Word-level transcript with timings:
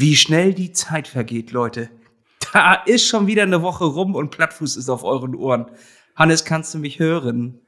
Wie 0.00 0.16
schnell 0.16 0.54
die 0.54 0.72
Zeit 0.72 1.08
vergeht, 1.08 1.50
Leute. 1.50 1.90
Da 2.54 2.72
ist 2.72 3.06
schon 3.06 3.26
wieder 3.26 3.42
eine 3.42 3.60
Woche 3.60 3.84
rum 3.84 4.14
und 4.14 4.30
Plattfuß 4.30 4.78
ist 4.78 4.88
auf 4.88 5.04
euren 5.04 5.34
Ohren. 5.34 5.66
Hannes, 6.16 6.46
kannst 6.46 6.72
du 6.72 6.78
mich 6.78 6.98
hören? 6.98 7.60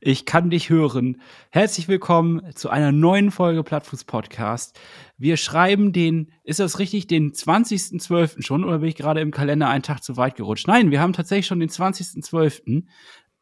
Ich 0.00 0.26
kann 0.26 0.50
dich 0.50 0.68
hören. 0.68 1.20
Herzlich 1.50 1.86
willkommen 1.86 2.42
zu 2.56 2.70
einer 2.70 2.90
neuen 2.90 3.30
Folge 3.30 3.62
Plattfuß 3.62 4.02
Podcast. 4.02 4.76
Wir 5.16 5.36
schreiben 5.36 5.92
den, 5.92 6.32
ist 6.42 6.58
das 6.58 6.80
richtig, 6.80 7.06
den 7.06 7.30
20.12. 7.30 8.42
schon 8.42 8.64
oder 8.64 8.80
bin 8.80 8.88
ich 8.88 8.96
gerade 8.96 9.20
im 9.20 9.30
Kalender 9.30 9.68
einen 9.68 9.84
Tag 9.84 10.02
zu 10.02 10.16
weit 10.16 10.34
gerutscht? 10.34 10.66
Nein, 10.66 10.90
wir 10.90 11.00
haben 11.00 11.12
tatsächlich 11.12 11.46
schon 11.46 11.60
den 11.60 11.70
20.12. 11.70 12.82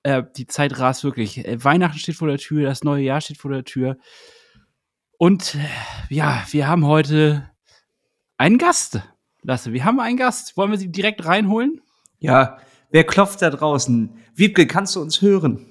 Äh, 0.03 0.23
die 0.37 0.47
Zeit 0.47 0.79
rast 0.79 1.03
wirklich. 1.03 1.39
Äh, 1.49 1.65
Weihnachten 1.65 1.99
steht 1.99 2.17
vor 2.17 2.29
der 2.29 2.37
Tür, 2.37 2.65
das 2.65 2.85
neue 2.85 3.05
Jahr 3.05 3.23
steht 3.23 3.39
vor 3.39 3.53
der 3.53 3.65
Tür. 3.65 3.97
Und 5.17 5.55
äh, 5.55 6.15
ja, 6.15 6.45
wir 6.51 6.69
haben 6.69 6.87
heute 6.87 7.54
einen 8.39 8.59
Gast. 8.59 9.01
Lasse, 9.43 9.73
wir 9.73 9.85
haben 9.85 10.00
einen 10.00 10.17
Gast. 10.17 10.57
Wollen 10.57 10.71
wir 10.71 10.79
sie 10.79 10.90
direkt 10.90 11.25
reinholen? 11.27 11.81
Ja, 12.18 12.59
wer 12.90 13.04
klopft 13.04 13.43
da 13.43 13.50
draußen? 13.50 14.11
Wiebke, 14.35 14.67
kannst 14.67 14.96
du 14.96 15.00
uns 15.00 15.21
hören? 15.22 15.67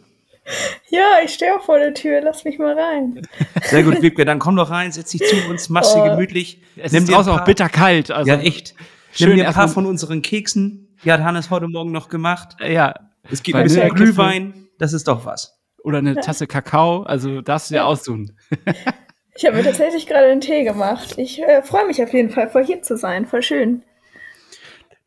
Ja, 0.89 1.19
ich 1.23 1.33
stehe 1.33 1.55
auch 1.55 1.63
vor 1.63 1.79
der 1.79 1.93
Tür. 1.93 2.21
Lass 2.21 2.43
mich 2.43 2.59
mal 2.59 2.77
rein. 2.77 3.21
Sehr 3.63 3.83
gut, 3.83 4.01
Wiebke. 4.01 4.25
Dann 4.25 4.39
komm 4.39 4.55
doch 4.55 4.69
rein, 4.69 4.91
setz 4.91 5.11
dich 5.11 5.23
zu 5.27 5.49
uns, 5.49 5.69
mach 5.69 5.83
sie 5.83 5.99
oh. 5.99 6.03
gemütlich. 6.03 6.61
Es 6.75 6.91
Nimm 6.91 7.03
ist 7.03 7.09
dir 7.09 7.17
auch 7.17 7.45
bitterkalt. 7.45 8.11
Also 8.11 8.29
ja, 8.29 8.37
echt. 8.37 8.75
Schön 9.13 9.29
Nimm 9.29 9.37
dir 9.37 9.47
ein 9.47 9.53
paar 9.53 9.69
von 9.69 9.85
unseren 9.85 10.21
Keksen. 10.21 10.95
Die 11.03 11.11
hat 11.11 11.21
Hannes 11.21 11.49
heute 11.49 11.67
Morgen 11.67 11.91
noch 11.91 12.09
gemacht. 12.09 12.57
Ja. 12.59 12.93
Es 13.29 13.41
gibt 13.41 13.57
ein 13.57 13.63
bisschen 13.63 13.89
Glühwein. 13.89 14.67
Das 14.79 14.93
ist 14.93 15.07
doch 15.07 15.25
was. 15.25 15.59
Oder 15.83 15.99
eine 15.99 16.15
Tasse 16.15 16.47
Kakao. 16.47 17.03
Also 17.03 17.41
darfst 17.41 17.69
du 17.69 17.75
dir 17.75 17.79
ja. 17.79 17.85
aussuchen. 17.85 18.37
Ich 19.35 19.45
habe 19.45 19.57
mir 19.57 19.63
tatsächlich 19.63 20.05
gerade 20.05 20.27
einen 20.27 20.41
Tee 20.41 20.63
gemacht. 20.63 21.15
Ich 21.17 21.41
äh, 21.41 21.63
freue 21.63 21.87
mich 21.87 22.01
auf 22.03 22.13
jeden 22.13 22.29
Fall, 22.29 22.49
voll 22.49 22.65
hier 22.65 22.81
zu 22.81 22.97
sein. 22.97 23.25
Voll 23.25 23.41
schön. 23.41 23.83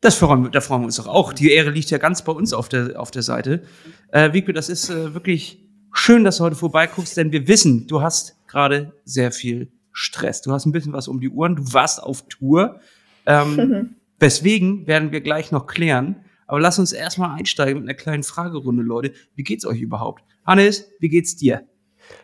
Das 0.01 0.15
freuen, 0.15 0.51
da 0.51 0.61
freuen 0.61 0.81
wir 0.81 0.85
uns 0.85 0.97
doch 0.97 1.07
auch. 1.07 1.33
Die 1.33 1.51
Ehre 1.51 1.71
liegt 1.71 1.89
ja 1.89 1.97
ganz 1.97 2.21
bei 2.21 2.31
uns 2.31 2.53
auf 2.53 2.69
der, 2.69 2.99
auf 2.99 3.09
der 3.09 3.23
Seite. 3.23 3.63
Äh, 4.11 4.33
Wiebke, 4.33 4.53
das 4.53 4.69
ist 4.69 4.89
äh, 4.89 5.13
wirklich 5.13 5.65
schön, 5.93 6.23
dass 6.23 6.37
du 6.37 6.43
heute 6.43 6.55
vorbeiguckst, 6.55 7.17
denn 7.17 7.31
wir 7.31 7.47
wissen, 7.47 7.87
du 7.87 8.01
hast 8.01 8.35
gerade 8.47 8.93
sehr 9.05 9.31
viel 9.31 9.71
Stress. 9.91 10.41
Du 10.41 10.51
hast 10.51 10.65
ein 10.65 10.71
bisschen 10.71 10.93
was 10.93 11.07
um 11.07 11.19
die 11.19 11.29
Uhren. 11.29 11.55
Du 11.55 11.73
warst 11.73 12.03
auf 12.03 12.27
Tour. 12.27 12.79
Ähm, 13.25 13.95
Weswegen 14.19 14.87
werden 14.87 15.11
wir 15.11 15.21
gleich 15.21 15.51
noch 15.51 15.67
klären. 15.67 16.23
Aber 16.45 16.59
lass 16.59 16.79
uns 16.79 16.91
erstmal 16.91 17.37
einsteigen 17.37 17.81
mit 17.81 17.89
einer 17.89 17.97
kleinen 17.97 18.23
Fragerunde, 18.23 18.83
Leute. 18.83 19.13
Wie 19.35 19.43
geht's 19.43 19.65
euch 19.65 19.81
überhaupt? 19.81 20.23
Hannes, 20.45 20.89
wie 20.99 21.09
geht's 21.09 21.35
dir? 21.35 21.67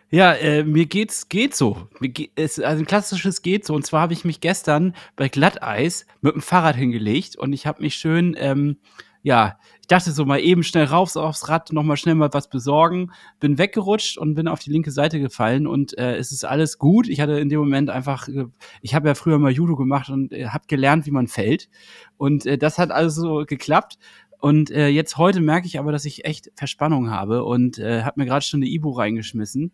Ja, 0.09 0.33
äh, 0.33 0.63
mir 0.63 0.85
geht's 0.85 1.27
geht 1.27 1.55
so. 1.55 1.87
Mir 1.99 2.09
geht, 2.09 2.31
es, 2.35 2.59
also 2.59 2.83
ein 2.83 2.85
klassisches 2.85 3.41
geht 3.41 3.65
so. 3.65 3.73
Und 3.73 3.85
zwar 3.85 4.01
habe 4.01 4.13
ich 4.13 4.25
mich 4.25 4.41
gestern 4.41 4.95
bei 5.15 5.27
Glatteis 5.27 6.05
mit 6.21 6.35
dem 6.35 6.41
Fahrrad 6.41 6.75
hingelegt 6.75 7.35
und 7.35 7.51
ich 7.51 7.65
habe 7.65 7.81
mich 7.81 7.95
schön, 7.95 8.35
ähm, 8.37 8.77
ja, 9.23 9.57
ich 9.81 9.87
dachte 9.87 10.11
so 10.11 10.25
mal 10.25 10.39
eben 10.39 10.63
schnell 10.63 10.85
rauf 10.85 11.15
aufs 11.15 11.49
Rad, 11.49 11.71
noch 11.71 11.83
mal 11.83 11.97
schnell 11.97 12.15
mal 12.15 12.29
was 12.31 12.49
besorgen, 12.49 13.11
bin 13.39 13.57
weggerutscht 13.57 14.17
und 14.17 14.35
bin 14.35 14.47
auf 14.47 14.59
die 14.59 14.71
linke 14.71 14.91
Seite 14.91 15.19
gefallen 15.19 15.65
und 15.65 15.97
äh, 15.97 16.15
es 16.17 16.31
ist 16.31 16.45
alles 16.45 16.77
gut. 16.77 17.07
Ich 17.09 17.19
hatte 17.19 17.39
in 17.39 17.49
dem 17.49 17.59
Moment 17.59 17.89
einfach, 17.89 18.27
äh, 18.27 18.45
ich 18.81 18.93
habe 18.93 19.07
ja 19.07 19.15
früher 19.15 19.39
mal 19.39 19.51
Judo 19.51 19.75
gemacht 19.75 20.09
und 20.09 20.31
äh, 20.31 20.47
habe 20.47 20.65
gelernt, 20.67 21.05
wie 21.05 21.11
man 21.11 21.27
fällt 21.27 21.69
und 22.17 22.45
äh, 22.45 22.57
das 22.57 22.77
hat 22.77 22.91
also 22.91 23.45
geklappt. 23.47 23.97
Und 24.43 24.71
äh, 24.71 24.89
jetzt 24.89 25.15
heute 25.15 25.39
merke 25.39 25.67
ich 25.67 25.79
aber, 25.79 25.93
dass 25.93 26.03
ich 26.03 26.25
echt 26.25 26.51
Verspannung 26.55 27.09
habe 27.09 27.45
und 27.45 27.79
äh, 27.79 28.03
habe 28.03 28.19
mir 28.19 28.25
gerade 28.25 28.43
schon 28.43 28.57
eine 28.57 28.69
Ibu 28.69 28.89
reingeschmissen, 28.89 29.71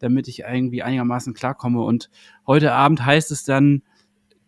damit 0.00 0.26
ich 0.26 0.40
irgendwie 0.40 0.82
einigermaßen 0.82 1.34
klarkomme. 1.34 1.82
Und 1.84 2.10
heute 2.44 2.72
Abend 2.72 3.06
heißt 3.06 3.30
es 3.30 3.44
dann 3.44 3.84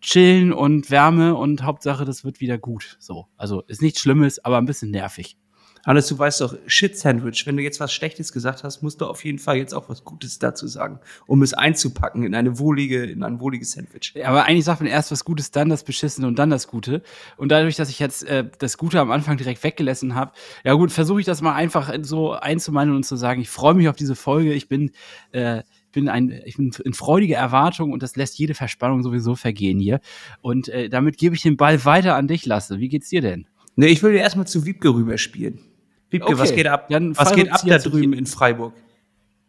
chillen 0.01 0.53
und 0.53 0.91
Wärme 0.91 1.37
und 1.37 1.63
Hauptsache, 1.63 2.05
das 2.05 2.25
wird 2.25 2.41
wieder 2.41 2.59
gut. 2.59 2.97
So, 2.99 3.29
also 3.37 3.63
ist 3.69 3.81
nichts 3.81 4.01
Schlimmes, 4.01 4.45
aber 4.45 4.59
ein 4.59 4.67
bisschen 4.67 4.91
nervig. 4.91 5.37
Hannes, 5.85 6.07
du 6.09 6.19
weißt 6.19 6.41
doch, 6.43 6.55
Shit 6.67 6.99
Sandwich, 6.99 7.47
wenn 7.47 7.57
du 7.57 7.63
jetzt 7.63 7.81
was 7.81 7.93
Schlechtes 7.93 8.33
gesagt 8.33 8.65
hast, 8.65 8.83
musst 8.83 9.01
du 9.01 9.07
auf 9.07 9.25
jeden 9.25 9.39
Fall 9.39 9.57
jetzt 9.57 9.75
auch 9.75 9.89
was 9.89 10.05
Gutes 10.05 10.39
dazu 10.39 10.67
sagen, 10.67 11.01
um 11.27 11.43
es 11.43 11.55
einzupacken 11.55 12.23
in 12.23 12.35
eine 12.35 12.59
wohlige, 12.59 13.05
in 13.05 13.23
ein 13.23 13.41
wohliges 13.41 13.73
Sandwich. 13.73 14.13
Ja, 14.15 14.29
aber 14.29 14.45
eigentlich 14.45 14.65
sagt 14.65 14.81
man 14.81 14.91
erst 14.91 15.11
was 15.11 15.25
Gutes, 15.25 15.51
dann 15.51 15.69
das 15.69 15.85
Beschissene 15.85 16.27
und 16.27 16.39
dann 16.39 16.51
das 16.51 16.69
Gute. 16.69 17.03
Und 17.37 17.51
dadurch, 17.51 17.77
dass 17.77 17.89
ich 17.89 17.99
jetzt 17.99 18.25
äh, 18.25 18.45
das 18.59 18.77
Gute 18.77 19.01
am 19.01 19.11
Anfang 19.11 19.37
direkt 19.37 19.63
weggelassen 19.65 20.15
habe, 20.15 20.33
ja 20.65 20.75
gut, 20.75 20.93
versuche 20.93 21.21
ich 21.21 21.27
das 21.27 21.41
mal 21.41 21.55
einfach 21.55 21.93
so 22.03 22.33
einzumeinen 22.33 22.95
und 22.95 23.05
zu 23.05 23.17
sagen, 23.17 23.41
ich 23.41 23.49
freue 23.49 23.75
mich 23.75 23.89
auf 23.89 23.97
diese 23.97 24.15
Folge, 24.15 24.53
ich 24.53 24.69
bin, 24.69 24.91
äh, 25.33 25.63
bin 25.93 26.09
ein, 26.09 26.43
ich 26.45 26.57
bin 26.57 26.73
in 26.85 26.95
freudiger 26.95 27.39
Erwartung 27.39 27.93
und 27.93 28.03
das 28.03 28.17
lässt 28.17 28.39
jede 28.39 28.55
Verspannung 28.55 29.03
sowieso 29.03 29.35
vergehen 29.35 29.81
hier. 29.81 30.01
Und 30.43 30.69
äh, 30.69 30.89
damit 30.89 31.17
gebe 31.17 31.35
ich 31.35 31.43
den 31.43 31.57
Ball 31.57 31.85
weiter 31.85 32.17
an 32.17 32.29
dich, 32.29 32.45
Lasse. 32.47 32.79
Wie 32.79 32.89
geht's 32.89 33.09
dir 33.09 33.23
denn? 33.23 33.47
Nee, 33.77 33.87
ich 33.87 34.03
will 34.03 34.13
dir 34.13 34.19
erstmal 34.19 34.47
zu 34.47 34.67
Wiebke 34.67 34.93
rüberspielen. 34.93 35.70
Wiebke, 36.11 36.29
okay. 36.29 36.39
was 36.39 36.55
geht 36.55 36.67
ab? 36.67 36.89
Dann 36.89 37.17
was 37.17 37.33
geht 37.35 37.53
ab 37.53 37.61
da 37.65 37.79
drüben 37.79 38.13
in 38.13 38.27
Freiburg? 38.27 38.73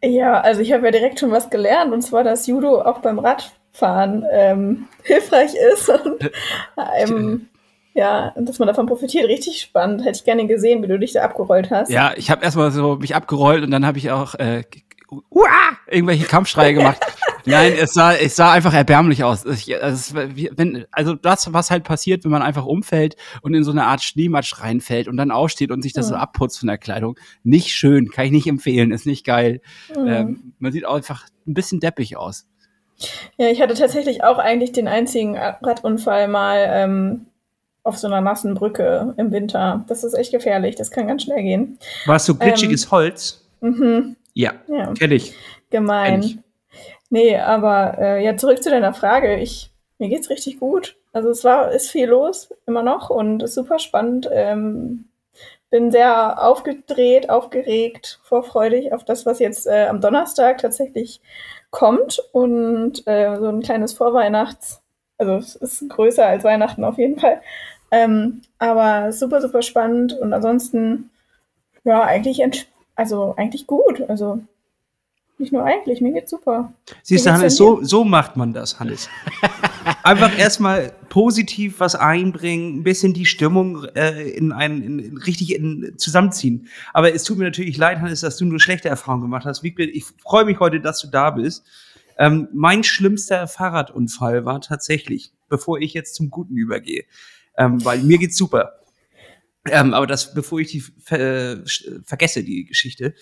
Ja, 0.04 0.40
also 0.40 0.60
ich 0.60 0.72
habe 0.72 0.84
ja 0.86 0.90
direkt 0.90 1.20
schon 1.20 1.30
was 1.30 1.50
gelernt 1.50 1.92
und 1.92 2.02
zwar, 2.02 2.24
dass 2.24 2.46
Judo 2.46 2.80
auch 2.80 2.98
beim 2.98 3.18
Radfahren 3.18 4.24
ähm, 4.30 4.88
hilfreich 5.02 5.52
ist 5.72 5.88
und 5.88 6.30
ähm, 6.98 7.48
ja, 7.94 8.32
dass 8.36 8.58
man 8.58 8.68
davon 8.68 8.86
profitiert. 8.86 9.28
Richtig 9.28 9.60
spannend. 9.60 10.00
Hätte 10.04 10.18
ich 10.18 10.24
gerne 10.24 10.46
gesehen, 10.46 10.82
wie 10.82 10.88
du 10.88 10.98
dich 10.98 11.12
da 11.12 11.22
abgerollt 11.22 11.70
hast. 11.70 11.90
Ja, 11.90 12.12
ich 12.16 12.30
habe 12.30 12.42
erstmal 12.42 12.70
so 12.70 12.96
mich 12.96 13.14
abgerollt 13.14 13.62
und 13.62 13.70
dann 13.70 13.84
habe 13.84 13.98
ich 13.98 14.10
auch 14.10 14.34
äh, 14.36 14.62
uah, 15.30 15.48
irgendwelche 15.88 16.24
Kampfschreie 16.24 16.74
gemacht. 16.74 16.98
Nein, 17.44 17.72
es 17.78 17.92
sah, 17.92 18.14
es 18.14 18.36
sah 18.36 18.52
einfach 18.52 18.74
erbärmlich 18.74 19.24
aus. 19.24 19.44
Ich, 19.44 19.82
also, 19.82 20.14
wenn, 20.16 20.86
also 20.90 21.14
das, 21.14 21.52
was 21.52 21.70
halt 21.70 21.84
passiert, 21.84 22.24
wenn 22.24 22.30
man 22.30 22.42
einfach 22.42 22.66
umfällt 22.66 23.16
und 23.42 23.54
in 23.54 23.64
so 23.64 23.70
eine 23.70 23.84
Art 23.84 24.02
Schneematsch 24.02 24.60
reinfällt 24.60 25.08
und 25.08 25.16
dann 25.16 25.30
aufsteht 25.30 25.70
und 25.70 25.82
sich 25.82 25.92
das 25.92 26.06
mhm. 26.06 26.10
so 26.10 26.16
abputzt 26.16 26.60
von 26.60 26.68
der 26.68 26.78
Kleidung. 26.78 27.18
Nicht 27.42 27.68
schön, 27.68 28.10
kann 28.10 28.26
ich 28.26 28.32
nicht 28.32 28.46
empfehlen, 28.46 28.92
ist 28.92 29.06
nicht 29.06 29.24
geil. 29.24 29.60
Mhm. 29.96 30.06
Ähm, 30.06 30.52
man 30.58 30.72
sieht 30.72 30.86
auch 30.86 30.94
einfach 30.94 31.26
ein 31.46 31.54
bisschen 31.54 31.80
deppig 31.80 32.16
aus. 32.16 32.46
Ja, 33.36 33.48
ich 33.48 33.60
hatte 33.60 33.74
tatsächlich 33.74 34.22
auch 34.22 34.38
eigentlich 34.38 34.72
den 34.72 34.86
einzigen 34.86 35.36
Radunfall 35.36 36.28
mal 36.28 36.66
ähm, 36.68 37.26
auf 37.82 37.98
so 37.98 38.06
einer 38.06 38.20
nassen 38.20 38.54
Brücke 38.54 39.14
im 39.16 39.32
Winter. 39.32 39.84
Das 39.88 40.04
ist 40.04 40.14
echt 40.14 40.32
gefährlich, 40.32 40.76
das 40.76 40.90
kann 40.90 41.08
ganz 41.08 41.24
schnell 41.24 41.42
gehen. 41.42 41.78
Warst 42.06 42.28
du 42.28 42.36
glitschiges 42.36 42.84
ähm, 42.84 42.90
Holz? 42.90 43.48
Mhm. 43.60 44.16
Ja, 44.34 44.52
ja. 44.68 44.92
kenne 44.94 45.14
ich. 45.14 45.34
Gemein. 45.70 46.20
Kenn 46.20 46.22
ich. 46.22 46.38
Nee, 47.12 47.36
aber 47.36 47.98
äh, 47.98 48.24
ja, 48.24 48.38
zurück 48.38 48.62
zu 48.62 48.70
deiner 48.70 48.94
Frage. 48.94 49.36
Ich, 49.36 49.70
mir 49.98 50.08
geht's 50.08 50.30
richtig 50.30 50.58
gut. 50.58 50.96
Also 51.12 51.28
es 51.28 51.44
war, 51.44 51.70
ist 51.70 51.90
viel 51.90 52.06
los, 52.08 52.54
immer 52.66 52.82
noch 52.82 53.10
und 53.10 53.42
ist 53.42 53.52
super 53.52 53.78
spannend. 53.78 54.30
Ähm, 54.32 55.04
bin 55.68 55.90
sehr 55.90 56.42
aufgedreht, 56.42 57.28
aufgeregt, 57.28 58.18
vorfreudig 58.24 58.94
auf 58.94 59.04
das, 59.04 59.26
was 59.26 59.40
jetzt 59.40 59.66
äh, 59.66 59.88
am 59.90 60.00
Donnerstag 60.00 60.56
tatsächlich 60.58 61.20
kommt 61.70 62.18
und 62.32 63.06
äh, 63.06 63.36
so 63.38 63.48
ein 63.48 63.60
kleines 63.60 63.92
Vorweihnachts, 63.92 64.80
also 65.18 65.34
es 65.34 65.54
ist 65.56 65.90
größer 65.90 66.26
als 66.26 66.44
Weihnachten 66.44 66.82
auf 66.82 66.96
jeden 66.96 67.20
Fall. 67.20 67.42
Ähm, 67.90 68.40
aber 68.58 69.12
super, 69.12 69.42
super 69.42 69.60
spannend 69.60 70.14
und 70.14 70.32
ansonsten, 70.32 71.10
ja, 71.84 72.02
eigentlich, 72.04 72.42
also 72.96 73.34
eigentlich 73.36 73.66
gut. 73.66 74.02
Also 74.08 74.40
nicht 75.42 75.52
nur 75.52 75.64
eigentlich, 75.64 76.00
mir 76.00 76.12
geht's 76.12 76.30
super. 76.30 76.72
Siehst 77.02 77.26
du, 77.26 77.32
Hannes, 77.32 77.56
so, 77.56 77.82
so 77.82 78.04
macht 78.04 78.36
man 78.36 78.52
das, 78.52 78.80
Hannes. 78.80 79.08
Einfach 80.04 80.38
erstmal 80.38 80.94
positiv 81.08 81.80
was 81.80 81.94
einbringen, 81.94 82.78
ein 82.78 82.82
bisschen 82.84 83.12
die 83.12 83.26
Stimmung 83.26 83.84
äh, 83.94 84.30
in 84.30 84.52
einen 84.52 84.82
in, 84.82 84.98
in, 85.00 85.18
richtig 85.18 85.54
in, 85.54 85.94
zusammenziehen. 85.98 86.68
Aber 86.94 87.12
es 87.12 87.24
tut 87.24 87.36
mir 87.36 87.44
natürlich 87.44 87.76
leid, 87.76 87.98
Hannes, 87.98 88.20
dass 88.20 88.38
du 88.38 88.46
nur 88.46 88.60
schlechte 88.60 88.88
Erfahrungen 88.88 89.22
gemacht 89.22 89.44
hast. 89.44 89.62
Ich 89.64 90.04
freue 90.22 90.44
mich 90.44 90.60
heute, 90.60 90.80
dass 90.80 91.00
du 91.00 91.08
da 91.08 91.30
bist. 91.30 91.64
Ähm, 92.18 92.48
mein 92.52 92.84
schlimmster 92.84 93.48
Fahrradunfall 93.48 94.44
war 94.44 94.60
tatsächlich, 94.60 95.32
bevor 95.48 95.80
ich 95.80 95.92
jetzt 95.92 96.14
zum 96.14 96.30
Guten 96.30 96.56
übergehe, 96.56 97.04
ähm, 97.58 97.84
weil 97.84 97.98
mir 98.02 98.18
geht's 98.18 98.36
super. 98.36 98.74
Ähm, 99.66 99.92
aber 99.94 100.06
das, 100.06 100.34
bevor 100.34 100.60
ich 100.60 100.70
die 100.70 100.80
ver 100.80 101.64
vergesse, 102.04 102.42
die 102.42 102.64
Geschichte, 102.64 103.14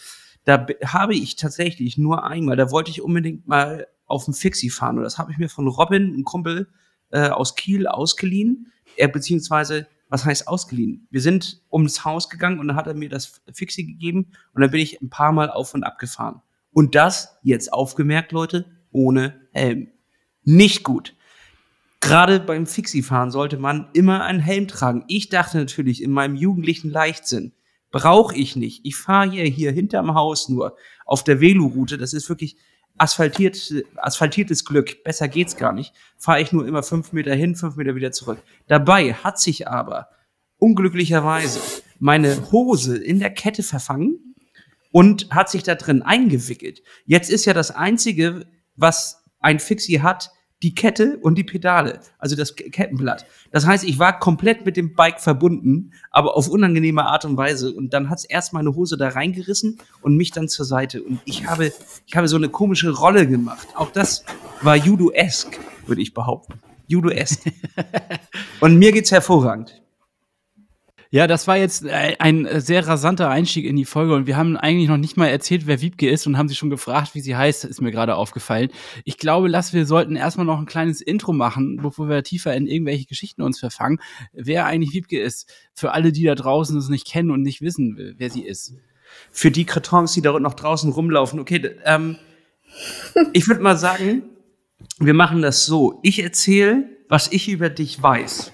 da 0.51 0.67
habe 0.85 1.15
ich 1.15 1.37
tatsächlich 1.37 1.97
nur 1.97 2.25
einmal, 2.25 2.57
da 2.57 2.73
wollte 2.73 2.91
ich 2.91 3.03
unbedingt 3.03 3.47
mal 3.47 3.87
auf 4.07 4.25
dem 4.25 4.35
Fixie 4.35 4.69
fahren. 4.69 4.99
Und 4.99 5.05
das 5.05 5.17
habe 5.17 5.31
ich 5.31 5.39
mir 5.39 5.49
von 5.49 5.69
Robin, 5.69 6.13
einem 6.13 6.25
Kumpel 6.25 6.69
äh, 7.11 7.29
aus 7.29 7.55
Kiel, 7.55 7.87
ausgeliehen. 7.87 8.73
Er 8.97 9.07
beziehungsweise, 9.07 9.87
was 10.09 10.25
heißt 10.25 10.49
ausgeliehen? 10.49 11.07
Wir 11.11 11.21
sind 11.21 11.63
ums 11.73 12.05
Haus 12.05 12.29
gegangen 12.29 12.59
und 12.59 12.67
dann 12.67 12.77
hat 12.77 12.89
er 12.89 12.95
mir 12.95 13.09
das 13.09 13.41
Fixie 13.53 13.87
gegeben 13.87 14.33
und 14.53 14.63
dann 14.63 14.73
bin 14.73 14.81
ich 14.81 15.01
ein 15.01 15.09
paar 15.09 15.31
Mal 15.31 15.51
auf 15.51 15.73
und 15.73 15.85
ab 15.85 16.01
gefahren. 16.01 16.43
Und 16.73 16.97
das, 16.97 17.39
jetzt 17.45 17.73
aufgemerkt, 17.73 18.33
Leute, 18.33 18.67
ohne 18.91 19.41
Helm. 19.53 19.89
Nicht 20.43 20.83
gut. 20.83 21.15
Gerade 22.01 22.41
beim 22.41 22.67
Fixie-Fahren 22.67 23.31
sollte 23.31 23.59
man 23.59 23.89
immer 23.93 24.25
einen 24.25 24.41
Helm 24.41 24.67
tragen. 24.67 25.05
Ich 25.07 25.29
dachte 25.29 25.59
natürlich 25.59 26.03
in 26.03 26.11
meinem 26.11 26.35
jugendlichen 26.35 26.91
Leichtsinn, 26.91 27.53
brauche 27.91 28.37
ich 28.37 28.57
nicht. 28.57 28.85
Ich 28.85 28.97
fahre 28.97 29.31
hier, 29.31 29.45
hier 29.45 29.73
hinterm 29.73 30.15
Haus 30.15 30.49
nur 30.49 30.77
auf 31.05 31.25
der 31.25 31.41
Veloroute. 31.41 31.99
Das 31.99 32.13
ist 32.13 32.29
wirklich 32.29 32.57
asphaltiert, 32.99 33.73
asphaltiertes 33.97 34.65
Glück, 34.65 35.03
besser 35.05 35.29
geht's 35.29 35.57
gar 35.57 35.73
nicht, 35.73 35.95
fahre 36.19 36.43
ich 36.43 36.53
nur 36.53 36.67
immer 36.67 36.83
fünf 36.83 37.13
Meter 37.13 37.35
hin, 37.35 37.57
fünf 37.57 37.77
Meter 37.77 37.95
wieder 37.95 38.13
zurück. 38.13 38.43
Dabei 38.67 39.15
hat 39.15 39.41
sich 39.41 39.69
aber 39.69 40.09
unglücklicherweise 40.59 41.61
meine 41.99 42.53
Hose 42.53 42.99
in 42.99 43.19
der 43.19 43.31
Kette 43.31 43.63
verfangen 43.63 44.35
und 44.93 45.31
hat 45.31 45.51
sich 45.51 45.63
da 45.63 45.75
drin 45.75 46.03
eingewickelt. 46.03 46.83
Jetzt 47.07 47.31
ist 47.31 47.47
ja 47.47 47.55
das 47.55 47.71
Einzige, 47.71 48.47
was 48.77 49.25
ein 49.39 49.61
Fixie 49.61 50.01
hat, 50.01 50.31
die 50.63 50.75
Kette 50.75 51.19
und 51.23 51.37
die 51.37 51.45
Pedale, 51.45 52.01
also 52.19 52.37
das 52.37 52.55
Kettenblatt. 52.55 53.25
Das 53.51 53.67
heißt, 53.67 53.85
ich 53.85 53.99
war 53.99 54.19
komplett 54.19 54.67
mit 54.67 54.77
dem 54.77 54.95
Bike 54.95 55.21
verbunden, 55.21 55.93
aber 56.11 56.37
auf 56.37 56.49
unangenehme 56.49 57.07
Art 57.07 57.25
und 57.25 57.37
Weise. 57.37 57.73
Und 57.73 57.95
dann 57.95 58.11
hat's 58.11 58.25
erst 58.25 58.53
meine 58.53 58.75
Hose 58.75 58.97
da 58.97 59.09
reingerissen 59.09 59.79
und 60.03 60.17
mich 60.17 60.33
dann 60.33 60.49
zur 60.49 60.67
Seite. 60.67 61.03
Und 61.03 61.21
ich 61.25 61.47
habe, 61.47 61.73
ich 62.07 62.17
habe 62.17 62.29
so 62.29 62.37
eine 62.37 62.51
komische 62.51 62.91
Rolle 62.91 63.27
gemacht. 63.27 63.69
Auch 63.75 63.91
das 63.91 64.25
war 64.61 64.77
Judo-esque, 64.77 65.59
würde 65.87 66.03
ich 66.03 66.13
behaupten. 66.13 66.55
Judo-esque. 66.89 67.53
und 68.61 68.79
mir 68.79 68.93
geht's 68.93 69.13
hervorragend. 69.13 69.81
Ja, 71.13 71.27
das 71.27 71.49
war 71.49 71.57
jetzt 71.57 71.85
äh, 71.85 72.15
ein 72.21 72.47
äh, 72.47 72.61
sehr 72.61 72.87
rasanter 72.87 73.29
Einstieg 73.29 73.65
in 73.65 73.75
die 73.75 73.85
Folge 73.85 74.15
und 74.15 74.29
wir 74.29 74.37
haben 74.37 74.57
eigentlich 74.57 74.89
noch 74.89 74.97
nicht 74.97 75.17
mal 75.17 75.27
erzählt, 75.27 75.67
wer 75.67 75.81
Wiebke 75.81 76.09
ist 76.09 76.29
und 76.29 76.39
haben 76.39 76.49
sie 76.49 76.55
schon 76.55 76.71
gefragt, 76.71 77.17
wie 77.17 77.21
sie 77.21 77.35
heißt, 77.35 77.65
ist 77.65 77.81
mir 77.81 77.91
gerade 77.91 78.15
aufgefallen. 78.15 78.71
Ich 79.05 79.19
glaube, 79.19 79.49
Lass, 79.49 79.73
wir 79.73 79.87
sollten 79.87 80.15
erstmal 80.15 80.47
noch 80.47 80.61
ein 80.61 80.67
kleines 80.67 81.01
Intro 81.01 81.33
machen, 81.33 81.79
bevor 81.83 82.09
wir 82.09 82.23
tiefer 82.23 82.55
in 82.55 82.69
irgendwelche 82.69 83.07
Geschichten 83.07 83.43
uns 83.43 83.59
verfangen, 83.59 83.99
wer 84.33 84.67
eigentlich 84.67 84.95
Wiebke 84.95 85.21
ist. 85.21 85.53
Für 85.75 85.91
alle, 85.91 86.13
die 86.13 86.23
da 86.23 86.37
draußen 86.37 86.79
es 86.79 86.89
nicht 86.89 87.09
kennen 87.09 87.33
und 87.33 87.43
nicht 87.43 87.61
wissen, 87.61 88.15
wer 88.17 88.31
sie 88.31 88.43
ist. 88.43 88.75
Für 89.33 89.51
die 89.51 89.65
Kartons, 89.65 90.13
die 90.13 90.23
da 90.23 90.39
noch 90.39 90.55
draußen 90.55 90.93
rumlaufen, 90.93 91.41
okay, 91.41 91.73
ähm, 91.87 92.19
ich 93.33 93.49
würde 93.49 93.63
mal 93.63 93.77
sagen, 93.77 94.23
wir 95.01 95.15
machen 95.15 95.43
das 95.43 95.67
so. 95.67 95.99
Ich 96.05 96.23
erzähle, 96.23 96.89
was 97.09 97.33
ich 97.33 97.49
über 97.49 97.69
dich 97.69 98.01
weiß. 98.01 98.53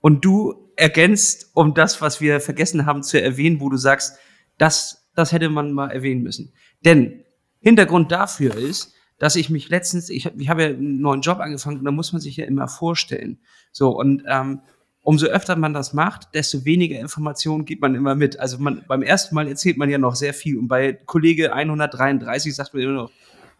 Und 0.00 0.24
du 0.24 0.65
ergänzt 0.76 1.50
um 1.54 1.74
das, 1.74 2.00
was 2.00 2.20
wir 2.20 2.40
vergessen 2.40 2.86
haben 2.86 3.02
zu 3.02 3.20
erwähnen, 3.20 3.60
wo 3.60 3.68
du 3.68 3.76
sagst, 3.76 4.18
das, 4.58 5.08
das 5.14 5.32
hätte 5.32 5.48
man 5.48 5.72
mal 5.72 5.90
erwähnen 5.90 6.22
müssen. 6.22 6.52
Denn 6.84 7.24
Hintergrund 7.60 8.12
dafür 8.12 8.54
ist, 8.54 8.94
dass 9.18 9.36
ich 9.36 9.50
mich 9.50 9.68
letztens, 9.70 10.10
ich, 10.10 10.26
ich 10.26 10.48
habe 10.48 10.62
ja 10.62 10.68
einen 10.68 11.00
neuen 11.00 11.22
Job 11.22 11.38
angefangen 11.40 11.78
und 11.78 11.84
da 11.84 11.90
muss 11.90 12.12
man 12.12 12.20
sich 12.20 12.36
ja 12.36 12.44
immer 12.44 12.68
vorstellen. 12.68 13.38
So, 13.72 13.90
und 13.90 14.22
ähm, 14.28 14.60
umso 15.00 15.26
öfter 15.26 15.56
man 15.56 15.72
das 15.72 15.94
macht, 15.94 16.34
desto 16.34 16.64
weniger 16.64 16.98
Informationen 16.98 17.64
gibt 17.64 17.80
man 17.80 17.94
immer 17.94 18.14
mit. 18.14 18.38
Also 18.38 18.58
man, 18.58 18.84
beim 18.86 19.02
ersten 19.02 19.34
Mal 19.34 19.48
erzählt 19.48 19.78
man 19.78 19.88
ja 19.88 19.98
noch 19.98 20.16
sehr 20.16 20.34
viel 20.34 20.58
und 20.58 20.68
bei 20.68 20.92
Kollege 20.92 21.54
133 21.54 22.54
sagt 22.54 22.74
man 22.74 22.82
immer 22.82 22.92
noch, 22.92 23.10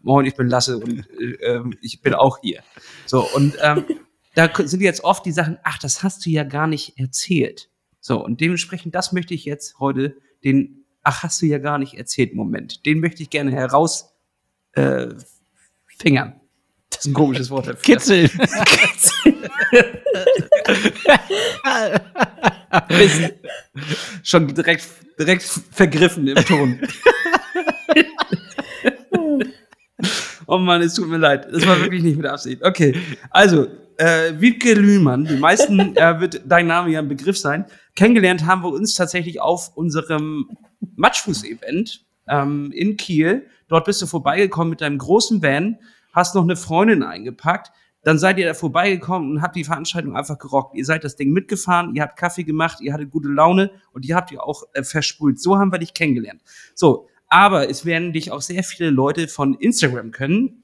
moin, 0.02 0.26
ich 0.26 0.34
bin 0.34 0.48
Lasse 0.48 0.78
und 0.78 1.08
äh, 1.18 1.54
ähm, 1.54 1.74
ich 1.80 2.02
bin 2.02 2.14
auch 2.14 2.38
hier. 2.42 2.62
So, 3.06 3.26
und 3.34 3.56
ähm, 3.62 3.84
da 4.36 4.50
sind 4.54 4.82
jetzt 4.82 5.02
oft 5.02 5.24
die 5.24 5.32
Sachen, 5.32 5.58
ach, 5.64 5.78
das 5.78 6.02
hast 6.02 6.26
du 6.26 6.30
ja 6.30 6.44
gar 6.44 6.66
nicht 6.66 6.98
erzählt. 6.98 7.70
So, 8.00 8.22
und 8.22 8.42
dementsprechend, 8.42 8.94
das 8.94 9.12
möchte 9.12 9.32
ich 9.32 9.46
jetzt 9.46 9.78
heute, 9.80 10.14
den, 10.44 10.84
ach, 11.02 11.22
hast 11.22 11.40
du 11.40 11.46
ja 11.46 11.56
gar 11.56 11.78
nicht 11.78 11.94
erzählt, 11.94 12.34
Moment, 12.34 12.84
den 12.84 13.00
möchte 13.00 13.22
ich 13.22 13.30
gerne 13.30 13.50
heraus 13.50 14.12
äh, 14.72 15.06
fingern. 15.86 16.38
Das 16.90 17.00
ist 17.00 17.06
ein 17.06 17.14
komisches 17.14 17.48
Wort 17.48 17.66
dafür. 17.68 17.82
Kitzeln. 17.82 18.28
Schon 24.22 24.54
direkt, 24.54 24.86
direkt 25.18 25.44
vergriffen 25.70 26.28
im 26.28 26.36
Ton. 26.44 26.78
oh 30.46 30.58
Mann, 30.58 30.82
es 30.82 30.92
tut 30.92 31.08
mir 31.08 31.16
leid. 31.16 31.48
Das 31.50 31.66
war 31.66 31.80
wirklich 31.80 32.02
nicht 32.02 32.18
mit 32.18 32.26
Absicht. 32.26 32.62
Okay, 32.62 32.94
also 33.30 33.68
äh, 33.98 34.40
Wiebke 34.40 34.74
Lühmann, 34.74 35.24
die 35.24 35.36
meisten 35.36 35.78
äh, 35.96 36.20
wird 36.20 36.42
dein 36.46 36.66
Name 36.66 36.90
ja 36.90 37.00
ein 37.00 37.08
Begriff 37.08 37.38
sein. 37.38 37.66
Kennengelernt 37.94 38.46
haben 38.46 38.62
wir 38.62 38.72
uns 38.72 38.94
tatsächlich 38.94 39.40
auf 39.40 39.76
unserem 39.76 40.50
Matschfuß-Event 40.96 42.04
ähm, 42.28 42.72
in 42.72 42.96
Kiel. 42.96 43.46
Dort 43.68 43.84
bist 43.84 44.02
du 44.02 44.06
vorbeigekommen 44.06 44.70
mit 44.70 44.80
deinem 44.80 44.98
großen 44.98 45.42
Van, 45.42 45.78
hast 46.12 46.34
noch 46.34 46.42
eine 46.42 46.56
Freundin 46.56 47.02
eingepackt. 47.02 47.72
Dann 48.02 48.18
seid 48.18 48.38
ihr 48.38 48.46
da 48.46 48.54
vorbeigekommen 48.54 49.32
und 49.32 49.42
habt 49.42 49.56
die 49.56 49.64
Veranstaltung 49.64 50.16
einfach 50.16 50.38
gerockt. 50.38 50.76
Ihr 50.76 50.84
seid 50.84 51.02
das 51.02 51.16
Ding 51.16 51.32
mitgefahren, 51.32 51.94
ihr 51.96 52.02
habt 52.02 52.16
Kaffee 52.16 52.44
gemacht, 52.44 52.80
ihr 52.80 52.92
hattet 52.92 53.10
gute 53.10 53.28
Laune 53.28 53.72
und 53.92 54.04
ihr 54.04 54.14
habt 54.14 54.30
ihr 54.30 54.44
auch 54.44 54.62
äh, 54.74 54.84
versprüht. 54.84 55.40
So 55.40 55.58
haben 55.58 55.72
wir 55.72 55.80
dich 55.80 55.92
kennengelernt. 55.92 56.40
So, 56.74 57.08
aber 57.28 57.68
es 57.68 57.84
werden 57.84 58.12
dich 58.12 58.30
auch 58.30 58.42
sehr 58.42 58.62
viele 58.62 58.90
Leute 58.90 59.26
von 59.26 59.54
Instagram 59.54 60.12
können, 60.12 60.62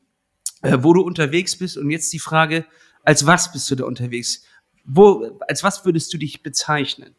äh, 0.62 0.78
wo 0.82 0.94
du 0.94 1.00
unterwegs 1.00 1.58
bist. 1.58 1.76
Und 1.76 1.90
jetzt 1.90 2.12
die 2.12 2.20
Frage, 2.20 2.64
als 3.04 3.26
was 3.26 3.52
bist 3.52 3.70
du 3.70 3.74
da 3.74 3.84
unterwegs? 3.84 4.44
Wo, 4.84 5.38
als 5.48 5.62
was 5.62 5.84
würdest 5.84 6.10
du 6.12 6.18
dich 6.18 6.42
bezeichnen? 6.42 7.14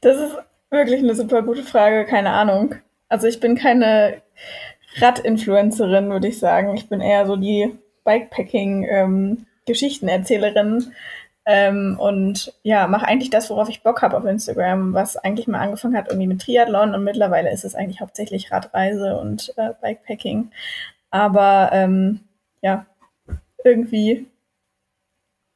Das 0.00 0.16
ist 0.18 0.36
wirklich 0.70 1.00
eine 1.00 1.14
super 1.14 1.42
gute 1.42 1.64
Frage, 1.64 2.06
keine 2.06 2.30
Ahnung. 2.30 2.76
Also 3.08 3.26
ich 3.26 3.40
bin 3.40 3.56
keine 3.56 4.22
Rad-Influencerin, 4.96 6.10
würde 6.10 6.28
ich 6.28 6.38
sagen. 6.38 6.76
Ich 6.76 6.88
bin 6.88 7.00
eher 7.00 7.26
so 7.26 7.34
die 7.36 7.76
Bikepacking-Geschichtenerzählerin. 8.04 10.92
Ähm, 11.46 11.96
und 11.98 12.52
ja, 12.62 12.86
mache 12.86 13.06
eigentlich 13.06 13.30
das, 13.30 13.48
worauf 13.50 13.68
ich 13.68 13.82
Bock 13.82 14.02
habe 14.02 14.16
auf 14.16 14.24
Instagram, 14.24 14.92
was 14.92 15.16
eigentlich 15.16 15.48
mal 15.48 15.60
angefangen 15.60 15.96
hat 15.96 16.08
irgendwie 16.08 16.26
mit 16.26 16.42
Triathlon 16.42 16.94
und 16.94 17.02
mittlerweile 17.02 17.50
ist 17.50 17.64
es 17.64 17.74
eigentlich 17.74 18.00
hauptsächlich 18.00 18.52
Radreise 18.52 19.16
und 19.16 19.52
äh, 19.56 19.70
Bikepacking. 19.80 20.50
Aber 21.10 21.70
ähm, 21.72 22.20
ja, 22.60 22.86
irgendwie 23.64 24.26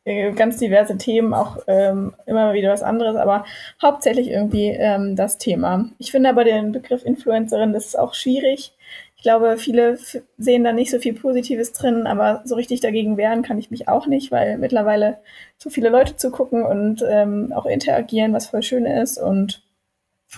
äh, 0.05 0.33
ganz 0.33 0.59
diverse 0.59 0.99
Themen, 0.99 1.33
auch 1.33 1.59
ähm, 1.67 2.15
immer 2.27 2.53
wieder 2.53 2.71
was 2.71 2.83
anderes, 2.83 3.17
aber 3.17 3.45
hauptsächlich 3.81 4.29
irgendwie 4.29 4.69
ähm, 4.69 5.17
das 5.17 5.39
Thema. 5.39 5.91
Ich 5.99 6.11
finde 6.11 6.29
aber 6.29 6.45
den 6.45 6.73
Begriff 6.73 7.05
Influencerin, 7.05 7.73
das 7.73 7.87
ist 7.87 7.99
auch 7.99 8.15
schwierig. 8.15 8.73
Ich 9.17 9.23
glaube, 9.23 9.57
viele 9.57 9.99
sehen 10.37 10.65
da 10.65 10.73
nicht 10.75 10.91
so 10.91 10.99
viel 10.99 11.15
Positives 11.15 11.73
drin, 11.73 12.07
aber 12.07 12.43
so 12.45 12.55
richtig 12.55 12.81
dagegen 12.81 13.17
wehren 13.17 13.43
kann 13.43 13.59
ich 13.59 13.71
mich 13.71 13.89
auch 13.89 14.07
nicht, 14.07 14.31
weil 14.31 14.59
mittlerweile 14.59 15.19
so 15.57 15.71
viele 15.71 15.89
Leute 15.89 16.17
zugucken 16.17 16.63
und 16.63 17.03
ähm, 17.09 17.51
auch 17.55 17.65
interagieren, 17.65 18.35
was 18.35 18.49
voll 18.49 18.63
schön 18.63 18.85
ist. 18.85 19.17
Und 19.17 19.63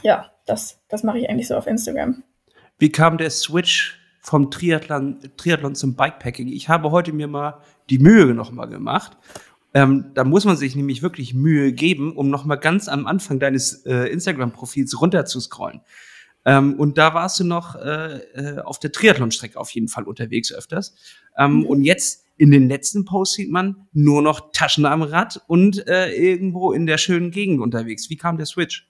ja, 0.05 0.31
das, 0.45 0.79
das 0.89 1.03
mache 1.03 1.19
ich 1.19 1.29
eigentlich 1.29 1.49
so 1.49 1.57
auf 1.57 1.67
Instagram. 1.67 2.23
Wie 2.79 2.93
kam 2.93 3.19
der 3.19 3.31
Switch 3.31 3.99
vom 4.27 4.51
Triathlon, 4.51 5.21
Triathlon 5.37 5.77
zum 5.77 5.95
Bikepacking. 5.95 6.49
Ich 6.49 6.69
habe 6.69 6.91
heute 6.91 7.13
mir 7.13 7.29
mal 7.29 7.61
die 7.89 8.01
Mühe 8.01 8.35
nochmal 8.35 8.67
gemacht. 8.69 9.17
Ähm, 9.73 10.07
da 10.15 10.25
muss 10.25 10.45
man 10.45 10.57
sich 10.57 10.75
nämlich 10.75 11.01
wirklich 11.01 11.33
Mühe 11.33 11.73
geben, 11.73 12.17
um 12.17 12.29
nochmal 12.29 12.59
ganz 12.59 12.89
am 12.89 13.07
Anfang 13.07 13.39
deines 13.39 13.87
äh, 13.87 14.09
Instagram-Profils 14.09 15.01
runterzuscrollen. 15.01 15.81
Ähm, 16.45 16.75
und 16.75 16.99
da 16.99 17.15
warst 17.15 17.39
du 17.39 17.45
noch 17.45 17.77
äh, 17.77 18.17
äh, 18.35 18.59
auf 18.59 18.81
der 18.81 18.91
Triathlon-Strecke 18.91 19.61
auf 19.61 19.71
jeden 19.71 19.87
Fall 19.87 20.03
unterwegs 20.03 20.53
öfters. 20.53 20.97
Ähm, 21.39 21.59
mhm. 21.59 21.67
Und 21.67 21.85
jetzt 21.85 22.25
in 22.37 22.51
den 22.51 22.69
letzten 22.69 23.05
Posts 23.05 23.37
sieht 23.37 23.53
man 23.53 23.87
nur 23.93 24.23
noch 24.23 24.51
Taschen 24.51 24.87
am 24.87 25.03
Rad 25.03 25.41
und 25.47 25.87
äh, 25.87 26.11
irgendwo 26.11 26.73
in 26.73 26.87
der 26.87 26.99
schönen 26.99 27.31
Gegend 27.31 27.61
unterwegs. 27.61 28.11
Wie 28.11 28.17
kam 28.17 28.39
der 28.39 28.47
Switch? 28.47 28.89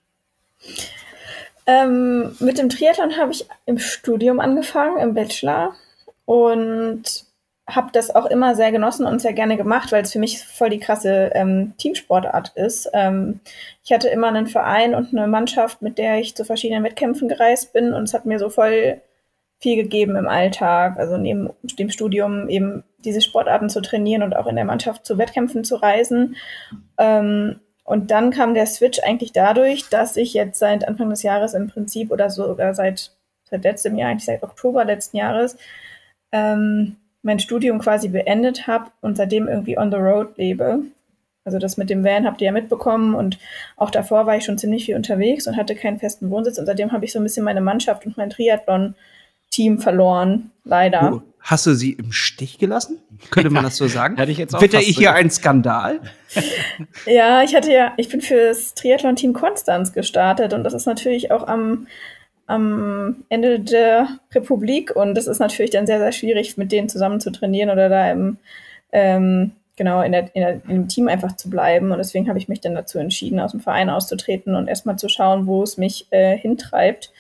Ähm, 1.66 2.37
mit 2.38 2.58
dem 2.58 2.68
Triathlon 2.68 3.16
habe 3.16 3.32
ich 3.32 3.46
im 3.66 3.78
Studium 3.78 4.40
angefangen, 4.40 4.99
im 4.99 5.14
Bachelor. 5.14 5.75
Und 6.25 7.26
habe 7.68 7.90
das 7.92 8.14
auch 8.14 8.26
immer 8.26 8.54
sehr 8.54 8.70
genossen 8.70 9.06
und 9.06 9.20
sehr 9.20 9.32
gerne 9.32 9.56
gemacht, 9.56 9.90
weil 9.90 10.02
es 10.02 10.12
für 10.12 10.20
mich 10.20 10.44
voll 10.44 10.70
die 10.70 10.78
krasse 10.78 11.32
ähm, 11.35 11.75
Teamsportart 11.78 12.52
ist. 12.54 12.88
Ähm, 12.92 13.40
ich 13.82 13.92
hatte 13.92 14.08
immer 14.08 14.28
einen 14.28 14.46
Verein 14.46 14.94
und 14.94 15.12
eine 15.12 15.26
Mannschaft, 15.26 15.82
mit 15.82 15.99
der 15.99 16.18
ich 16.18 16.37
zu 16.37 16.44
verschiedenen 16.44 16.85
Wettkämpfen 16.85 17.28
gereist 17.28 17.73
bin 17.73 17.92
und 17.92 18.04
es 18.04 18.14
hat 18.14 18.25
mir 18.25 18.38
so 18.38 18.50
voll 18.50 19.00
viel 19.58 19.76
gegeben 19.76 20.16
im 20.16 20.28
Alltag, 20.28 20.96
also 20.99 21.16
neben 21.16 21.50
dem 21.78 21.90
Studium 21.90 22.49
eben 22.49 22.85
diese 22.99 23.20
Sportarten 23.20 23.68
zu 23.68 23.80
trainieren 23.80 24.23
und 24.23 24.37
auch 24.37 24.46
in 24.46 24.56
der 24.56 24.64
Mannschaft 24.64 25.04
zu 25.04 25.18
Wettkämpfen 25.18 25.64
zu 25.64 25.76
reisen. 25.76 26.37
Ähm, 26.99 27.58
und 27.87 28.11
dann 28.11 28.31
kam 28.33 28.52
der 28.55 28.66
Switch 28.66 28.99
eigentlich 28.99 29.33
dadurch, 29.33 29.88
dass 29.88 30.16
ich 30.16 30.35
jetzt 30.35 30.59
seit 30.59 30.87
Anfang 30.87 31.09
des 31.09 31.23
Jahres 31.23 31.55
im 31.55 31.69
Prinzip 31.69 32.11
oder 32.11 32.31
sogar 32.31 32.75
seit, 32.75 33.12
seit 33.49 33.62
letztem 33.62 33.97
Jahr, 33.97 34.11
eigentlich 34.11 34.25
seit 34.25 34.43
Oktober 34.43 34.85
letzten 34.85 35.16
Jahres, 35.16 35.57
ähm, 36.33 36.97
mein 37.23 37.38
Studium 37.38 37.78
quasi 37.78 38.09
beendet 38.09 38.66
habe 38.66 38.90
und 39.00 39.16
seitdem 39.16 39.47
irgendwie 39.47 39.78
on 39.78 39.93
the 39.93 39.99
road 39.99 40.37
lebe. 40.37 40.81
Also 41.45 41.61
das 41.61 41.76
mit 41.76 41.88
dem 41.88 42.02
Van 42.02 42.26
habt 42.26 42.40
ihr 42.40 42.47
ja 42.47 42.52
mitbekommen 42.52 43.14
und 43.14 43.38
auch 43.76 43.90
davor 43.90 44.26
war 44.26 44.37
ich 44.37 44.45
schon 44.45 44.59
ziemlich 44.59 44.85
viel 44.85 44.97
unterwegs 44.97 45.47
und 45.47 45.57
hatte 45.57 45.76
keinen 45.76 46.00
festen 46.00 46.28
Wohnsitz 46.31 46.59
und 46.59 46.66
seitdem 46.66 46.90
habe 46.90 47.05
ich 47.05 47.12
so 47.12 47.21
ein 47.21 47.23
bisschen 47.23 47.45
meine 47.45 47.61
Mannschaft 47.61 48.05
und 48.05 48.16
mein 48.16 48.31
Triathlon-Team 48.31 49.78
verloren, 49.78 50.50
leider. 50.64 51.12
Oh, 51.14 51.23
hast 51.46 51.64
du 51.66 51.74
sie 51.74 51.92
im 51.92 52.12
Stich 52.12 52.58
gelassen? 52.58 52.98
Könnte 53.30 53.50
man 53.50 53.62
das 53.62 53.76
so 53.76 53.86
sagen? 53.86 54.16
Hätte 54.16 54.32
ich 54.32 54.38
jetzt 54.38 54.54
auch 54.54 54.60
Wird 54.60 54.74
ich 54.74 54.96
hier 54.96 55.12
ein 55.14 55.30
Skandal? 55.30 56.00
ja, 57.06 57.42
ich 57.42 57.54
hatte 57.54 57.72
ja, 57.72 57.92
ich 57.96 58.08
bin 58.08 58.20
für 58.20 58.48
das 58.48 58.74
Triathlon-Team 58.74 59.32
Konstanz 59.32 59.92
gestartet 59.92 60.52
und 60.52 60.64
das 60.64 60.74
ist 60.74 60.86
natürlich 60.86 61.30
auch 61.30 61.46
am 61.46 61.86
am 62.48 63.24
Ende 63.28 63.58
der 63.58 64.20
Republik 64.32 64.94
und 64.94 65.16
das 65.16 65.26
ist 65.26 65.40
natürlich 65.40 65.72
dann 65.72 65.86
sehr, 65.86 65.98
sehr 65.98 66.12
schwierig, 66.12 66.56
mit 66.56 66.70
denen 66.70 66.88
zusammen 66.88 67.18
zu 67.20 67.32
trainieren 67.32 67.70
oder 67.70 67.88
da 67.88 68.08
im, 68.10 68.38
ähm, 68.92 69.50
genau 69.74 70.00
in, 70.02 70.12
der, 70.12 70.34
in, 70.34 70.42
der, 70.42 70.60
im 70.68 70.86
Team 70.86 71.08
einfach 71.08 71.34
zu 71.34 71.50
bleiben. 71.50 71.90
Und 71.90 71.98
deswegen 71.98 72.28
habe 72.28 72.38
ich 72.38 72.46
mich 72.46 72.60
dann 72.60 72.76
dazu 72.76 73.00
entschieden, 73.00 73.40
aus 73.40 73.50
dem 73.50 73.58
Verein 73.58 73.90
auszutreten 73.90 74.54
und 74.54 74.68
erstmal 74.68 74.96
zu 74.96 75.08
schauen, 75.08 75.48
wo 75.48 75.64
es 75.64 75.76
mich 75.76 76.06
äh, 76.10 76.36
hintreibt. 76.36 77.12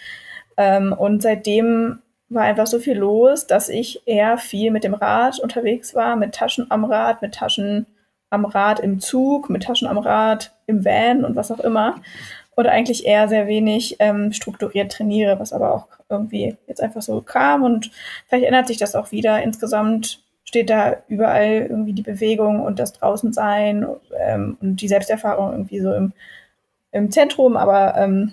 Ähm, 0.56 0.92
und 0.92 1.22
seitdem 1.22 1.98
war 2.28 2.42
einfach 2.42 2.66
so 2.66 2.78
viel 2.78 2.98
los, 2.98 3.46
dass 3.46 3.68
ich 3.68 4.02
eher 4.06 4.38
viel 4.38 4.70
mit 4.70 4.84
dem 4.84 4.94
Rad 4.94 5.38
unterwegs 5.38 5.94
war, 5.94 6.16
mit 6.16 6.34
Taschen 6.34 6.66
am 6.70 6.84
Rad, 6.84 7.22
mit 7.22 7.34
Taschen 7.34 7.86
am 8.30 8.44
Rad 8.44 8.80
im 8.80 9.00
Zug, 9.00 9.48
mit 9.48 9.62
Taschen 9.62 9.88
am 9.88 9.98
Rad 9.98 10.52
im 10.66 10.84
Van 10.84 11.24
und 11.24 11.36
was 11.36 11.52
auch 11.52 11.60
immer. 11.60 11.96
Und 12.56 12.66
eigentlich 12.66 13.06
eher 13.06 13.28
sehr 13.28 13.46
wenig 13.46 13.96
ähm, 13.98 14.32
strukturiert 14.32 14.90
trainiere, 14.90 15.38
was 15.38 15.52
aber 15.52 15.74
auch 15.74 15.88
irgendwie 16.08 16.56
jetzt 16.66 16.80
einfach 16.80 17.02
so 17.02 17.20
kam. 17.20 17.62
Und 17.62 17.90
vielleicht 18.26 18.46
ändert 18.46 18.66
sich 18.66 18.78
das 18.78 18.94
auch 18.94 19.12
wieder. 19.12 19.42
Insgesamt 19.42 20.22
steht 20.42 20.70
da 20.70 20.96
überall 21.08 21.66
irgendwie 21.68 21.92
die 21.92 22.02
Bewegung 22.02 22.60
und 22.60 22.78
das 22.78 22.92
Draußensein 22.94 23.86
ähm, 24.18 24.56
und 24.60 24.80
die 24.80 24.88
Selbsterfahrung 24.88 25.52
irgendwie 25.52 25.80
so 25.80 25.92
im, 25.92 26.12
im 26.92 27.10
Zentrum. 27.10 27.56
Aber 27.56 27.94
ähm, 27.96 28.32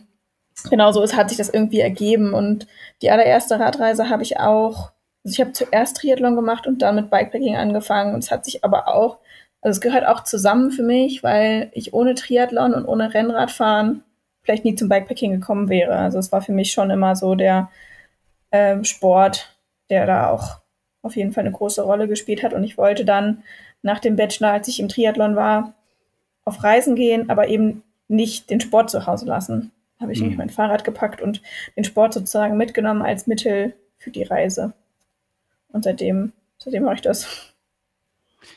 genau 0.70 0.92
so 0.92 1.02
ist, 1.02 1.16
hat 1.16 1.30
sich 1.30 1.38
das 1.38 1.50
irgendwie 1.50 1.80
ergeben. 1.80 2.34
Und 2.34 2.68
die 3.02 3.12
allererste 3.12 3.60
Radreise 3.60 4.10
habe 4.10 4.24
ich 4.24 4.40
auch, 4.40 4.92
also 5.24 5.34
ich 5.34 5.42
habe 5.42 5.54
zuerst 5.54 5.98
Triathlon 5.98 6.36
gemacht 6.36 6.68
und 6.68 6.82
dann 6.82 6.96
mit 6.96 7.10
Bikepacking 7.10 7.56
angefangen. 7.56 8.14
Und 8.14 8.24
es 8.24 8.32
hat 8.32 8.46
sich 8.46 8.64
aber 8.64 8.88
auch, 8.88 9.20
also 9.62 9.78
es 9.78 9.82
gehört 9.82 10.06
auch 10.06 10.24
zusammen 10.24 10.72
für 10.72 10.84
mich, 10.84 11.24
weil 11.24 11.70
ich 11.74 11.94
ohne 11.94 12.16
Triathlon 12.16 12.74
und 12.74 12.86
ohne 12.86 13.14
Rennradfahren 13.14 14.04
vielleicht 14.44 14.66
nie 14.66 14.76
zum 14.76 14.90
Bikepacking 14.90 15.32
gekommen 15.32 15.70
wäre. 15.70 15.96
Also 15.96 16.20
es 16.20 16.32
war 16.32 16.42
für 16.42 16.52
mich 16.52 16.72
schon 16.72 16.90
immer 16.90 17.16
so 17.16 17.36
der 17.36 17.70
äh, 18.52 18.84
Sport, 18.84 19.58
der 19.90 20.06
da 20.06 20.30
auch 20.30 20.58
auf 21.02 21.16
jeden 21.16 21.32
Fall 21.32 21.44
eine 21.44 21.54
große 21.54 21.82
Rolle 21.82 22.08
gespielt 22.08 22.44
hat. 22.44 22.54
Und 22.54 22.64
ich 22.64 22.78
wollte 22.78 23.06
dann 23.06 23.44
nach 23.82 24.00
dem 24.00 24.16
Bachelor, 24.16 24.52
als 24.52 24.68
ich 24.68 24.80
im 24.80 24.90
Triathlon 24.90 25.36
war, 25.36 25.74
auf 26.46 26.64
Reisen 26.64 26.96
gehen, 26.96 27.30
aber 27.30 27.48
eben 27.48 27.84
nicht 28.10 28.50
den 28.50 28.60
Sport 28.60 28.90
zu 28.90 29.06
Hause 29.06 29.26
lassen 29.26 29.73
habe 30.04 30.14
ich 30.14 30.22
mhm. 30.22 30.36
mein 30.36 30.50
Fahrrad 30.50 30.84
gepackt 30.84 31.22
und 31.22 31.42
den 31.76 31.84
Sport 31.84 32.14
sozusagen 32.14 32.58
mitgenommen 32.58 33.02
als 33.02 33.26
Mittel 33.26 33.74
für 33.98 34.12
die 34.12 34.24
Reise. 34.24 34.74
Und 35.70 35.84
seitdem, 35.84 36.34
seitdem 36.60 36.84
mache 36.84 36.96
ich 36.96 37.02
das. 37.02 37.54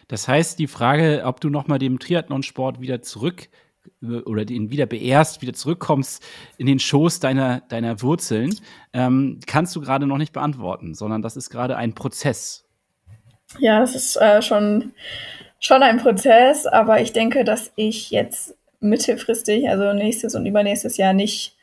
Das 0.09 0.29
heißt, 0.29 0.59
die 0.59 0.67
Frage, 0.67 1.23
ob 1.25 1.41
du 1.41 1.49
nochmal 1.49 1.79
dem 1.79 1.99
Triathlonsport 1.99 2.81
wieder 2.81 3.03
zurück 3.03 3.49
äh, 4.03 4.19
oder 4.23 4.45
den 4.45 4.71
wieder 4.71 4.87
beehrst, 4.87 5.43
wieder 5.43 5.53
zurückkommst 5.53 6.23
in 6.59 6.67
den 6.67 6.79
Schoß 6.79 7.21
deiner, 7.21 7.61
deiner 7.61 8.03
Wurzeln, 8.03 8.55
ähm, 8.93 9.41
kannst 9.47 9.75
du 9.77 9.81
gerade 9.81 10.07
noch 10.07 10.19
nicht 10.19 10.33
beantworten, 10.33 10.95
sondern 10.95 11.23
das 11.23 11.37
ist 11.37 11.51
gerade 11.51 11.77
ein 11.77 11.95
Prozess. 11.95 12.65
Ja, 13.59 13.81
das 13.81 13.95
ist 13.95 14.17
äh, 14.17 14.43
schon, 14.43 14.93
schon 15.61 15.83
ein 15.83 15.99
Prozess, 15.99 16.67
aber 16.67 17.01
ich 17.01 17.13
denke, 17.13 17.45
dass 17.45 17.73
ich 17.77 18.11
jetzt 18.11 18.56
mittelfristig, 18.89 19.69
also 19.69 19.93
nächstes 19.93 20.35
und 20.35 20.47
übernächstes 20.47 20.97
Jahr 20.97 21.13
nicht, 21.13 21.57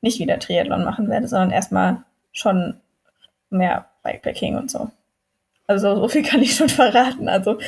nicht 0.00 0.18
wieder 0.18 0.38
Triathlon 0.38 0.84
machen 0.84 1.08
werde, 1.08 1.28
sondern 1.28 1.50
erstmal 1.50 2.02
schon 2.32 2.74
mehr 3.50 3.86
Bikepacking 4.02 4.56
und 4.56 4.70
so. 4.70 4.90
Also 5.66 5.94
so 5.94 6.08
viel 6.08 6.22
kann 6.22 6.42
ich 6.42 6.56
schon 6.56 6.68
verraten. 6.80 7.28
Also 7.28 7.58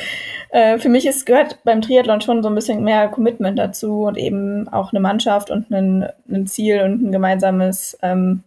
äh, 0.49 0.77
für 0.77 0.89
mich 0.89 1.05
ist, 1.05 1.25
gehört 1.25 1.63
beim 1.63 1.81
Triathlon 1.81 2.19
schon 2.19 2.43
so 2.43 2.49
ein 2.49 2.55
bisschen 2.55 2.83
mehr 2.83 3.07
Commitment 3.07 3.57
dazu 3.57 4.03
und 4.03 4.17
eben 4.17 4.67
auch 4.67 4.91
eine 4.91 4.99
Mannschaft 4.99 5.51
und 5.51 5.71
ein, 5.71 6.09
ein 6.29 6.45
Ziel 6.47 6.81
und 6.81 7.01
ein 7.01 7.11
gemeinsames 7.13 7.97
ähm, 8.01 8.43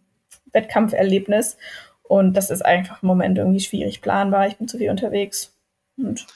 Wettkampferlebnis. 0.53 1.57
Und 2.03 2.37
das 2.37 2.51
ist 2.51 2.65
einfach 2.65 3.03
im 3.03 3.07
Moment 3.09 3.39
irgendwie 3.39 3.61
schwierig 3.61 4.03
planbar. 4.03 4.47
Ich 4.47 4.57
bin 4.57 4.69
zu 4.69 4.79
viel 4.79 4.91
unterwegs. 4.91 5.55
Und 5.97 6.27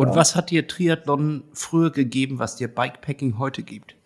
und 0.00 0.08
ja. 0.08 0.16
was 0.16 0.34
hat 0.34 0.48
dir 0.48 0.66
Triathlon 0.66 1.44
früher 1.52 1.90
gegeben, 1.90 2.38
was 2.38 2.56
dir 2.56 2.68
Bikepacking 2.68 3.38
heute 3.38 3.62
gibt? 3.62 3.96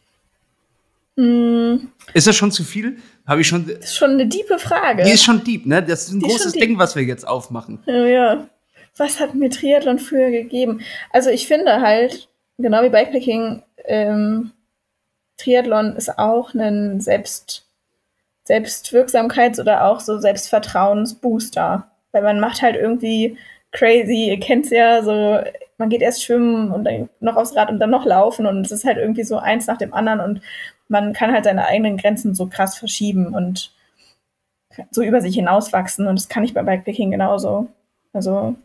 Mm. 1.15 1.87
Ist 2.13 2.27
das 2.27 2.35
schon 2.35 2.51
zu 2.51 2.65
viel? 2.65 2.97
Habe 3.25 3.43
ich 3.43 3.47
schon. 3.47 3.65
Das 3.69 3.85
ist 3.85 3.97
schon 3.97 4.11
eine 4.11 4.27
diepe 4.27 4.59
Frage. 4.59 5.05
Die 5.05 5.13
ist 5.13 5.23
schon 5.23 5.45
deep, 5.45 5.67
ne? 5.67 5.85
Das 5.85 6.09
ist 6.09 6.15
ein 6.15 6.19
Die 6.19 6.27
großes 6.27 6.55
Ding, 6.55 6.79
was 6.79 6.97
wir 6.97 7.05
jetzt 7.05 7.25
aufmachen. 7.25 7.79
Ja, 7.87 8.07
ja. 8.07 8.49
Was 8.97 9.21
hat 9.21 9.37
mir 9.37 9.51
Triathlon 9.51 10.01
früher 10.01 10.33
gegeben? 10.33 10.81
Also 11.11 11.31
ich 11.31 11.47
finde 11.47 11.81
halt, 11.81 12.29
genau 12.59 12.83
wie 12.83 12.89
Bikepacking, 12.89 13.63
ähm, 13.85 14.51
Triathlon 15.37 15.95
ist 15.95 16.19
auch 16.19 16.55
ein 16.55 17.01
Selbst, 17.01 17.69
Selbstwirksamkeits- 18.49 19.61
oder 19.61 19.85
auch 19.85 20.01
so 20.01 20.19
Selbstvertrauensbooster. 20.19 21.89
Weil 22.11 22.23
man 22.23 22.41
macht 22.41 22.63
halt 22.63 22.75
irgendwie 22.75 23.39
crazy, 23.71 24.31
ihr 24.31 24.41
kennt's 24.41 24.71
ja, 24.71 25.05
so 25.05 25.39
man 25.79 25.89
geht 25.89 26.03
erst 26.03 26.25
schwimmen 26.25 26.71
und 26.71 26.85
dann 26.85 27.09
noch 27.21 27.37
aufs 27.37 27.57
Rad 27.57 27.71
und 27.71 27.79
dann 27.79 27.91
noch 27.91 28.05
laufen 28.05 28.47
und 28.47 28.65
es 28.65 28.73
ist 28.73 28.85
halt 28.85 28.99
irgendwie 28.99 29.25
so 29.25 29.39
eins 29.39 29.67
nach 29.67 29.79
dem 29.79 29.93
anderen 29.93 30.21
und 30.21 30.41
man 30.89 31.13
kann 31.13 31.33
halt 31.33 31.45
seine 31.45 31.67
eigenen 31.67 31.97
Grenzen 31.97 32.35
so 32.35 32.47
krass 32.47 32.77
verschieben 32.77 33.35
und 33.35 33.73
so 34.91 35.03
über 35.03 35.21
sich 35.21 35.35
hinauswachsen 35.35 36.07
und 36.07 36.19
das 36.19 36.29
kann 36.29 36.45
ich 36.45 36.55
bei 36.55 36.63
Bikepacking 36.63 37.11
genauso. 37.11 37.69
Also 38.13 38.57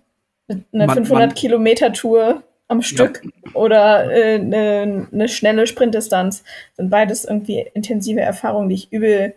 eine 0.74 0.90
500 0.90 1.36
Kilometer 1.36 1.94
Tour 1.94 2.44
am 2.68 2.82
Stück 2.82 3.22
ja. 3.24 3.52
oder 3.54 4.12
äh, 4.12 4.36
eine, 4.36 5.08
eine 5.12 5.28
schnelle 5.28 5.68
Sprintdistanz 5.68 6.44
sind 6.76 6.90
beides 6.90 7.26
irgendwie 7.26 7.68
intensive 7.74 8.22
Erfahrungen, 8.22 8.70
die 8.70 8.76
ich 8.76 8.92
übel 8.92 9.34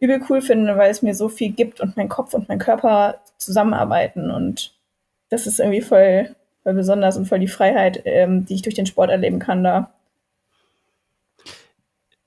übel 0.00 0.20
cool 0.28 0.40
finde, 0.40 0.76
weil 0.76 0.92
es 0.92 1.02
mir 1.02 1.14
so 1.14 1.28
viel 1.28 1.50
gibt 1.50 1.80
und 1.80 1.96
mein 1.96 2.08
Kopf 2.08 2.32
und 2.32 2.48
mein 2.48 2.60
Körper 2.60 3.20
zusammenarbeiten 3.36 4.30
und 4.30 4.74
das 5.28 5.46
ist 5.46 5.58
irgendwie 5.60 5.80
voll, 5.80 6.34
voll 6.62 6.74
besonders 6.74 7.16
und 7.16 7.26
voll 7.26 7.38
die 7.38 7.48
Freiheit, 7.48 8.02
ähm, 8.04 8.44
die 8.44 8.54
ich 8.54 8.62
durch 8.62 8.74
den 8.74 8.86
Sport 8.86 9.10
erleben 9.10 9.38
kann 9.38 9.64
da. 9.64 9.94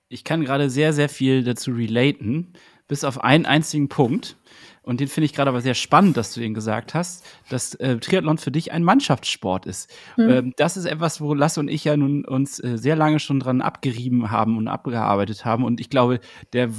Ich 0.10 0.24
kann 0.24 0.44
gerade 0.44 0.70
sehr, 0.70 0.92
sehr 0.92 1.08
viel 1.08 1.44
dazu 1.44 1.72
relaten, 1.72 2.54
bis 2.88 3.06
auf 3.06 3.24
einen 3.24 3.46
einzigen 3.46 3.88
Punkt. 3.88 4.36
Und 4.84 5.00
den 5.00 5.08
finde 5.08 5.26
ich 5.26 5.34
gerade 5.34 5.50
aber 5.50 5.62
sehr 5.62 5.76
spannend, 5.76 6.18
dass 6.18 6.34
du 6.34 6.40
den 6.42 6.54
gesagt 6.54 6.94
hast, 6.94 7.24
dass 7.50 7.76
äh, 7.76 7.98
Triathlon 7.98 8.38
für 8.38 8.52
dich 8.52 8.72
ein 8.72 8.84
Mannschaftssport 8.84 9.66
ist. 9.68 9.90
Hm. 10.16 10.30
Ähm, 10.30 10.54
das 10.58 10.76
ist 10.76 10.86
etwas, 10.86 11.22
wo 11.22 11.34
Lasse 11.34 11.60
und 11.60 11.70
ich 11.70 11.86
ja 11.86 11.96
nun 11.96 12.26
uns 12.26 12.60
äh, 12.60 12.78
sehr 12.78 12.96
lange 12.96 13.20
schon 13.20 13.40
dran 13.40 13.62
abgerieben 13.62 14.32
haben 14.32 14.58
und 14.58 14.68
abgearbeitet 14.68 15.46
haben. 15.46 15.64
Und 15.64 15.80
ich 15.80 15.90
glaube, 15.90 16.20
der, 16.52 16.72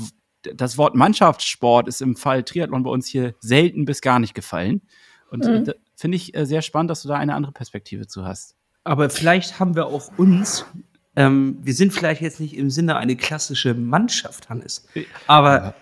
das 0.55 0.77
Wort 0.77 0.97
Mannschaftssport 0.97 1.87
ist 1.87 2.03
im 2.03 2.17
Fall 2.17 2.43
Triathlon 2.43 2.83
bei 2.83 2.91
uns 2.91 3.07
hier 3.07 3.35
selten 3.39 3.85
bis 3.85 4.01
gar 4.01 4.19
nicht 4.19 4.35
gefallen. 4.35 4.83
Und 5.31 5.47
mhm. 5.47 5.73
Finde 6.03 6.17
ich 6.17 6.37
äh, 6.37 6.45
sehr 6.45 6.63
spannend, 6.63 6.91
dass 6.91 7.03
du 7.03 7.09
da 7.09 7.15
eine 7.15 7.35
andere 7.35 7.53
Perspektive 7.53 8.07
zu 8.09 8.27
hast. 8.27 8.57
Aber 8.85 9.09
vielleicht 9.09 9.61
haben 9.61 9.77
wir 9.77 9.87
auch 9.87 10.11
uns, 10.19 10.67
ähm, 11.15 11.59
wir 11.63 11.75
sind 11.75 11.93
vielleicht 11.93 12.21
jetzt 12.21 12.41
nicht 12.41 12.57
im 12.57 12.71
Sinne 12.71 12.97
eine 12.97 13.15
klassische 13.15 13.73
Mannschaft, 13.75 14.51
Hannes, 14.51 14.87
aber 15.27 15.57
ja. 15.57 15.75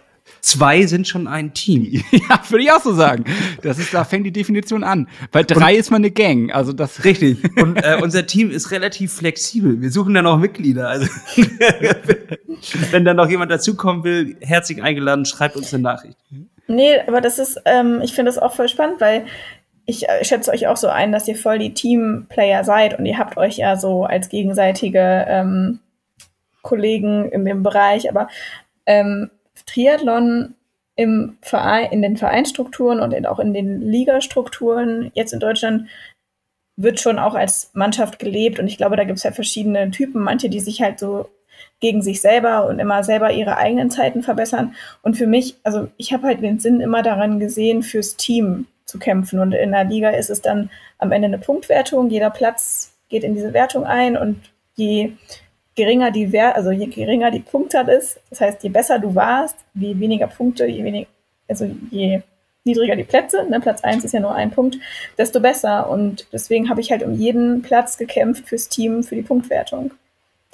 Zwei 0.42 0.86
sind 0.86 1.08
schon 1.08 1.26
ein 1.26 1.54
Team. 1.54 1.84
ja, 2.12 2.40
würde 2.48 2.62
ich 2.62 2.70
auch 2.70 2.80
so 2.80 2.94
sagen. 2.94 3.24
Das 3.62 3.78
ist, 3.78 3.92
da 3.92 4.04
fängt 4.04 4.24
die 4.26 4.32
Definition 4.32 4.84
an. 4.84 5.08
Bei 5.32 5.42
drei 5.42 5.72
und, 5.72 5.80
ist 5.80 5.90
man 5.90 6.02
eine 6.02 6.12
Gang. 6.12 6.52
Also 6.52 6.72
das 6.72 7.04
richtig. 7.04 7.38
Und 7.60 7.76
äh, 7.76 7.98
unser 8.00 8.26
Team 8.26 8.50
ist 8.50 8.70
relativ 8.70 9.12
flexibel. 9.12 9.80
Wir 9.80 9.90
suchen 9.90 10.14
dann 10.14 10.26
auch 10.28 10.38
Mitglieder. 10.38 10.88
Also 10.88 11.08
wenn 12.92 13.04
dann 13.04 13.16
noch 13.16 13.28
jemand 13.28 13.50
dazukommen 13.50 14.04
will, 14.04 14.36
herzlich 14.40 14.82
eingeladen, 14.82 15.24
schreibt 15.24 15.56
uns 15.56 15.74
eine 15.74 15.82
Nachricht. 15.82 16.16
Nee, 16.68 17.00
aber 17.06 17.20
das 17.20 17.40
ist, 17.40 17.60
ähm, 17.64 18.00
ich 18.00 18.12
finde 18.12 18.30
das 18.30 18.38
auch 18.38 18.54
voll 18.54 18.68
spannend, 18.68 19.00
weil 19.00 19.26
ich 19.90 20.08
äh, 20.08 20.24
schätze 20.24 20.50
euch 20.52 20.68
auch 20.68 20.76
so 20.76 20.88
ein, 20.88 21.12
dass 21.12 21.28
ihr 21.28 21.36
voll 21.36 21.58
die 21.58 21.74
Teamplayer 21.74 22.64
seid 22.64 22.98
und 22.98 23.04
ihr 23.04 23.18
habt 23.18 23.36
euch 23.36 23.58
ja 23.58 23.76
so 23.76 24.04
als 24.04 24.28
gegenseitige 24.28 25.26
ähm, 25.28 25.80
Kollegen 26.62 27.30
in 27.30 27.44
dem 27.44 27.62
Bereich, 27.62 28.08
aber 28.08 28.28
ähm, 28.86 29.30
Triathlon 29.66 30.54
im 30.96 31.38
Verein, 31.42 31.90
in 31.90 32.02
den 32.02 32.16
Vereinsstrukturen 32.16 33.00
und 33.00 33.12
in, 33.12 33.26
auch 33.26 33.38
in 33.38 33.52
den 33.52 33.80
Ligastrukturen 33.80 35.10
jetzt 35.14 35.32
in 35.32 35.40
Deutschland 35.40 35.88
wird 36.76 37.00
schon 37.00 37.18
auch 37.18 37.34
als 37.34 37.70
Mannschaft 37.74 38.18
gelebt 38.18 38.58
und 38.58 38.66
ich 38.66 38.76
glaube, 38.76 38.96
da 38.96 39.04
gibt 39.04 39.18
es 39.18 39.24
ja 39.24 39.32
verschiedene 39.32 39.90
Typen, 39.90 40.22
manche, 40.22 40.48
die 40.48 40.60
sich 40.60 40.80
halt 40.80 40.98
so 40.98 41.28
gegen 41.80 42.02
sich 42.02 42.20
selber 42.20 42.66
und 42.66 42.78
immer 42.78 43.02
selber 43.02 43.32
ihre 43.32 43.56
eigenen 43.56 43.90
Zeiten 43.90 44.22
verbessern. 44.22 44.74
Und 45.02 45.16
für 45.16 45.26
mich, 45.26 45.56
also 45.62 45.88
ich 45.96 46.12
habe 46.12 46.26
halt 46.26 46.42
den 46.42 46.58
Sinn 46.58 46.80
immer 46.80 47.02
daran 47.02 47.38
gesehen, 47.38 47.82
fürs 47.82 48.16
Team 48.16 48.66
zu 48.90 48.98
kämpfen. 48.98 49.38
Und 49.38 49.52
in 49.52 49.72
der 49.72 49.84
Liga 49.84 50.10
ist 50.10 50.30
es 50.30 50.42
dann 50.42 50.70
am 50.98 51.12
Ende 51.12 51.26
eine 51.26 51.38
Punktwertung. 51.38 52.10
Jeder 52.10 52.30
Platz 52.30 52.92
geht 53.08 53.24
in 53.24 53.34
diese 53.34 53.52
Wertung 53.52 53.84
ein 53.84 54.16
und 54.16 54.40
je 54.74 55.12
geringer 55.76 56.10
die 56.10 56.32
Wert, 56.32 56.56
also 56.56 56.70
je 56.70 56.86
geringer 56.86 57.30
die 57.30 57.40
Punktzahl 57.40 57.88
ist, 57.88 58.20
das 58.28 58.40
heißt, 58.40 58.62
je 58.62 58.70
besser 58.70 58.98
du 58.98 59.14
warst, 59.14 59.56
je 59.74 59.98
weniger 59.98 60.26
Punkte, 60.26 60.66
je 60.66 60.84
weniger, 60.84 61.08
also 61.48 61.70
je 61.90 62.22
niedriger 62.64 62.96
die 62.96 63.04
Plätze, 63.04 63.46
ne, 63.48 63.60
Platz 63.60 63.82
1 63.82 64.04
ist 64.04 64.12
ja 64.12 64.20
nur 64.20 64.34
ein 64.34 64.50
Punkt, 64.50 64.76
desto 65.16 65.40
besser. 65.40 65.88
Und 65.88 66.26
deswegen 66.32 66.68
habe 66.68 66.80
ich 66.80 66.90
halt 66.90 67.02
um 67.02 67.14
jeden 67.14 67.62
Platz 67.62 67.96
gekämpft 67.96 68.48
fürs 68.48 68.68
Team, 68.68 69.02
für 69.02 69.14
die 69.14 69.22
Punktwertung 69.22 69.92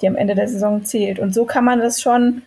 die 0.01 0.07
am 0.07 0.15
Ende 0.15 0.35
der 0.35 0.47
Saison 0.47 0.83
zählt. 0.83 1.19
Und 1.19 1.33
so 1.33 1.45
kann 1.45 1.65
man 1.65 1.79
das 1.79 2.01
schon 2.01 2.43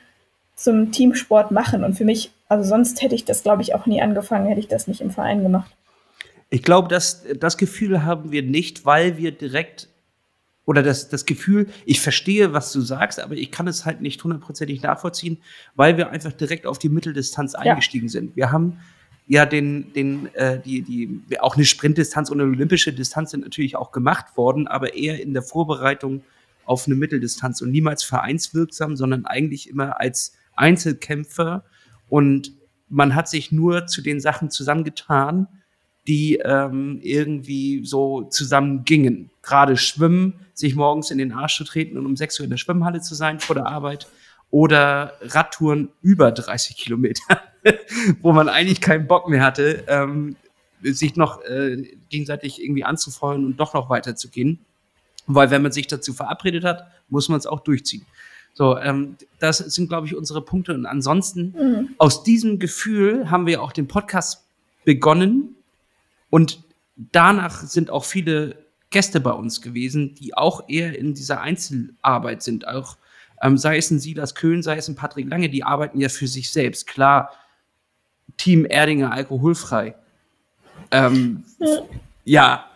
zum 0.55 0.93
Teamsport 0.93 1.51
machen. 1.51 1.85
Und 1.85 1.95
für 1.95 2.05
mich, 2.05 2.31
also 2.49 2.69
sonst 2.69 3.03
hätte 3.03 3.15
ich 3.15 3.25
das, 3.25 3.43
glaube 3.43 3.63
ich, 3.63 3.75
auch 3.75 3.87
nie 3.87 4.03
angefangen, 4.03 4.47
hätte 4.47 4.61
ich 4.61 4.69
das 4.69 4.87
nicht 4.87 5.01
im 5.01 5.11
Verein 5.11 5.43
gemacht. 5.43 5.71
Ich 6.51 6.63
glaube, 6.63 6.89
dass 6.89 7.25
das 7.39 7.57
Gefühl 7.57 8.05
haben 8.05 8.33
wir 8.33 8.43
nicht, 8.43 8.85
weil 8.85 9.17
wir 9.17 9.33
direkt 9.33 9.89
oder 10.67 10.83
das, 10.83 11.09
das 11.09 11.27
Gefühl, 11.27 11.69
ich 11.85 12.01
verstehe, 12.01 12.53
was 12.53 12.73
du 12.73 12.81
sagst, 12.81 13.19
aber 13.19 13.35
ich 13.35 13.51
kann 13.51 13.67
es 13.67 13.87
halt 13.87 14.03
nicht 14.03 14.23
hundertprozentig 14.23 14.83
nachvollziehen, 14.83 15.39
weil 15.75 15.97
wir 15.97 16.11
einfach 16.11 16.33
direkt 16.33 16.67
auf 16.67 16.79
die 16.79 16.89
Mitteldistanz 16.89 17.55
ja. 17.55 17.61
eingestiegen 17.61 18.09
sind. 18.09 18.37
Wir 18.37 18.53
haben 18.53 18.79
ja 19.27 19.47
den, 19.47 19.93
den, 19.95 20.33
äh, 20.35 20.61
die, 20.61 20.83
die, 20.83 21.41
auch 21.41 21.57
eine 21.57 21.65
Sprintdistanz 21.65 22.31
und 22.31 22.41
eine 22.41 22.51
olympische 22.51 22.93
Distanz 22.93 23.31
sind 23.31 23.43
natürlich 23.43 23.77
auch 23.77 23.91
gemacht 23.91 24.37
worden, 24.37 24.69
aber 24.69 24.95
eher 24.95 25.21
in 25.21 25.33
der 25.33 25.43
Vorbereitung 25.43 26.23
auf 26.65 26.87
eine 26.87 26.95
Mitteldistanz 26.95 27.61
und 27.63 27.71
niemals 27.71 28.05
vereinswirksam, 28.05 28.97
sondern 28.97 29.27
eigentlich 29.27 29.69
immer 29.69 30.01
als 30.01 30.35
Einzelkämpfer. 30.55 31.65
Und 32.09 32.53
man 32.89 33.15
hat 33.15 33.29
sich 33.29 33.51
nur 33.51 33.87
zu 33.87 34.03
den 34.03 34.21
Sachen 34.21 34.51
zusammengetan, 34.51 35.49
die 36.07 36.37
ähm, 36.37 36.99
irgendwie 37.03 37.85
so 37.85 38.23
zusammen 38.23 38.85
gingen. 38.85 39.31
Gerade 39.43 39.77
Schwimmen, 39.77 40.35
sich 40.55 40.75
morgens 40.75 41.11
in 41.11 41.19
den 41.19 41.33
Arsch 41.33 41.57
zu 41.57 41.65
treten 41.65 41.99
und 41.99 42.07
um 42.07 42.17
6 42.17 42.41
Uhr 42.41 42.45
in 42.45 42.51
der 42.51 42.57
Schwimmhalle 42.57 43.01
zu 43.01 43.15
sein 43.15 43.41
vor 43.41 43.55
der 43.55 43.67
Arbeit. 43.67 44.07
Oder 44.51 45.15
Radtouren 45.21 45.91
über 46.03 46.33
30 46.33 46.77
Kilometer, 46.77 47.41
wo 48.23 48.33
man 48.33 48.49
eigentlich 48.49 48.81
keinen 48.81 49.07
Bock 49.07 49.29
mehr 49.29 49.45
hatte, 49.45 49.85
ähm, 49.87 50.37
sich 50.83 51.15
noch 51.17 51.43
äh, 51.45 51.97
gegenseitig 52.09 52.63
irgendwie 52.63 52.85
anzufeuern 52.85 53.45
und 53.45 53.59
doch 53.59 53.75
noch 53.75 53.91
weiterzugehen. 53.91 54.59
Weil 55.27 55.51
wenn 55.51 55.63
man 55.63 55.71
sich 55.71 55.87
dazu 55.87 56.13
verabredet 56.13 56.65
hat, 56.65 56.91
muss 57.09 57.29
man 57.29 57.39
es 57.39 57.47
auch 57.47 57.61
durchziehen. 57.61 58.05
So, 58.55 58.77
ähm, 58.79 59.17
das 59.39 59.59
sind, 59.59 59.89
glaube 59.89 60.07
ich, 60.07 60.17
unsere 60.17 60.43
Punkte. 60.43 60.75
Und 60.75 60.87
ansonsten, 60.87 61.55
mhm. 61.57 61.89
aus 61.99 62.25
diesem 62.25 62.59
Gefühl 62.59 63.31
haben 63.31 63.47
wir 63.47 63.63
auch 63.63 63.73
den 63.73 63.87
Podcast 63.87 64.45
begonnen. 64.85 65.57
Und 66.31 66.63
danach 66.97 67.63
sind 67.63 67.91
auch 67.91 68.05
viele 68.05 68.57
Gäste 68.91 69.21
bei 69.21 69.33
uns 69.33 69.61
gewesen, 69.61 70.15
die 70.15 70.37
auch 70.37 70.69
eher 70.69 70.99
in 70.99 71.15
dieser 71.15 71.41
Einzelarbeit 71.41 72.43
sind. 72.43 72.67
Auch 72.67 72.97
ähm, 73.43 73.57
sei 73.57 73.77
es 73.77 73.91
ein 73.91 74.01
Silas 74.01 74.35
Köhn, 74.35 74.63
sei 74.63 74.77
es 74.77 74.89
ein 74.89 74.97
Patrick 74.97 75.29
Lange, 75.29 75.49
die 75.49 75.65
arbeiten 75.65 76.01
ja 76.01 76.09
für 76.09 76.27
sich 76.27 76.51
selbst. 76.51 76.87
Klar, 76.87 77.31
Team 78.37 78.65
Erdinger 78.65 79.13
alkoholfrei. 79.13 79.95
Ähm, 80.91 81.45
ja. 82.25 82.67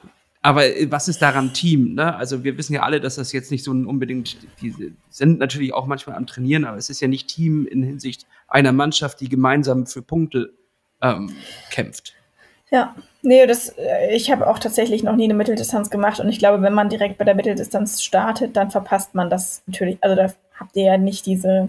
aber 0.41 0.67
äh, 0.67 0.91
was 0.91 1.09
ist 1.09 1.21
daran 1.21 1.53
Team? 1.53 1.95
Ne? 1.95 2.15
Also 2.15 2.45
wir 2.45 2.57
wissen 2.57 2.75
ja 2.75 2.83
alle, 2.83 3.01
dass 3.01 3.17
das 3.17 3.33
jetzt 3.33 3.51
nicht 3.51 3.65
so 3.65 3.73
ein 3.73 3.87
unbedingt, 3.87 4.37
die 4.61 4.95
sind 5.11 5.39
natürlich 5.39 5.75
auch 5.75 5.87
manchmal 5.87 6.17
am 6.17 6.27
Trainieren, 6.27 6.65
aber 6.65 6.77
es 6.77 6.91
ist 6.91 7.01
ja 7.01 7.09
nicht 7.09 7.29
Team 7.29 7.67
in 7.67 7.83
Hinsicht 7.83 8.27
einer 8.47 8.73
Mannschaft, 8.73 9.21
die 9.21 9.29
gemeinsam 9.29 9.87
für 9.87 10.03
Punkte 10.03 10.53
ähm, 11.03 11.33
kämpft. 11.71 12.15
Ja, 12.75 12.95
nee, 13.23 13.47
das, 13.47 13.69
äh, 13.79 14.15
ich 14.15 14.33
habe 14.33 14.49
auch 14.49 14.59
tatsächlich 14.59 15.03
noch 15.03 15.17
nie 15.17 15.25
eine 15.25 15.35
Mitteldistanz 15.35 15.91
gemacht 15.91 16.19
und 16.21 16.29
ich 16.29 16.39
glaube, 16.39 16.61
wenn 16.63 16.75
man 16.75 16.89
direkt 16.89 17.19
bei 17.19 17.25
der 17.25 17.35
Mitteldistanz 17.35 18.03
startet, 18.03 18.57
dann 18.57 18.71
verpasst 18.71 19.15
man 19.15 19.31
das 19.31 19.63
natürlich. 19.67 19.99
Also 20.01 20.17
da 20.17 20.33
habt 20.59 20.75
ihr 20.75 20.85
ja 20.85 20.99
nicht 20.99 21.27
diese, 21.27 21.69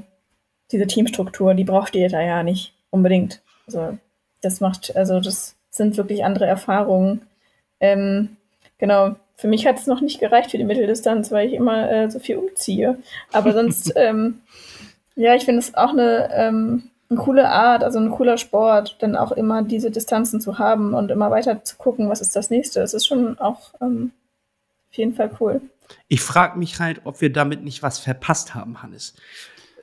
diese 0.71 0.87
Teamstruktur, 0.87 1.53
die 1.53 1.63
braucht 1.63 1.95
ihr 1.95 2.09
da 2.09 2.21
ja 2.21 2.43
nicht 2.43 2.73
unbedingt. 2.89 3.41
Also 3.67 3.97
das 4.41 4.61
macht, 4.61 4.95
also 4.95 5.19
das 5.19 5.55
sind 5.69 5.97
wirklich 5.97 6.25
andere 6.25 6.45
Erfahrungen. 6.47 7.21
Ähm, 7.79 8.37
Genau. 8.77 9.15
Für 9.37 9.47
mich 9.47 9.67
hat 9.67 9.77
es 9.77 9.87
noch 9.87 10.01
nicht 10.01 10.19
gereicht 10.19 10.51
für 10.51 10.57
die 10.57 10.63
Mitteldistanz, 10.63 11.31
weil 11.31 11.47
ich 11.47 11.53
immer 11.53 11.91
äh, 11.91 12.09
so 12.09 12.19
viel 12.19 12.37
umziehe. 12.37 12.97
Aber 13.31 13.53
sonst, 13.53 13.93
ähm, 13.95 14.41
ja, 15.15 15.35
ich 15.35 15.45
finde 15.45 15.59
es 15.59 15.75
auch 15.75 15.89
eine, 15.91 16.29
ähm, 16.33 16.89
eine 17.09 17.19
coole 17.19 17.49
Art, 17.49 17.83
also 17.83 17.99
ein 17.99 18.11
cooler 18.11 18.37
Sport, 18.37 18.97
dann 18.99 19.15
auch 19.15 19.31
immer 19.31 19.61
diese 19.61 19.91
Distanzen 19.91 20.41
zu 20.41 20.57
haben 20.57 20.93
und 20.93 21.11
immer 21.11 21.29
weiter 21.29 21.63
zu 21.63 21.77
gucken, 21.77 22.09
was 22.09 22.21
ist 22.21 22.35
das 22.35 22.49
nächste. 22.49 22.79
Das 22.79 22.93
ist 22.93 23.05
schon 23.05 23.37
auch 23.39 23.73
ähm, 23.81 24.11
auf 24.89 24.97
jeden 24.97 25.13
Fall 25.13 25.31
cool. 25.39 25.61
Ich 26.07 26.21
frage 26.21 26.57
mich 26.57 26.79
halt, 26.79 27.01
ob 27.03 27.21
wir 27.21 27.31
damit 27.31 27.63
nicht 27.63 27.83
was 27.83 27.99
verpasst 27.99 28.55
haben, 28.55 28.81
Hannes. 28.81 29.15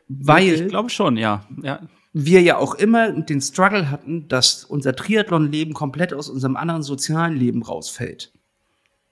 Weil. 0.09 0.55
Ich 0.55 0.69
glaube 0.69 0.91
schon, 0.91 1.17
ja. 1.17 1.45
ja. 1.63 1.81
Wir 2.13 2.43
ja 2.43 2.59
auch 2.59 2.75
immer 2.75 3.11
den 3.13 3.41
Struggle 3.41 3.91
hatten, 3.91 4.29
dass 4.29 4.65
unser 4.65 4.95
Triathlon-Leben 4.95 5.73
komplett 5.73 6.13
aus 6.13 6.29
unserem 6.29 6.57
anderen 6.57 6.83
sozialen 6.83 7.35
Leben 7.37 7.63
rausfällt. 7.63 8.33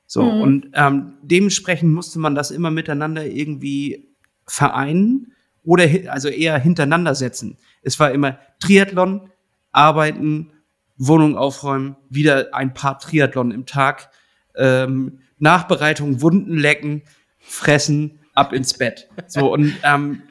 So, 0.06 0.22
mhm. 0.22 0.40
und 0.42 0.70
ähm, 0.74 1.12
dementsprechend 1.22 1.94
musste 1.94 2.18
man 2.18 2.34
das 2.34 2.50
immer 2.50 2.70
miteinander 2.70 3.24
irgendwie 3.24 4.08
vereinen 4.46 5.32
oder 5.64 5.86
also 6.08 6.28
eher 6.28 6.58
hintereinander 6.58 7.14
setzen. 7.14 7.56
Es 7.82 7.98
war 7.98 8.12
immer 8.12 8.38
Triathlon, 8.60 9.30
arbeiten, 9.72 10.52
Wohnung 10.96 11.36
aufräumen, 11.36 11.96
wieder 12.08 12.54
ein 12.54 12.74
paar 12.74 12.98
Triathlon 12.98 13.50
im 13.50 13.66
Tag, 13.66 14.10
ähm, 14.56 15.20
Nachbereitung, 15.38 16.20
Wunden 16.20 16.58
lecken, 16.58 17.02
fressen, 17.38 18.20
ab 18.34 18.52
ins 18.52 18.74
Bett. 18.74 19.08
So, 19.26 19.52
und 19.52 19.74
ähm, 19.82 20.22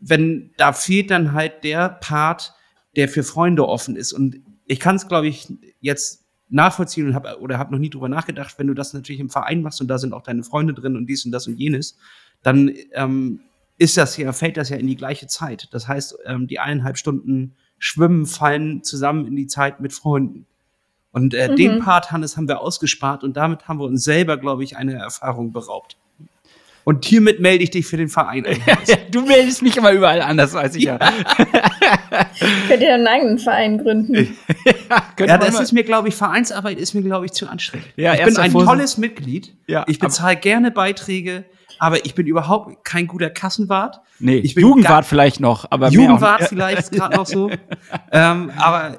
wenn 0.00 0.50
da 0.56 0.72
fehlt 0.72 1.10
dann 1.10 1.32
halt 1.32 1.64
der 1.64 1.88
Part, 1.88 2.54
der 2.96 3.08
für 3.08 3.22
Freunde 3.22 3.66
offen 3.66 3.96
ist. 3.96 4.12
Und 4.12 4.40
ich 4.66 4.80
kann 4.80 4.96
es, 4.96 5.08
glaube 5.08 5.28
ich, 5.28 5.52
jetzt 5.80 6.24
nachvollziehen 6.48 7.06
und 7.06 7.14
hab, 7.14 7.40
oder 7.40 7.58
habe 7.58 7.72
noch 7.72 7.78
nie 7.78 7.90
drüber 7.90 8.08
nachgedacht, 8.08 8.58
wenn 8.58 8.66
du 8.66 8.74
das 8.74 8.92
natürlich 8.92 9.20
im 9.20 9.30
Verein 9.30 9.62
machst 9.62 9.80
und 9.80 9.88
da 9.88 9.98
sind 9.98 10.12
auch 10.12 10.22
deine 10.22 10.42
Freunde 10.42 10.74
drin 10.74 10.96
und 10.96 11.06
dies 11.06 11.24
und 11.24 11.32
das 11.32 11.46
und 11.46 11.56
jenes, 11.58 11.96
dann 12.42 12.72
ähm, 12.92 13.40
ist 13.78 13.96
das 13.96 14.16
ja, 14.16 14.32
fällt 14.32 14.56
das 14.56 14.68
ja 14.68 14.76
in 14.76 14.86
die 14.86 14.96
gleiche 14.96 15.26
Zeit. 15.26 15.68
Das 15.72 15.88
heißt, 15.88 16.18
ähm, 16.26 16.46
die 16.46 16.58
eineinhalb 16.58 16.98
Stunden 16.98 17.54
Schwimmen 17.78 18.26
fallen 18.26 18.82
zusammen 18.82 19.26
in 19.26 19.36
die 19.36 19.46
Zeit 19.46 19.80
mit 19.80 19.92
Freunden. 19.92 20.46
Und 21.12 21.32
äh, 21.32 21.48
mhm. 21.48 21.56
den 21.56 21.78
Part, 21.80 22.10
Hannes, 22.10 22.36
haben 22.36 22.48
wir 22.48 22.60
ausgespart 22.60 23.24
und 23.24 23.36
damit 23.36 23.68
haben 23.68 23.78
wir 23.78 23.86
uns 23.86 24.04
selber, 24.04 24.36
glaube 24.36 24.64
ich, 24.64 24.76
eine 24.76 24.94
Erfahrung 24.94 25.52
beraubt. 25.52 25.96
Und 26.84 27.04
hiermit 27.04 27.38
melde 27.40 27.64
ich 27.64 27.70
dich 27.70 27.86
für 27.86 27.98
den 27.98 28.08
Verein 28.08 28.46
du 29.10 29.20
meldest 29.20 29.62
mich 29.62 29.76
immer 29.76 29.92
überall 29.92 30.22
anders, 30.22 30.54
weiß 30.54 30.74
ich 30.76 30.84
ja. 30.84 30.98
ja. 30.98 32.26
Könnt 32.66 32.82
ihr 32.82 32.94
einen 32.94 33.06
eigenen 33.06 33.38
Verein 33.38 33.76
gründen? 33.76 34.14
ja, 34.88 35.26
ja 35.26 35.38
das 35.38 35.60
ist 35.60 35.72
mir, 35.72 35.84
glaube 35.84 36.08
ich, 36.08 36.14
Vereinsarbeit 36.14 36.78
ist 36.78 36.94
mir, 36.94 37.02
glaube 37.02 37.26
ich, 37.26 37.32
zu 37.32 37.46
anstrengend. 37.46 37.88
Ja, 37.96 38.14
ich 38.14 38.24
bin 38.24 38.36
ein 38.38 38.52
tolles 38.52 38.96
Mitglied. 38.96 39.54
Ja, 39.66 39.84
ich 39.86 39.98
bezahle 39.98 40.36
gerne 40.36 40.70
Beiträge, 40.70 41.44
aber 41.78 42.04
ich 42.04 42.14
bin 42.14 42.26
überhaupt 42.26 42.84
kein 42.84 43.06
guter 43.06 43.30
Kassenwart. 43.30 44.00
Nee, 44.18 44.38
ich 44.38 44.54
bin 44.54 44.62
Jugendwart 44.62 45.06
vielleicht 45.06 45.40
noch, 45.40 45.66
aber 45.70 45.88
Jugendwart 45.88 46.44
vielleicht 46.44 46.90
gerade 46.92 47.16
noch 47.16 47.26
so. 47.26 47.50
ähm, 48.12 48.50
aber 48.56 48.98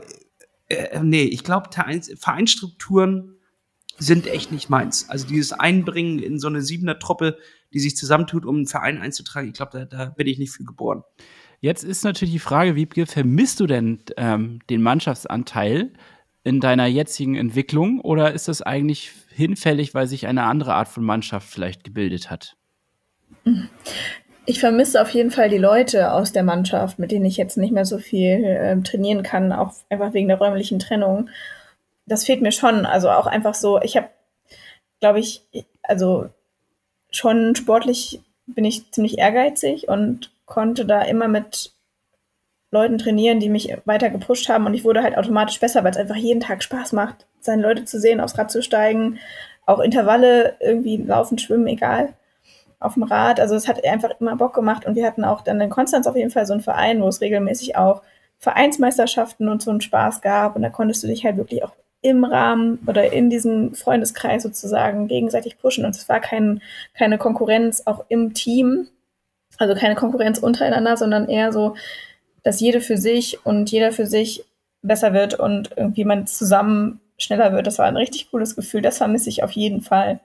äh, 0.70 1.00
nee, 1.02 1.24
ich 1.24 1.44
glaube, 1.44 1.70
Vereinsstrukturen 1.72 3.36
sind 3.98 4.28
echt 4.28 4.52
nicht 4.52 4.70
meins. 4.70 5.10
Also 5.10 5.28
dieses 5.28 5.52
Einbringen 5.52 6.20
in 6.20 6.40
so 6.40 6.48
eine 6.48 6.62
Siebener-Truppe, 6.62 7.38
die 7.74 7.80
sich 7.80 7.98
zusammentut, 7.98 8.46
um 8.46 8.58
einen 8.58 8.68
Verein 8.68 9.00
einzutragen, 9.00 9.50
ich 9.50 9.54
glaube, 9.54 9.72
da, 9.74 9.86
da 9.86 10.06
bin 10.06 10.28
ich 10.28 10.40
nicht 10.40 10.52
für 10.52 10.64
geboren. 10.64 11.04
Jetzt 11.62 11.84
ist 11.84 12.04
natürlich 12.04 12.34
die 12.34 12.40
Frage, 12.40 12.76
Wiebke, 12.76 13.06
vermisst 13.06 13.60
du 13.60 13.68
denn 13.68 14.00
ähm, 14.16 14.60
den 14.70 14.82
Mannschaftsanteil 14.82 15.92
in 16.44 16.62
deiner 16.62 16.86
jetzigen 16.86 17.36
Entwicklung 17.36 18.00
oder 18.00 18.34
ist 18.34 18.48
das 18.48 18.62
eigentlich 18.62 19.12
hinfällig, 19.30 19.94
weil 19.94 20.08
sich 20.08 20.26
eine 20.28 20.44
andere 20.44 20.74
Art 20.74 20.88
von 20.88 21.04
Mannschaft 21.04 21.50
vielleicht 21.50 21.84
gebildet 21.84 22.32
hat? 22.32 22.56
Ich 24.46 24.60
vermisse 24.60 25.02
auf 25.02 25.10
jeden 25.12 25.32
Fall 25.32 25.50
die 25.50 25.58
Leute 25.58 26.12
aus 26.12 26.32
der 26.32 26.44
Mannschaft, 26.44 26.98
mit 27.00 27.12
denen 27.12 27.26
ich 27.26 27.38
jetzt 27.38 27.58
nicht 27.58 27.72
mehr 27.72 27.86
so 27.86 28.00
viel 28.00 28.44
äh, 28.44 28.82
trainieren 28.82 29.24
kann, 29.24 29.52
auch 29.52 29.74
einfach 29.90 30.14
wegen 30.14 30.28
der 30.28 30.40
räumlichen 30.40 30.80
Trennung. 30.80 31.30
Das 32.06 32.26
fehlt 32.26 32.42
mir 32.42 32.52
schon. 32.52 32.86
Also 32.86 33.10
auch 33.10 33.28
einfach 33.28 33.54
so, 33.54 33.80
ich 33.82 33.96
habe, 33.96 34.10
glaube 35.00 35.20
ich, 35.20 35.44
also 35.84 36.30
schon 37.12 37.56
sportlich 37.56 38.22
bin 38.48 38.66
ich 38.66 38.92
ziemlich 38.92 39.18
ehrgeizig 39.20 39.88
und 39.88 40.32
konnte 40.46 40.86
da 40.86 41.02
immer 41.04 41.28
mit 41.28 41.74
Leuten 42.72 42.98
trainieren, 42.98 43.40
die 43.40 43.50
mich 43.50 43.76
weiter 43.86 44.10
gepusht 44.10 44.50
haben. 44.50 44.66
Und 44.66 44.74
ich 44.74 44.84
wurde 44.84 45.04
halt 45.04 45.18
automatisch 45.18 45.60
besser, 45.60 45.84
weil 45.84 45.92
es 45.92 45.98
einfach 45.98 46.16
jeden 46.16 46.42
Tag 46.42 46.64
Spaß 46.64 46.94
macht, 46.94 47.28
seine 47.40 47.62
Leute 47.62 47.86
zu 47.86 48.00
sehen, 48.00 48.20
aufs 48.20 48.38
Rad 48.38 48.52
zu 48.52 48.62
steigen, 48.62 49.20
auch 49.66 49.80
Intervalle 49.80 50.56
irgendwie 50.60 50.98
laufen, 50.98 51.38
schwimmen, 51.38 51.68
egal, 51.68 52.14
auf 52.80 52.94
dem 52.94 53.04
Rad. 53.04 53.40
Also 53.40 53.56
es 53.56 53.68
hat 53.68 53.84
einfach 53.86 54.12
immer 54.20 54.36
Bock 54.36 54.54
gemacht 54.54 54.86
und 54.86 54.96
wir 54.96 55.06
hatten 55.06 55.26
auch 55.26 55.42
dann 55.42 55.60
in 55.62 55.70
Konstanz 55.70 56.08
auf 56.08 56.16
jeden 56.16 56.32
Fall 56.32 56.46
so 56.46 56.54
einen 56.54 56.62
Verein, 56.62 57.02
wo 57.02 57.08
es 57.08 57.22
regelmäßig 57.22 57.76
auch 57.76 58.02
Vereinsmeisterschaften 58.38 59.50
und 59.50 59.62
so 59.62 59.72
einen 59.72 59.82
Spaß 59.82 60.22
gab 60.22 60.56
und 60.56 60.62
da 60.62 60.70
konntest 60.70 61.04
du 61.04 61.08
dich 61.08 61.26
halt 61.26 61.38
wirklich 61.38 61.64
auch 61.64 61.74
im 62.02 62.24
Rahmen 62.24 62.80
oder 62.88 63.12
in 63.12 63.30
diesem 63.30 63.74
Freundeskreis 63.74 64.44
sozusagen 64.44 65.08
gegenseitig 65.08 65.58
pushen. 65.60 65.86
Und 65.86 65.96
es 65.96 66.08
war 66.08 66.22
kein, 66.22 66.62
keine 66.94 67.18
Konkurrenz 67.18 67.84
auch 67.86 68.06
im 68.08 68.34
Team, 68.34 68.88
also 69.58 69.76
keine 69.76 69.96
Konkurrenz 69.96 70.40
untereinander, 70.40 70.96
sondern 70.96 71.28
eher 71.28 71.52
so, 71.52 71.76
dass 72.44 72.62
jede 72.62 72.80
für 72.80 72.98
sich 72.98 73.46
und 73.46 73.70
jeder 73.70 73.92
für 73.92 74.06
sich 74.06 74.46
besser 74.82 75.14
wird 75.14 75.38
und 75.38 75.72
irgendwie 75.76 76.06
man 76.06 76.26
zusammen 76.26 77.02
schneller 77.18 77.52
wird. 77.52 77.68
Das 77.68 77.80
war 77.80 77.86
ein 77.86 77.98
richtig 77.98 78.32
cooles 78.32 78.56
Gefühl. 78.56 78.82
Das 78.82 78.98
vermisse 78.98 79.28
ich 79.28 79.44
auf 79.44 79.52
jeden 79.52 79.82
Fall. 79.82 80.22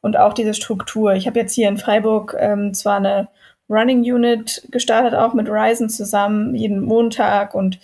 Und 0.00 0.16
auch 0.16 0.32
diese 0.32 0.54
Struktur. 0.54 1.14
Ich 1.14 1.26
habe 1.26 1.40
jetzt 1.40 1.54
hier 1.54 1.68
in 1.68 1.76
Freiburg 1.76 2.36
ähm, 2.38 2.72
zwar 2.72 2.96
eine 2.96 3.28
Running 3.68 4.00
Unit 4.00 4.66
gestartet, 4.70 5.14
auch 5.14 5.34
mit 5.34 5.48
Ryzen 5.48 5.90
zusammen, 5.90 6.54
jeden 6.54 6.80
Montag 6.80 7.54
und 7.54 7.78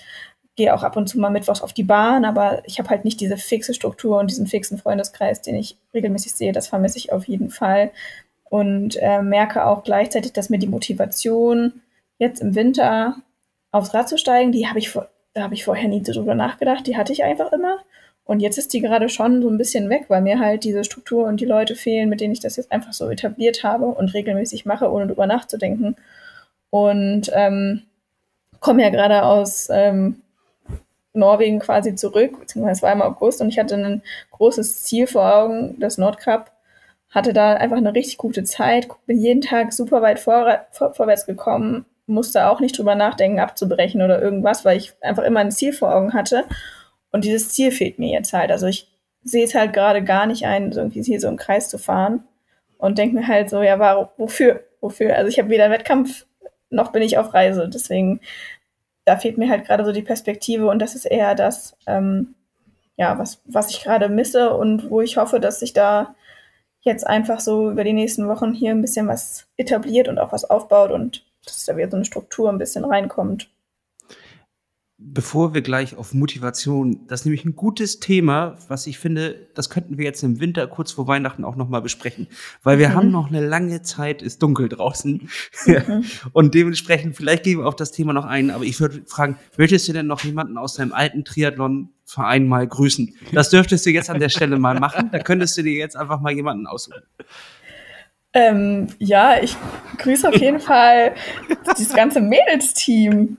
gehe 0.56 0.72
auch 0.72 0.82
ab 0.82 0.96
und 0.96 1.08
zu 1.08 1.18
mal 1.18 1.30
mittwochs 1.30 1.62
auf 1.62 1.72
die 1.72 1.82
Bahn, 1.82 2.24
aber 2.24 2.62
ich 2.64 2.78
habe 2.78 2.88
halt 2.88 3.04
nicht 3.04 3.20
diese 3.20 3.36
fixe 3.36 3.74
Struktur 3.74 4.18
und 4.18 4.30
diesen 4.30 4.46
fixen 4.46 4.78
Freundeskreis, 4.78 5.42
den 5.42 5.56
ich 5.56 5.76
regelmäßig 5.92 6.32
sehe. 6.34 6.52
Das 6.52 6.68
vermisse 6.68 6.98
ich 6.98 7.12
auf 7.12 7.26
jeden 7.26 7.50
Fall. 7.50 7.90
Und 8.44 8.96
äh, 9.00 9.20
merke 9.20 9.66
auch 9.66 9.82
gleichzeitig, 9.82 10.32
dass 10.32 10.50
mir 10.50 10.58
die 10.58 10.68
Motivation, 10.68 11.82
jetzt 12.18 12.40
im 12.40 12.54
Winter 12.54 13.16
aufs 13.72 13.92
Rad 13.92 14.08
zu 14.08 14.16
steigen, 14.16 14.52
die 14.52 14.68
habe 14.68 14.78
ich, 14.78 14.92
da 15.32 15.42
habe 15.42 15.54
ich 15.54 15.64
vorher 15.64 15.88
nie 15.88 16.02
drüber 16.02 16.36
nachgedacht, 16.36 16.86
die 16.86 16.96
hatte 16.96 17.12
ich 17.12 17.24
einfach 17.24 17.52
immer. 17.52 17.78
Und 18.24 18.40
jetzt 18.40 18.56
ist 18.56 18.72
die 18.72 18.80
gerade 18.80 19.08
schon 19.08 19.42
so 19.42 19.50
ein 19.50 19.58
bisschen 19.58 19.90
weg, 19.90 20.06
weil 20.08 20.22
mir 20.22 20.40
halt 20.40 20.64
diese 20.64 20.82
Struktur 20.84 21.26
und 21.26 21.40
die 21.40 21.44
Leute 21.44 21.74
fehlen, 21.74 22.08
mit 22.08 22.20
denen 22.20 22.32
ich 22.32 22.40
das 22.40 22.56
jetzt 22.56 22.72
einfach 22.72 22.92
so 22.94 23.08
etabliert 23.10 23.62
habe 23.62 23.84
und 23.84 24.14
regelmäßig 24.14 24.64
mache, 24.64 24.90
ohne 24.90 25.06
drüber 25.06 25.26
nachzudenken. 25.26 25.96
Und 26.70 27.30
ähm, 27.34 27.82
komme 28.60 28.82
ja 28.82 28.88
gerade 28.88 29.24
aus 29.24 29.68
ähm, 29.70 30.22
Norwegen 31.12 31.60
quasi 31.60 31.94
zurück, 31.94 32.40
beziehungsweise 32.40 32.78
es 32.78 32.82
war 32.82 32.92
im 32.92 33.02
August 33.02 33.40
und 33.40 33.48
ich 33.48 33.58
hatte 33.58 33.76
ein 33.76 34.02
großes 34.32 34.84
Ziel 34.84 35.06
vor 35.06 35.32
Augen, 35.34 35.78
das 35.78 35.98
Nordcup. 35.98 36.50
Hatte 37.10 37.32
da 37.32 37.54
einfach 37.54 37.76
eine 37.76 37.94
richtig 37.94 38.16
gute 38.16 38.42
Zeit, 38.42 38.88
bin 39.06 39.20
jeden 39.20 39.40
Tag 39.40 39.72
super 39.72 40.02
weit 40.02 40.18
vor, 40.18 40.66
vor, 40.72 40.94
vorwärts 40.94 41.26
gekommen, 41.26 41.84
musste 42.06 42.48
auch 42.48 42.58
nicht 42.58 42.76
drüber 42.76 42.96
nachdenken, 42.96 43.38
abzubrechen 43.38 44.02
oder 44.02 44.20
irgendwas, 44.20 44.64
weil 44.64 44.78
ich 44.78 44.94
einfach 45.00 45.22
immer 45.22 45.40
ein 45.40 45.52
Ziel 45.52 45.72
vor 45.72 45.94
Augen 45.94 46.12
hatte. 46.12 46.44
Und 47.14 47.24
dieses 47.24 47.50
Ziel 47.50 47.70
fehlt 47.70 48.00
mir 48.00 48.10
jetzt 48.10 48.32
halt. 48.32 48.50
Also 48.50 48.66
ich 48.66 48.88
sehe 49.22 49.44
es 49.44 49.54
halt 49.54 49.72
gerade 49.72 50.02
gar 50.02 50.26
nicht 50.26 50.46
ein, 50.46 50.72
so 50.72 50.80
irgendwie 50.80 51.00
hier 51.04 51.20
so 51.20 51.28
im 51.28 51.36
Kreis 51.36 51.68
zu 51.68 51.78
fahren. 51.78 52.24
Und 52.76 52.98
denke 52.98 53.14
mir 53.14 53.28
halt 53.28 53.48
so, 53.48 53.62
ja, 53.62 53.78
warum, 53.78 54.08
wofür? 54.16 54.64
Wofür? 54.80 55.14
Also 55.14 55.28
ich 55.28 55.38
habe 55.38 55.48
weder 55.48 55.66
einen 55.66 55.74
Wettkampf, 55.74 56.26
noch 56.70 56.90
bin 56.90 57.02
ich 57.02 57.16
auf 57.16 57.32
Reise. 57.32 57.70
Deswegen, 57.72 58.18
da 59.04 59.16
fehlt 59.16 59.38
mir 59.38 59.48
halt 59.48 59.64
gerade 59.64 59.84
so 59.84 59.92
die 59.92 60.02
Perspektive 60.02 60.66
und 60.66 60.80
das 60.80 60.96
ist 60.96 61.04
eher 61.04 61.36
das, 61.36 61.76
ähm, 61.86 62.34
ja, 62.96 63.16
was, 63.16 63.40
was 63.44 63.70
ich 63.70 63.84
gerade 63.84 64.08
misse 64.08 64.52
und 64.52 64.90
wo 64.90 65.00
ich 65.00 65.16
hoffe, 65.16 65.38
dass 65.38 65.60
sich 65.60 65.72
da 65.72 66.16
jetzt 66.80 67.06
einfach 67.06 67.38
so 67.38 67.70
über 67.70 67.84
die 67.84 67.92
nächsten 67.92 68.26
Wochen 68.26 68.52
hier 68.52 68.72
ein 68.72 68.82
bisschen 68.82 69.06
was 69.06 69.46
etabliert 69.56 70.08
und 70.08 70.18
auch 70.18 70.32
was 70.32 70.50
aufbaut 70.50 70.90
und 70.90 71.24
dass 71.44 71.64
da 71.64 71.76
wieder 71.76 71.90
so 71.90 71.96
eine 71.96 72.06
Struktur 72.06 72.50
ein 72.50 72.58
bisschen 72.58 72.84
reinkommt 72.84 73.53
bevor 74.96 75.54
wir 75.54 75.62
gleich 75.62 75.96
auf 75.96 76.14
Motivation, 76.14 77.06
das 77.08 77.20
ist 77.20 77.26
nämlich 77.26 77.44
ein 77.44 77.56
gutes 77.56 77.98
Thema, 77.98 78.56
was 78.68 78.86
ich 78.86 78.98
finde, 78.98 79.48
das 79.54 79.68
könnten 79.68 79.98
wir 79.98 80.04
jetzt 80.04 80.22
im 80.22 80.38
Winter 80.38 80.66
kurz 80.68 80.92
vor 80.92 81.08
Weihnachten 81.08 81.44
auch 81.44 81.56
nochmal 81.56 81.82
besprechen, 81.82 82.28
weil 82.62 82.78
wir 82.78 82.90
mhm. 82.90 82.94
haben 82.94 83.10
noch 83.10 83.28
eine 83.28 83.44
lange 83.44 83.82
Zeit, 83.82 84.22
ist 84.22 84.42
dunkel 84.42 84.68
draußen 84.68 85.28
mhm. 85.66 86.04
und 86.32 86.54
dementsprechend, 86.54 87.16
vielleicht 87.16 87.42
gehen 87.42 87.58
wir 87.58 87.66
auf 87.66 87.76
das 87.76 87.90
Thema 87.90 88.12
noch 88.12 88.24
ein, 88.24 88.50
aber 88.50 88.64
ich 88.64 88.80
würde 88.80 89.02
fragen, 89.06 89.36
möchtest 89.56 89.88
du 89.88 89.92
denn 89.92 90.06
noch 90.06 90.22
jemanden 90.22 90.56
aus 90.58 90.74
deinem 90.74 90.92
alten 90.92 91.24
Triathlon-Verein 91.24 92.46
mal 92.46 92.66
grüßen? 92.66 93.16
Das 93.32 93.50
dürftest 93.50 93.86
du 93.86 93.90
jetzt 93.90 94.10
an 94.10 94.20
der 94.20 94.28
Stelle 94.28 94.58
mal 94.58 94.78
machen, 94.78 95.10
da 95.10 95.18
könntest 95.18 95.56
du 95.58 95.62
dir 95.62 95.74
jetzt 95.74 95.96
einfach 95.96 96.20
mal 96.20 96.32
jemanden 96.32 96.68
aussuchen. 96.68 97.02
Ähm, 98.32 98.88
ja, 98.98 99.40
ich 99.42 99.56
grüße 99.98 100.28
auf 100.28 100.36
jeden 100.36 100.58
Fall 100.58 101.14
das 101.66 101.92
ganze 101.94 102.20
Mädelsteam 102.20 103.38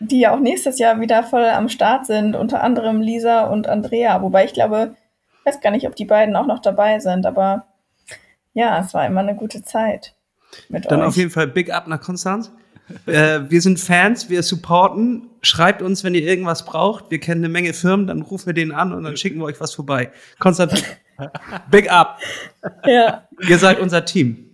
die 0.00 0.20
ja 0.20 0.34
auch 0.34 0.40
nächstes 0.40 0.78
Jahr 0.78 1.00
wieder 1.00 1.22
voll 1.22 1.44
am 1.44 1.68
Start 1.68 2.06
sind, 2.06 2.36
unter 2.36 2.62
anderem 2.62 3.00
Lisa 3.00 3.44
und 3.44 3.66
Andrea. 3.66 4.22
Wobei 4.22 4.44
ich 4.44 4.52
glaube, 4.52 4.94
ich 5.40 5.46
weiß 5.46 5.60
gar 5.60 5.70
nicht, 5.70 5.86
ob 5.86 5.96
die 5.96 6.04
beiden 6.04 6.36
auch 6.36 6.46
noch 6.46 6.60
dabei 6.60 6.98
sind, 6.98 7.26
aber 7.26 7.66
ja, 8.52 8.78
es 8.78 8.94
war 8.94 9.06
immer 9.06 9.20
eine 9.20 9.34
gute 9.34 9.62
Zeit. 9.62 10.14
Mit 10.68 10.90
Dann 10.90 11.00
euch. 11.00 11.08
auf 11.08 11.16
jeden 11.16 11.30
Fall 11.30 11.48
Big 11.48 11.72
Up 11.72 11.86
nach 11.86 12.00
Konstanz. 12.00 12.52
äh, 13.06 13.40
wir 13.48 13.60
sind 13.60 13.80
Fans, 13.80 14.28
wir 14.28 14.42
supporten. 14.42 15.30
Schreibt 15.42 15.82
uns, 15.82 16.04
wenn 16.04 16.14
ihr 16.14 16.22
irgendwas 16.22 16.64
braucht. 16.64 17.10
Wir 17.10 17.18
kennen 17.18 17.42
eine 17.42 17.52
Menge 17.52 17.72
Firmen, 17.72 18.06
dann 18.06 18.22
rufen 18.22 18.46
wir 18.46 18.54
denen 18.54 18.72
an 18.72 18.92
und 18.92 19.04
dann 19.04 19.16
schicken 19.16 19.38
wir 19.38 19.46
euch 19.46 19.60
was 19.60 19.74
vorbei. 19.74 20.10
Konstantin, 20.38 20.84
Big 21.70 21.90
Up. 21.90 22.18
Ja. 22.84 23.26
Ihr 23.48 23.58
seid 23.58 23.80
unser 23.80 24.04
Team. 24.04 24.52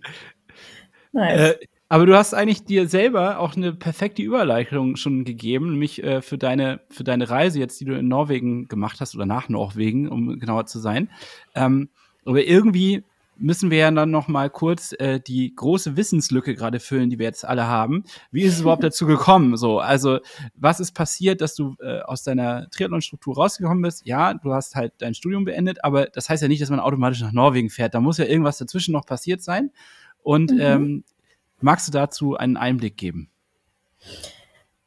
Nice. 1.11 1.39
Äh, 1.51 1.55
aber 1.91 2.05
du 2.05 2.17
hast 2.17 2.33
eigentlich 2.33 2.63
dir 2.63 2.87
selber 2.87 3.39
auch 3.39 3.57
eine 3.57 3.73
perfekte 3.73 4.21
Überleitung 4.21 4.95
schon 4.95 5.25
gegeben, 5.25 5.71
nämlich 5.71 6.01
äh, 6.01 6.21
für 6.21 6.37
deine 6.37 6.79
für 6.89 7.03
deine 7.03 7.29
Reise 7.29 7.59
jetzt, 7.59 7.81
die 7.81 7.85
du 7.85 7.99
in 7.99 8.07
Norwegen 8.07 8.69
gemacht 8.69 9.01
hast 9.01 9.13
oder 9.13 9.25
nach 9.25 9.49
Norwegen, 9.49 10.07
um 10.07 10.39
genauer 10.39 10.67
zu 10.67 10.79
sein. 10.79 11.09
Ähm, 11.53 11.89
aber 12.23 12.45
irgendwie 12.45 13.03
müssen 13.35 13.71
wir 13.71 13.79
ja 13.79 13.91
dann 13.91 14.09
noch 14.09 14.29
mal 14.29 14.49
kurz 14.49 14.93
äh, 14.99 15.19
die 15.19 15.53
große 15.53 15.97
Wissenslücke 15.97 16.55
gerade 16.55 16.79
füllen, 16.79 17.09
die 17.09 17.19
wir 17.19 17.25
jetzt 17.25 17.43
alle 17.43 17.67
haben. 17.67 18.05
Wie 18.31 18.43
ist 18.43 18.53
es 18.53 18.61
überhaupt 18.61 18.85
dazu 18.85 19.05
gekommen? 19.05 19.57
So, 19.57 19.81
also 19.81 20.19
was 20.55 20.79
ist 20.79 20.93
passiert, 20.93 21.41
dass 21.41 21.55
du 21.55 21.75
äh, 21.81 21.99
aus 22.03 22.23
deiner 22.23 22.69
Triathlon-Struktur 22.69 23.35
rausgekommen 23.35 23.81
bist? 23.81 24.05
Ja, 24.05 24.33
du 24.33 24.53
hast 24.53 24.75
halt 24.75 24.93
dein 24.99 25.13
Studium 25.13 25.43
beendet, 25.43 25.83
aber 25.83 26.05
das 26.05 26.29
heißt 26.29 26.41
ja 26.41 26.47
nicht, 26.47 26.61
dass 26.61 26.69
man 26.69 26.79
automatisch 26.79 27.19
nach 27.19 27.33
Norwegen 27.33 27.69
fährt. 27.69 27.95
Da 27.95 27.99
muss 27.99 28.17
ja 28.17 28.23
irgendwas 28.23 28.59
dazwischen 28.59 28.93
noch 28.93 29.05
passiert 29.05 29.41
sein. 29.41 29.71
Und 30.23 30.51
mhm. 30.51 30.59
ähm, 30.61 31.03
Magst 31.61 31.87
du 31.87 31.91
dazu 31.91 32.35
einen 32.35 32.57
Einblick 32.57 32.97
geben? 32.97 33.29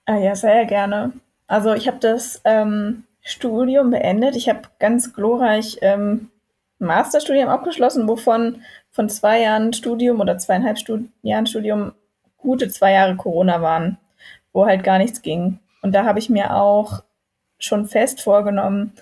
Ah, 0.07 0.17
ja, 0.17 0.35
sehr 0.35 0.67
gerne. 0.67 1.13
Also 1.47 1.73
ich 1.73 1.87
habe 1.87 1.99
das 1.99 2.41
ähm, 2.45 3.05
Studium 3.21 3.91
beendet. 3.91 4.37
Ich 4.37 4.49
habe 4.49 4.63
ganz 4.79 5.15
glorreich 5.15 5.79
ähm, 5.81 6.31
Masterstudium 6.79 7.49
abgeschlossen, 7.49 8.09
wovon 8.09 8.63
von 8.91 9.09
zwei 9.09 9.41
Jahren 9.41 9.73
Studium 9.73 10.21
oder 10.21 10.39
zweieinhalb 10.39 10.79
Stud 10.79 11.09
Jahren 11.23 11.47
Studium 11.47 11.93
gute 12.37 12.69
zwei 12.69 12.93
Jahre 12.93 13.17
Corona 13.17 13.63
waren, 13.63 13.99
wo 14.53 14.67
halt 14.67 14.85
gar 14.85 14.99
nichts 14.99 15.23
ging. 15.23 15.59
Und 15.83 15.95
da 15.95 16.05
habe 16.05 16.19
ich 16.19 16.29
mir 16.29 16.55
auch 16.57 17.03
schon 17.59 17.87
fest 17.87 18.21
vorgenommen, 18.21 18.93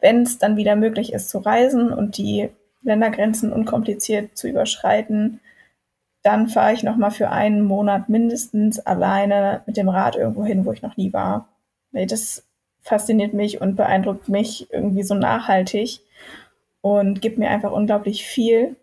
wenn 0.00 0.22
es 0.22 0.38
dann 0.38 0.56
wieder 0.56 0.76
möglich 0.76 1.12
ist 1.12 1.30
zu 1.30 1.38
reisen 1.38 1.92
und 1.92 2.18
die 2.18 2.50
Ländergrenzen 2.82 3.52
unkompliziert 3.52 4.36
zu 4.36 4.48
überschreiten, 4.48 5.40
dann 6.24 6.48
fahre 6.48 6.72
ich 6.72 6.82
noch 6.82 6.96
mal 6.96 7.10
für 7.10 7.30
einen 7.30 7.62
Monat 7.62 8.08
mindestens 8.08 8.80
alleine 8.80 9.62
mit 9.66 9.76
dem 9.76 9.90
Rad 9.90 10.16
irgendwo 10.16 10.42
hin, 10.42 10.64
wo 10.64 10.72
ich 10.72 10.80
noch 10.80 10.96
nie 10.96 11.12
war. 11.12 11.48
Das 11.92 12.44
fasziniert 12.80 13.34
mich 13.34 13.60
und 13.60 13.76
beeindruckt 13.76 14.30
mich 14.30 14.72
irgendwie 14.72 15.02
so 15.02 15.14
nachhaltig 15.14 16.00
und 16.80 17.20
gibt 17.20 17.36
mir 17.38 17.50
einfach 17.50 17.72
unglaublich 17.72 18.24
viel. 18.24 18.74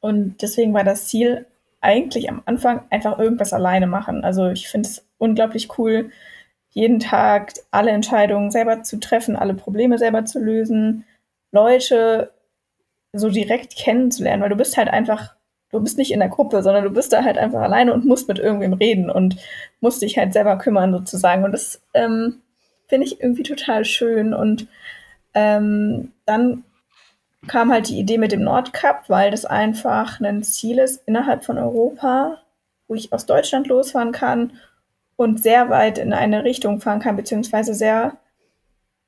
Und 0.00 0.42
deswegen 0.42 0.74
war 0.74 0.84
das 0.84 1.08
Ziel 1.08 1.46
eigentlich 1.80 2.28
am 2.28 2.42
Anfang 2.44 2.82
einfach 2.90 3.18
irgendwas 3.18 3.54
alleine 3.54 3.86
machen. 3.86 4.22
Also 4.22 4.48
ich 4.48 4.68
finde 4.68 4.88
es 4.88 5.06
unglaublich 5.16 5.78
cool, 5.78 6.10
jeden 6.68 7.00
Tag 7.00 7.54
alle 7.70 7.90
Entscheidungen 7.90 8.50
selber 8.50 8.82
zu 8.82 9.00
treffen, 9.00 9.36
alle 9.36 9.54
Probleme 9.54 9.96
selber 9.96 10.26
zu 10.26 10.40
lösen, 10.40 11.04
Leute 11.52 12.32
so 13.14 13.30
direkt 13.30 13.76
kennenzulernen, 13.76 14.42
weil 14.42 14.50
du 14.50 14.56
bist 14.56 14.76
halt 14.76 14.88
einfach 14.88 15.34
du 15.74 15.80
bist 15.80 15.98
nicht 15.98 16.12
in 16.12 16.20
der 16.20 16.28
Gruppe, 16.28 16.62
sondern 16.62 16.84
du 16.84 16.90
bist 16.90 17.12
da 17.12 17.24
halt 17.24 17.36
einfach 17.36 17.60
alleine 17.60 17.92
und 17.92 18.04
musst 18.04 18.28
mit 18.28 18.38
irgendwem 18.38 18.72
reden 18.72 19.10
und 19.10 19.36
musst 19.80 20.02
dich 20.02 20.16
halt 20.16 20.32
selber 20.32 20.56
kümmern 20.56 20.92
sozusagen. 20.92 21.44
Und 21.44 21.52
das 21.52 21.82
ähm, 21.94 22.40
finde 22.86 23.06
ich 23.06 23.20
irgendwie 23.20 23.42
total 23.42 23.84
schön. 23.84 24.32
Und 24.32 24.68
ähm, 25.34 26.12
dann 26.26 26.64
kam 27.48 27.72
halt 27.72 27.88
die 27.88 27.98
Idee 27.98 28.18
mit 28.18 28.32
dem 28.32 28.42
Nordcup, 28.42 29.04
weil 29.08 29.30
das 29.30 29.44
einfach 29.44 30.20
ein 30.20 30.42
Ziel 30.42 30.78
ist 30.78 31.02
innerhalb 31.06 31.44
von 31.44 31.58
Europa, 31.58 32.38
wo 32.86 32.94
ich 32.94 33.12
aus 33.12 33.26
Deutschland 33.26 33.66
losfahren 33.66 34.12
kann 34.12 34.52
und 35.16 35.42
sehr 35.42 35.70
weit 35.70 35.98
in 35.98 36.12
eine 36.12 36.44
Richtung 36.44 36.80
fahren 36.80 37.00
kann, 37.00 37.16
beziehungsweise 37.16 37.74
sehr 37.74 38.16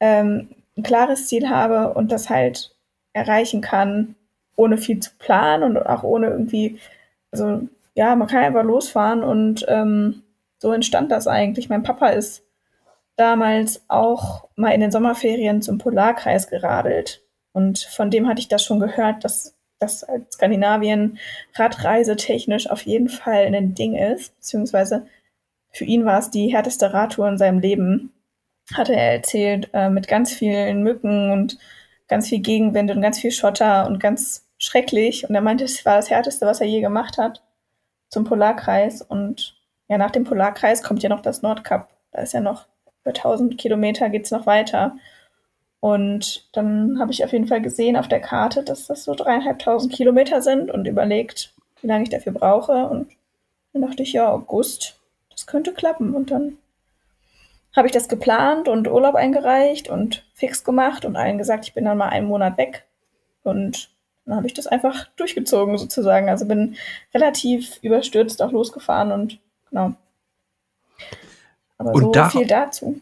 ähm, 0.01 0.49
ein 0.77 0.83
klares 0.83 1.29
Ziel 1.29 1.49
habe 1.49 1.95
und 1.95 2.13
das 2.13 2.29
halt 2.29 2.75
erreichen 3.13 3.61
kann, 3.61 4.17
ohne 4.57 4.79
viel 4.79 5.01
zu 5.01 5.11
planen 5.19 5.77
und 5.77 5.87
auch 5.87 6.03
ohne 6.03 6.29
irgendwie, 6.29 6.79
also 7.31 7.69
ja, 7.95 8.17
man 8.17 8.29
kann 8.29 8.45
einfach 8.45 8.65
losfahren 8.65 9.23
und 9.23 9.65
ähm, 9.69 10.23
so 10.59 10.73
entstand 10.73 11.11
das 11.13 11.27
eigentlich. 11.29 11.69
Mein 11.69 11.83
Papa 11.83 12.09
ist 12.09 12.45
damals 13.17 13.85
auch 13.89 14.49
mal 14.57 14.71
in 14.71 14.81
den 14.81 14.91
Sommerferien 14.91 15.63
zum 15.63 15.79
Polarkreis 15.79 16.49
geradelt 16.49 17.23
und 17.53 17.79
von 17.79 18.11
dem 18.11 18.29
hatte 18.29 18.41
ich 18.41 18.49
das 18.49 18.65
schon 18.65 18.81
gehört, 18.81 19.25
dass 19.25 19.55
das 19.79 20.07
Skandinavien 20.33 21.19
radreisetechnisch 21.55 22.71
auf 22.71 22.83
jeden 22.83 23.09
Fall 23.09 23.55
ein 23.55 23.75
Ding 23.75 23.95
ist, 23.95 24.35
beziehungsweise 24.37 25.07
für 25.71 25.85
ihn 25.85 26.07
war 26.07 26.19
es 26.19 26.31
die 26.31 26.49
härteste 26.49 26.93
Radtour 26.93 27.29
in 27.29 27.39
seinem 27.39 27.59
Leben, 27.59 28.13
hatte 28.75 28.95
er 28.95 29.13
erzählt, 29.13 29.71
äh, 29.75 29.91
mit 29.91 30.09
ganz 30.09 30.33
vielen 30.33 30.83
Mücken 30.83 31.31
und 31.31 31.59
ganz 32.09 32.29
viel 32.29 32.41
Gegenwind 32.41 32.91
und 32.91 33.03
ganz 33.03 33.19
viel 33.19 33.31
Schotter 33.31 33.87
und 33.87 34.01
ganz 34.01 34.46
schrecklich. 34.67 35.29
Und 35.29 35.35
er 35.35 35.41
meinte, 35.41 35.65
es 35.65 35.85
war 35.85 35.97
das 35.97 36.11
Härteste, 36.11 36.47
was 36.47 36.61
er 36.61 36.67
je 36.67 36.81
gemacht 36.81 37.19
hat 37.19 37.43
zum 38.09 38.25
Polarkreis. 38.25 39.03
Und 39.03 39.57
ja, 39.89 39.99
nach 39.99 40.11
dem 40.11 40.25
Polarkreis 40.25 40.83
kommt 40.83 41.03
ja 41.03 41.09
noch 41.09 41.23
das 41.23 41.43
Nordkap. 41.43 41.89
Da 42.13 42.23
ist 42.23 42.35
ja 42.35 42.41
noch 42.41 42.67
über 43.03 43.15
1000 43.15 43.57
Kilometer 43.57 44.11
geht 44.11 44.25
es 44.25 44.31
noch 44.31 44.47
weiter. 44.47 44.97
Und 45.81 46.49
dann 46.53 46.99
habe 46.99 47.13
ich 47.13 47.25
auf 47.25 47.33
jeden 47.33 47.47
Fall 47.47 47.63
gesehen 47.63 47.97
auf 47.97 48.09
der 48.09 48.21
Karte, 48.21 48.65
dass 48.65 48.87
das 48.87 49.05
so 49.05 49.15
dreieinhalbtausend 49.15 49.93
Kilometer 49.93 50.43
sind 50.43 50.71
und 50.71 50.87
überlegt, 50.87 51.55
wie 51.81 51.87
lange 51.87 52.03
ich 52.03 52.09
dafür 52.09 52.33
brauche. 52.33 52.87
Und 52.87 53.13
Dann 53.73 53.83
dachte 53.83 54.03
ich, 54.03 54.13
ja, 54.13 54.29
August, 54.29 54.99
das 55.31 55.47
könnte 55.47 55.73
klappen. 55.73 56.15
Und 56.15 56.31
dann 56.31 56.59
habe 57.77 57.87
ich 57.87 57.93
das 57.93 58.09
geplant 58.09 58.69
und 58.69 58.89
Urlaub 58.89 59.15
eingereicht 59.15 59.89
und 59.89 60.25
fix 60.35 60.65
gemacht 60.65 61.05
und 61.05 61.15
allen 61.15 61.39
gesagt, 61.39 61.67
ich 61.67 61.75
bin 61.75 61.85
dann 61.85 61.99
mal 61.99 62.09
einen 62.09 62.27
Monat 62.27 62.57
weg. 62.59 62.87
Und 63.43 63.91
dann 64.27 64.37
habe 64.37 64.47
ich 64.47 64.55
das 64.55 64.67
einfach 64.67 65.07
durchgezogen 65.17 65.79
sozusagen. 65.79 66.29
Also 66.29 66.47
bin 66.47 66.77
relativ 67.15 67.79
überstürzt 67.83 68.43
auch 68.43 68.53
losgefahren 68.53 69.13
und 69.13 69.39
genau. 69.71 69.95
Aber 71.79 71.93
und 71.93 72.03
so 72.03 72.11
da 72.11 72.31
viel 72.31 72.47
dazu. 72.47 73.01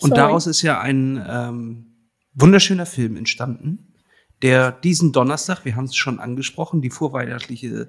Und 0.00 0.16
daraus 0.16 0.46
ist 0.46 0.62
ja 0.62 0.80
ein 0.80 1.24
ähm, 1.28 1.86
wunderschöner 2.34 2.86
Film 2.86 3.16
entstanden, 3.16 3.94
der 4.42 4.72
diesen 4.72 5.12
Donnerstag, 5.12 5.64
wir 5.64 5.76
haben 5.76 5.84
es 5.84 5.96
schon 5.96 6.20
angesprochen, 6.20 6.82
die 6.82 6.90
vorweihnachtliche 6.90 7.88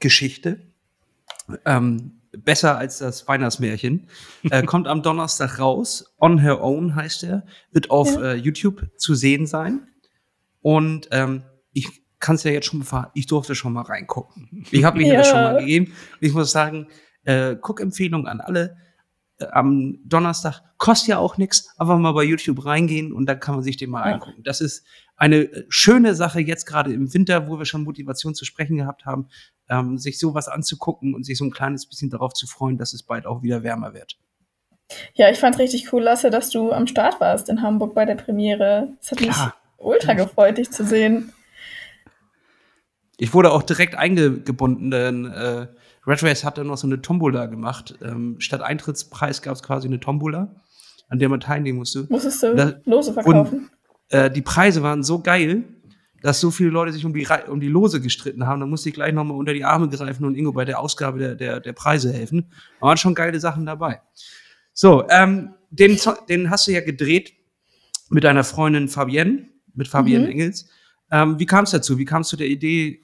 Geschichte, 0.00 0.60
ähm, 1.64 2.20
besser 2.32 2.76
als 2.76 2.98
das 2.98 3.26
Weihnachtsmärchen, 3.26 4.08
äh, 4.50 4.62
kommt 4.66 4.86
am 4.86 5.02
Donnerstag 5.02 5.58
raus. 5.58 6.14
On 6.18 6.38
Her 6.38 6.62
Own 6.62 6.94
heißt 6.94 7.24
er, 7.24 7.44
wird 7.72 7.90
auf 7.90 8.14
ja. 8.14 8.32
äh, 8.32 8.34
YouTube 8.34 8.86
zu 8.96 9.14
sehen 9.14 9.46
sein. 9.46 9.88
Und 10.60 11.08
ähm, 11.10 11.42
ich 11.78 12.02
kann 12.18 12.34
es 12.34 12.42
ja 12.42 12.50
jetzt 12.50 12.66
schon 12.66 12.80
mal 12.80 13.10
ich 13.14 13.26
durfte 13.26 13.54
schon 13.54 13.72
mal 13.72 13.82
reingucken. 13.82 14.66
Ich 14.70 14.84
habe 14.84 14.98
mir 14.98 15.06
ja. 15.06 15.18
das 15.18 15.28
schon 15.28 15.42
mal 15.42 15.58
gegeben. 15.58 15.92
Ich 16.20 16.32
muss 16.32 16.50
sagen, 16.50 16.88
äh, 17.24 17.56
Guckempfehlung 17.56 18.26
an 18.26 18.40
alle 18.40 18.76
am 19.52 19.98
Donnerstag. 20.04 20.62
Kostet 20.78 21.08
ja 21.08 21.18
auch 21.18 21.38
nichts, 21.38 21.68
einfach 21.78 21.98
mal 21.98 22.12
bei 22.12 22.24
YouTube 22.24 22.64
reingehen 22.64 23.12
und 23.12 23.26
dann 23.26 23.40
kann 23.40 23.54
man 23.54 23.64
sich 23.64 23.76
den 23.76 23.90
mal 23.90 24.06
ja. 24.06 24.14
angucken. 24.14 24.42
Das 24.42 24.60
ist 24.60 24.84
eine 25.16 25.36
äh, 25.36 25.64
schöne 25.68 26.14
Sache 26.14 26.40
jetzt 26.40 26.66
gerade 26.66 26.92
im 26.92 27.12
Winter, 27.12 27.48
wo 27.48 27.58
wir 27.58 27.64
schon 27.64 27.84
Motivation 27.84 28.34
zu 28.34 28.44
sprechen 28.44 28.76
gehabt 28.76 29.04
haben, 29.06 29.28
ähm, 29.68 29.98
sich 29.98 30.18
sowas 30.18 30.48
anzugucken 30.48 31.14
und 31.14 31.24
sich 31.24 31.38
so 31.38 31.44
ein 31.44 31.50
kleines 31.50 31.86
bisschen 31.86 32.10
darauf 32.10 32.32
zu 32.32 32.46
freuen, 32.46 32.78
dass 32.78 32.92
es 32.92 33.02
bald 33.02 33.26
auch 33.26 33.42
wieder 33.42 33.62
wärmer 33.62 33.94
wird. 33.94 34.18
Ja, 35.14 35.30
ich 35.30 35.38
fand 35.38 35.58
richtig 35.58 35.92
cool, 35.92 36.02
Lasse, 36.02 36.30
dass 36.30 36.50
du 36.50 36.72
am 36.72 36.86
Start 36.86 37.20
warst 37.20 37.48
in 37.48 37.62
Hamburg 37.62 37.94
bei 37.94 38.06
der 38.06 38.14
Premiere. 38.14 38.96
Es 39.00 39.10
hat 39.10 39.18
Klar. 39.18 39.46
mich 39.46 39.86
ultra 39.86 40.14
gefreut, 40.14 40.58
dich 40.58 40.70
zu 40.70 40.84
sehen. 40.84 41.32
Ich 43.18 43.34
wurde 43.34 43.50
auch 43.50 43.62
direkt 43.62 43.96
eingebunden, 43.96 44.90
denn 44.90 45.26
äh, 45.26 45.66
Red 46.06 46.22
Race 46.22 46.44
hat 46.44 46.56
dann 46.56 46.68
noch 46.68 46.78
so 46.78 46.86
eine 46.86 47.02
Tombola 47.02 47.46
gemacht. 47.46 47.98
Ähm, 48.00 48.36
statt 48.38 48.62
Eintrittspreis 48.62 49.42
gab 49.42 49.56
es 49.56 49.62
quasi 49.62 49.88
eine 49.88 49.98
Tombola, 49.98 50.54
an 51.08 51.18
der 51.18 51.28
man 51.28 51.40
teilnehmen 51.40 51.78
musste. 51.78 52.06
Musstest 52.08 52.42
du 52.44 52.54
da, 52.54 52.74
Lose 52.84 53.12
verkaufen? 53.12 53.58
Und, 53.58 54.16
äh, 54.16 54.30
die 54.30 54.40
Preise 54.40 54.82
waren 54.84 55.02
so 55.02 55.20
geil, 55.20 55.64
dass 56.22 56.40
so 56.40 56.52
viele 56.52 56.70
Leute 56.70 56.92
sich 56.92 57.04
um 57.04 57.12
die, 57.12 57.26
um 57.48 57.60
die 57.60 57.68
Lose 57.68 58.00
gestritten 58.00 58.46
haben. 58.46 58.60
Da 58.60 58.66
musste 58.66 58.88
ich 58.88 58.94
gleich 58.94 59.12
nochmal 59.12 59.36
unter 59.36 59.52
die 59.52 59.64
Arme 59.64 59.88
greifen 59.88 60.24
und 60.24 60.36
Ingo 60.36 60.52
bei 60.52 60.64
der 60.64 60.78
Ausgabe 60.78 61.18
der, 61.18 61.34
der, 61.34 61.60
der 61.60 61.72
Preise 61.72 62.12
helfen. 62.12 62.52
Da 62.80 62.86
waren 62.86 62.96
schon 62.96 63.14
geile 63.14 63.38
Sachen 63.40 63.66
dabei. 63.66 64.00
So, 64.72 65.08
ähm, 65.08 65.54
den, 65.70 65.98
den 66.28 66.50
hast 66.50 66.68
du 66.68 66.72
ja 66.72 66.80
gedreht 66.80 67.32
mit 68.10 68.24
deiner 68.24 68.44
Freundin 68.44 68.88
Fabienne, 68.88 69.48
mit 69.74 69.88
Fabienne 69.88 70.26
mhm. 70.26 70.30
Engels. 70.30 70.68
Ähm, 71.10 71.38
wie 71.38 71.46
kam 71.46 71.64
es 71.64 71.70
dazu? 71.70 71.98
Wie 71.98 72.04
kamst 72.04 72.32
du 72.32 72.36
der 72.36 72.48
Idee, 72.48 73.00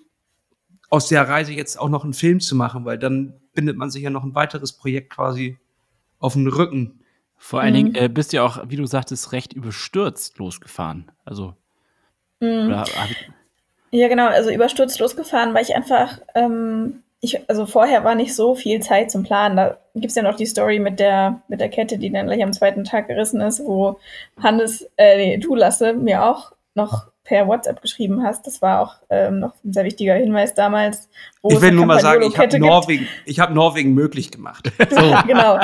aus 0.95 1.09
der 1.09 1.29
Reise 1.29 1.53
jetzt 1.53 1.77
auch 1.77 1.89
noch 1.89 2.05
einen 2.05 2.13
Film 2.13 2.39
zu 2.39 2.55
machen, 2.55 2.85
weil 2.85 2.99
dann 2.99 3.35
bindet 3.53 3.77
man 3.77 3.91
sich 3.91 4.05
ja 4.05 4.11
noch 4.11 4.23
ein 4.23 4.37
weiteres 4.37 4.73
Projekt 4.73 5.11
quasi 5.11 5.59
auf 6.21 6.35
den 6.35 6.47
Rücken. 6.47 7.01
Vor 7.37 7.61
allen 7.61 7.75
Dingen 7.75 7.91
mhm. 7.91 7.97
äh, 7.97 8.09
bist 8.09 8.33
du 8.33 8.37
ja 8.37 8.45
auch, 8.45 8.63
wie 8.69 8.77
du 8.77 8.87
sagtest, 8.87 9.33
recht 9.33 9.53
überstürzt 9.53 10.39
losgefahren. 10.39 11.11
Also. 11.25 11.55
Mhm. 12.39 12.69
Oder, 12.69 12.85
ja, 13.91 14.07
genau, 14.07 14.29
also 14.29 14.51
überstürzt 14.51 15.01
losgefahren, 15.01 15.53
weil 15.53 15.65
ich 15.65 15.75
einfach, 15.75 16.21
ähm, 16.37 17.03
ich, 17.21 17.41
also 17.51 17.67
vorher 17.67 18.05
war 18.05 18.15
nicht 18.15 18.37
so 18.37 18.55
viel 18.55 18.79
Zeit 18.79 19.11
zum 19.11 19.25
Planen. 19.25 19.57
Da 19.57 19.79
gibt 19.95 20.11
es 20.11 20.15
ja 20.15 20.23
noch 20.23 20.37
die 20.37 20.47
Story 20.47 20.79
mit 20.79 21.01
der, 21.01 21.43
mit 21.49 21.61
der 21.61 21.71
Kette, 21.71 21.99
die 21.99 22.13
dann 22.13 22.27
gleich 22.27 22.45
am 22.45 22.53
zweiten 22.53 22.85
Tag 22.85 23.09
gerissen 23.09 23.41
ist, 23.41 23.59
wo 23.65 23.99
Hannes, 24.41 24.89
äh, 24.97 25.17
nee, 25.17 25.39
du 25.39 25.57
Lasse, 25.57 25.93
mir 25.93 26.25
auch 26.25 26.53
noch 26.77 27.09
per 27.25 27.49
WhatsApp 27.49 27.81
geschrieben 27.81 28.23
hast. 28.23 28.47
Das 28.47 28.61
war 28.63 28.81
auch 28.81 28.97
ähm, 29.09 29.41
noch 29.41 29.55
ein 29.65 29.73
sehr 29.73 29.85
wichtiger 29.85 30.15
Hinweis 30.15 30.55
damals. 30.55 31.09
ich 31.43 31.61
will 31.61 31.73
nur 31.73 31.87
mal 31.87 32.01
sagen, 32.01 32.23
ich 32.23 32.39
habe 32.39 32.59
Norwegen, 32.59 33.09
ich 33.25 33.41
hab 33.41 33.53
Norwegen 33.53 33.95
möglich 33.95 34.31
gemacht. 34.31 34.71
So. 34.91 35.01
ja, 35.01 35.23
genau, 35.23 35.59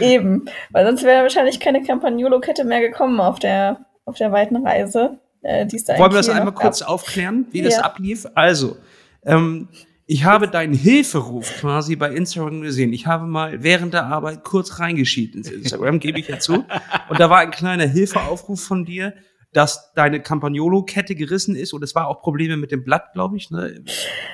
eben. 0.00 0.46
Weil 0.70 0.84
sonst 0.84 1.04
wäre 1.04 1.22
wahrscheinlich 1.22 1.60
keine 1.60 1.82
Campagnolo-Kette 1.82 2.64
mehr 2.64 2.80
gekommen 2.80 3.20
auf 3.20 3.38
der, 3.38 3.86
auf 4.04 4.16
der 4.16 4.32
weiten 4.32 4.56
Reise. 4.66 5.18
Äh, 5.42 5.66
die 5.66 5.82
da 5.84 5.96
Wollen 5.98 6.12
wir 6.12 6.18
das 6.18 6.28
einmal 6.28 6.52
kurz 6.52 6.80
gab. 6.80 6.88
aufklären, 6.88 7.46
wie 7.52 7.58
ja. 7.58 7.66
das 7.66 7.78
ablief? 7.78 8.26
Also, 8.34 8.76
ähm, 9.24 9.68
ich 10.06 10.24
habe 10.24 10.48
deinen 10.48 10.74
Hilferuf 10.74 11.60
quasi 11.60 11.96
bei 11.96 12.10
Instagram 12.10 12.60
gesehen. 12.62 12.92
Ich 12.92 13.06
habe 13.06 13.26
mal 13.26 13.62
während 13.62 13.94
der 13.94 14.06
Arbeit 14.06 14.44
kurz 14.44 14.80
reingeschieden 14.80 15.38
ins 15.38 15.50
Instagram, 15.50 15.98
gebe 15.98 16.18
ich 16.18 16.28
ja 16.28 16.38
zu. 16.38 16.64
Und 17.08 17.20
da 17.20 17.30
war 17.30 17.38
ein 17.38 17.50
kleiner 17.50 17.86
Hilfeaufruf 17.86 18.62
von 18.62 18.84
dir 18.84 19.14
dass 19.54 19.92
deine 19.94 20.20
Campagnolo-Kette 20.20 21.14
gerissen 21.14 21.56
ist 21.56 21.72
und 21.72 21.82
es 21.82 21.94
war 21.94 22.08
auch 22.08 22.20
Probleme 22.20 22.56
mit 22.56 22.72
dem 22.72 22.84
Blatt, 22.84 23.12
glaube 23.12 23.36
ich. 23.36 23.50
Ne? 23.50 23.82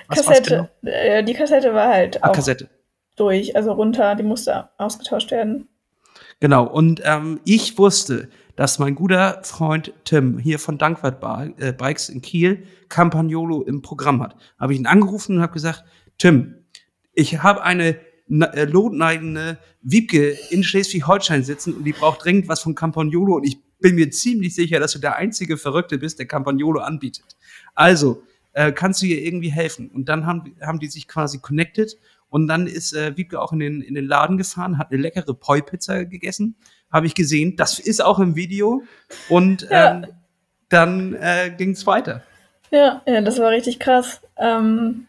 Was, 0.08 0.26
Kassette. 0.26 0.70
Was 0.82 0.92
genau? 0.92 0.96
äh, 0.96 1.22
die 1.22 1.34
Kassette 1.34 1.74
war 1.74 1.88
halt 1.88 2.22
ah, 2.24 2.30
auch 2.30 2.32
Kassette. 2.32 2.68
durch, 3.16 3.54
also 3.54 3.72
runter, 3.72 4.14
die 4.16 4.22
musste 4.22 4.70
ausgetauscht 4.78 5.30
werden. 5.30 5.68
Genau, 6.40 6.66
und 6.66 7.02
ähm, 7.04 7.40
ich 7.44 7.76
wusste, 7.78 8.30
dass 8.56 8.78
mein 8.78 8.94
guter 8.94 9.40
Freund 9.42 9.92
Tim 10.04 10.38
hier 10.38 10.58
von 10.58 10.78
Dankwart 10.78 11.22
äh, 11.58 11.72
Bikes 11.72 12.08
in 12.08 12.22
Kiel 12.22 12.66
Campagnolo 12.88 13.62
im 13.62 13.82
Programm 13.82 14.22
hat. 14.22 14.36
Habe 14.58 14.72
ich 14.72 14.78
ihn 14.78 14.86
angerufen 14.86 15.36
und 15.36 15.42
habe 15.42 15.52
gesagt, 15.52 15.84
Tim, 16.16 16.64
ich 17.12 17.42
habe 17.42 17.62
eine 17.62 17.96
äh, 18.30 18.64
lotneigende 18.64 19.58
Wiebke 19.82 20.36
in 20.50 20.64
Schleswig-Holstein 20.64 21.44
sitzen 21.44 21.74
und 21.74 21.84
die 21.84 21.92
braucht 21.92 22.24
dringend 22.24 22.48
was 22.48 22.60
von 22.60 22.74
Campagnolo 22.74 23.36
und 23.36 23.44
ich 23.44 23.58
bin 23.80 23.94
mir 23.94 24.10
ziemlich 24.10 24.54
sicher, 24.54 24.78
dass 24.78 24.92
du 24.92 24.98
der 24.98 25.16
einzige 25.16 25.56
Verrückte 25.56 25.98
bist, 25.98 26.18
der 26.18 26.26
Campagnolo 26.26 26.80
anbietet. 26.80 27.36
Also, 27.74 28.22
äh, 28.52 28.72
kannst 28.72 29.02
du 29.02 29.06
ihr 29.06 29.22
irgendwie 29.22 29.50
helfen? 29.50 29.90
Und 29.90 30.08
dann 30.08 30.26
haben, 30.26 30.54
haben 30.60 30.78
die 30.78 30.88
sich 30.88 31.08
quasi 31.08 31.38
connected 31.38 31.96
und 32.28 32.46
dann 32.46 32.66
ist 32.66 32.92
äh, 32.94 33.16
Wiebke 33.16 33.40
auch 33.40 33.52
in 33.52 33.60
den, 33.60 33.82
in 33.82 33.94
den 33.94 34.06
Laden 34.06 34.38
gefahren, 34.38 34.78
hat 34.78 34.90
eine 34.90 35.00
leckere 35.00 35.34
Poi-Pizza 35.34 36.04
gegessen, 36.04 36.56
habe 36.90 37.06
ich 37.06 37.14
gesehen. 37.14 37.56
Das 37.56 37.78
ist 37.78 38.02
auch 38.02 38.18
im 38.18 38.36
Video 38.36 38.82
und 39.28 39.62
ja. 39.70 39.96
ähm, 39.96 40.06
dann 40.68 41.14
äh, 41.14 41.52
ging 41.56 41.70
es 41.70 41.86
weiter. 41.86 42.22
Ja, 42.70 43.02
ja, 43.06 43.20
das 43.20 43.38
war 43.38 43.50
richtig 43.50 43.80
krass. 43.80 44.20
Ähm, 44.36 45.08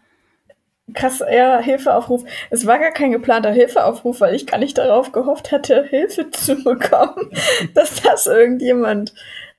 krass, 0.94 1.24
ja, 1.32 1.60
Hilfeaufruf. 1.60 2.24
Es 2.50 2.66
war 2.66 2.80
gar 2.80 2.92
kein 2.92 3.12
geplanter 3.12 3.52
Hilfeaufruf, 3.52 4.22
weil 4.22 4.36
ich 4.36 4.48
gar 4.48 4.58
nicht 4.58 4.78
darauf 4.78 5.12
gehofft 5.12 5.52
hatte, 5.52 5.84
Hilfe 5.90 6.30
zu 6.32 6.64
bekommen, 6.64 7.32
dass 7.74 8.02
das 8.02 8.28
irgendjemand 8.28 9.14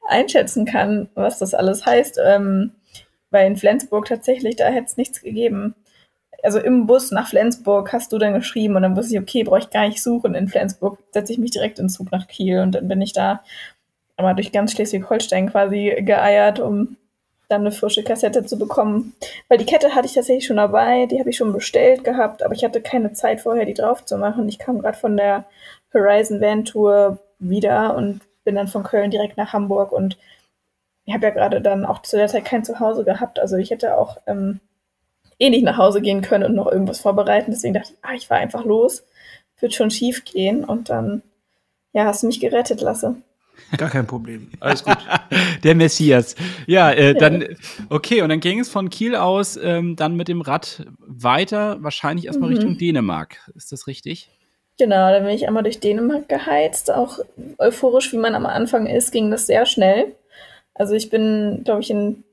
einschätzen 0.09 0.64
kann, 0.64 1.09
was 1.14 1.38
das 1.38 1.55
alles 1.55 1.87
heißt. 1.87 2.18
Ähm, 2.25 2.73
weil 3.31 3.47
in 3.47 3.57
Flensburg 3.57 4.07
tatsächlich, 4.07 4.57
da 4.57 4.66
hätte 4.66 4.87
es 4.87 4.97
nichts 4.97 5.23
gegeben. 5.23 5.75
Also 6.42 6.59
im 6.59 6.87
Bus 6.87 7.12
nach 7.12 7.29
Flensburg 7.29 7.92
hast 7.92 8.12
du 8.12 8.18
dann 8.18 8.35
geschrieben 8.35 8.77
und 8.77 8.83
dann 8.83 8.97
wusste 8.97 9.14
ich, 9.14 9.21
okay, 9.21 9.45
brauche 9.45 9.61
ich 9.61 9.71
gar 9.71 9.87
nicht 9.87 10.03
suchen 10.03 10.35
in 10.35 10.49
Flensburg, 10.49 10.99
setze 11.12 11.33
ich 11.33 11.38
mich 11.38 11.53
direkt 11.53 11.79
in 11.79 11.88
Zug 11.88 12.11
nach 12.11 12.27
Kiel 12.27 12.61
und 12.61 12.75
dann 12.75 12.88
bin 12.88 13.01
ich 13.01 13.12
da 13.12 13.42
aber 14.16 14.35
durch 14.35 14.53
ganz 14.53 14.73
Schleswig-Holstein 14.73 15.51
quasi 15.51 16.03
geeiert, 16.05 16.61
um 16.61 16.97
dann 17.52 17.62
eine 17.62 17.72
frische 17.72 18.02
Kassette 18.02 18.44
zu 18.44 18.58
bekommen. 18.58 19.14
Weil 19.48 19.58
die 19.58 19.66
Kette 19.66 19.94
hatte 19.94 20.06
ich 20.06 20.14
tatsächlich 20.14 20.46
schon 20.46 20.56
dabei, 20.56 21.06
die 21.06 21.20
habe 21.20 21.30
ich 21.30 21.36
schon 21.36 21.52
bestellt 21.52 22.04
gehabt, 22.04 22.42
aber 22.42 22.54
ich 22.54 22.64
hatte 22.64 22.80
keine 22.80 23.12
Zeit 23.12 23.40
vorher, 23.40 23.66
die 23.66 23.74
drauf 23.74 24.04
zu 24.04 24.18
machen. 24.18 24.48
Ich 24.48 24.58
kam 24.58 24.80
gerade 24.80 24.98
von 24.98 25.16
der 25.16 25.44
Horizon 25.94 26.40
Van 26.40 26.64
Tour 26.64 27.18
wieder 27.38 27.94
und 27.96 28.20
bin 28.44 28.54
dann 28.54 28.68
von 28.68 28.82
Köln 28.82 29.10
direkt 29.10 29.36
nach 29.36 29.52
Hamburg 29.52 29.92
und 29.92 30.16
ich 31.04 31.14
habe 31.14 31.26
ja 31.26 31.30
gerade 31.30 31.60
dann 31.60 31.84
auch 31.84 32.02
zu 32.02 32.16
der 32.16 32.28
Zeit 32.28 32.44
kein 32.44 32.64
Zuhause 32.64 33.04
gehabt. 33.04 33.40
Also 33.40 33.56
ich 33.56 33.70
hätte 33.70 33.96
auch 33.96 34.18
ähm, 34.26 34.60
eh 35.38 35.50
nicht 35.50 35.64
nach 35.64 35.76
Hause 35.76 36.00
gehen 36.00 36.22
können 36.22 36.44
und 36.44 36.54
noch 36.54 36.70
irgendwas 36.70 37.00
vorbereiten. 37.00 37.50
Deswegen 37.50 37.74
dachte 37.74 37.92
ich, 37.92 37.98
ah, 38.02 38.14
ich 38.14 38.28
fahre 38.28 38.40
einfach 38.40 38.64
los. 38.64 39.04
Wird 39.58 39.74
schon 39.74 39.90
schief 39.90 40.24
gehen 40.24 40.64
und 40.64 40.90
dann, 40.90 41.22
ja, 41.92 42.04
hast 42.04 42.22
du 42.22 42.28
mich 42.28 42.40
gerettet, 42.40 42.80
Lasse. 42.80 43.16
Gar 43.77 43.90
kein 43.90 44.07
Problem. 44.07 44.51
Alles 44.61 44.85
gut. 44.85 44.96
Der 45.64 45.75
Messias. 45.75 46.35
Ja, 46.66 46.92
äh, 46.92 47.14
dann, 47.14 47.57
okay, 47.88 48.22
und 48.22 48.29
dann 48.29 48.40
ging 48.40 48.61
es 48.61 48.68
von 48.68 48.90
Kiel 48.90 49.16
aus 49.16 49.57
ähm, 49.57 49.96
dann 49.96 50.16
mit 50.16 50.29
dem 50.29 50.40
Rad 50.40 50.87
weiter, 50.98 51.83
wahrscheinlich 51.83 52.27
erstmal 52.27 52.51
mhm. 52.51 52.57
Richtung 52.57 52.79
Dänemark. 52.79 53.38
Ist 53.55 53.72
das 53.72 53.87
richtig? 53.87 54.29
Genau, 54.79 55.11
dann 55.11 55.25
bin 55.25 55.35
ich 55.35 55.46
einmal 55.46 55.62
durch 55.62 55.81
Dänemark 55.81 56.29
geheizt. 56.29 56.90
Auch 56.90 57.18
euphorisch, 57.59 58.12
wie 58.12 58.18
man 58.18 58.35
am 58.35 58.46
Anfang 58.46 58.87
ist, 58.87 59.12
ging 59.12 59.31
das 59.31 59.46
sehr 59.46 59.66
schnell. 59.66 60.14
Also 60.75 60.94
ich 60.94 61.11
bin, 61.11 61.62
glaube 61.64 61.83
ich, 61.83 61.90
in, 61.90 62.25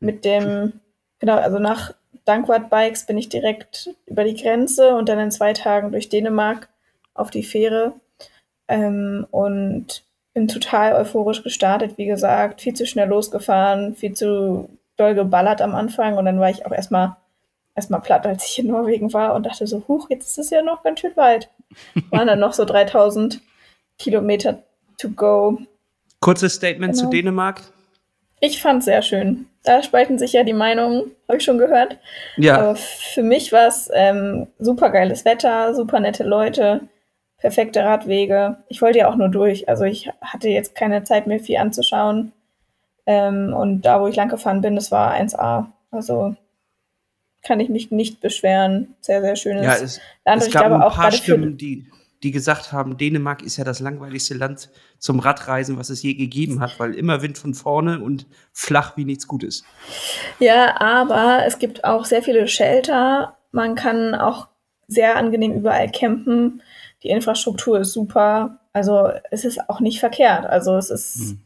mit 0.00 0.24
dem, 0.24 0.80
genau, 1.18 1.36
also 1.36 1.58
nach 1.58 1.94
Dankwart 2.24 2.70
Bikes 2.70 3.06
bin 3.06 3.18
ich 3.18 3.28
direkt 3.28 3.90
über 4.06 4.24
die 4.24 4.40
Grenze 4.40 4.94
und 4.94 5.08
dann 5.08 5.18
in 5.18 5.30
zwei 5.30 5.52
Tagen 5.52 5.92
durch 5.92 6.08
Dänemark 6.08 6.68
auf 7.14 7.30
die 7.30 7.42
Fähre. 7.42 7.94
Ähm, 8.68 9.26
und 9.30 10.04
bin 10.38 10.46
total 10.46 10.92
euphorisch 10.92 11.42
gestartet, 11.42 11.98
wie 11.98 12.06
gesagt, 12.06 12.60
viel 12.60 12.72
zu 12.72 12.86
schnell 12.86 13.08
losgefahren, 13.08 13.96
viel 13.96 14.12
zu 14.12 14.68
doll 14.96 15.16
geballert 15.16 15.60
am 15.60 15.74
Anfang 15.74 16.16
und 16.16 16.26
dann 16.26 16.38
war 16.38 16.48
ich 16.48 16.64
auch 16.64 16.70
erstmal 16.70 17.16
erstmal 17.74 18.00
platt, 18.00 18.24
als 18.24 18.44
ich 18.44 18.60
in 18.60 18.68
Norwegen 18.68 19.12
war 19.12 19.34
und 19.34 19.46
dachte 19.46 19.66
so, 19.66 19.82
huch, 19.88 20.10
jetzt 20.10 20.26
ist 20.26 20.38
es 20.38 20.50
ja 20.50 20.62
noch 20.62 20.84
ganz 20.84 21.00
schön 21.00 21.16
weit. 21.16 21.50
Waren 22.10 22.28
dann 22.28 22.38
noch 22.38 22.52
so 22.52 22.64
3000 22.64 23.40
Kilometer 23.98 24.62
to 24.96 25.08
go. 25.10 25.58
Kurzes 26.20 26.54
Statement 26.54 26.94
genau. 26.94 27.04
zu 27.04 27.10
Dänemark. 27.10 27.60
Ich 28.40 28.62
fand 28.62 28.80
es 28.80 28.84
sehr 28.84 29.02
schön. 29.02 29.46
Da 29.64 29.82
spalten 29.82 30.20
sich 30.20 30.34
ja 30.34 30.44
die 30.44 30.52
Meinungen, 30.52 31.10
habe 31.26 31.38
ich 31.38 31.44
schon 31.44 31.58
gehört. 31.58 31.98
Ja. 32.36 32.58
Aber 32.58 32.76
für 32.76 33.24
mich 33.24 33.50
war 33.50 33.66
es 33.66 33.90
ähm, 33.92 34.46
super 34.60 34.90
geiles 34.90 35.24
Wetter, 35.24 35.74
super 35.74 35.98
nette 35.98 36.22
Leute, 36.22 36.82
perfekte 37.38 37.84
Radwege. 37.84 38.58
Ich 38.68 38.82
wollte 38.82 38.98
ja 38.98 39.10
auch 39.10 39.16
nur 39.16 39.28
durch. 39.28 39.68
Also 39.68 39.84
ich 39.84 40.10
hatte 40.20 40.48
jetzt 40.48 40.74
keine 40.74 41.04
Zeit 41.04 41.26
mehr 41.26 41.40
viel 41.40 41.56
anzuschauen. 41.56 42.32
Ähm, 43.06 43.54
und 43.54 43.82
da, 43.82 44.00
wo 44.00 44.06
ich 44.06 44.16
lang 44.16 44.28
gefahren 44.28 44.60
bin, 44.60 44.74
das 44.74 44.90
war 44.90 45.14
1A. 45.14 45.66
Also 45.90 46.36
kann 47.42 47.60
ich 47.60 47.68
mich 47.68 47.90
nicht 47.90 48.20
beschweren. 48.20 48.94
Sehr, 49.00 49.22
sehr 49.22 49.36
schönes 49.36 49.64
ja, 49.64 49.74
es, 49.76 50.00
Land. 50.24 50.42
Es 50.42 50.50
gab 50.50 50.66
glaube, 50.66 50.84
ein 50.84 50.92
paar 50.92 51.12
Stimmen, 51.12 51.56
die, 51.56 51.86
die 52.24 52.32
gesagt 52.32 52.72
haben, 52.72 52.98
Dänemark 52.98 53.42
ist 53.42 53.56
ja 53.56 53.64
das 53.64 53.78
langweiligste 53.78 54.34
Land 54.34 54.70
zum 54.98 55.20
Radreisen, 55.20 55.78
was 55.78 55.88
es 55.88 56.02
je 56.02 56.14
gegeben 56.14 56.60
hat, 56.60 56.78
weil 56.80 56.94
immer 56.94 57.22
Wind 57.22 57.38
von 57.38 57.54
vorne 57.54 58.00
und 58.00 58.26
flach 58.52 58.96
wie 58.96 59.04
nichts 59.04 59.28
Gutes. 59.28 59.64
Ja, 60.40 60.80
aber 60.80 61.44
es 61.46 61.60
gibt 61.60 61.84
auch 61.84 62.04
sehr 62.04 62.22
viele 62.22 62.48
Shelter. 62.48 63.36
Man 63.52 63.76
kann 63.76 64.16
auch 64.16 64.48
sehr 64.88 65.16
angenehm 65.16 65.52
überall 65.52 65.90
campen. 65.90 66.62
Die 67.02 67.08
Infrastruktur 67.08 67.80
ist 67.80 67.92
super. 67.92 68.60
Also 68.72 69.10
es 69.30 69.44
ist 69.44 69.68
auch 69.68 69.80
nicht 69.80 70.00
verkehrt. 70.00 70.46
Also 70.46 70.76
es 70.76 70.90
ist 70.90 71.16
hm. 71.16 71.40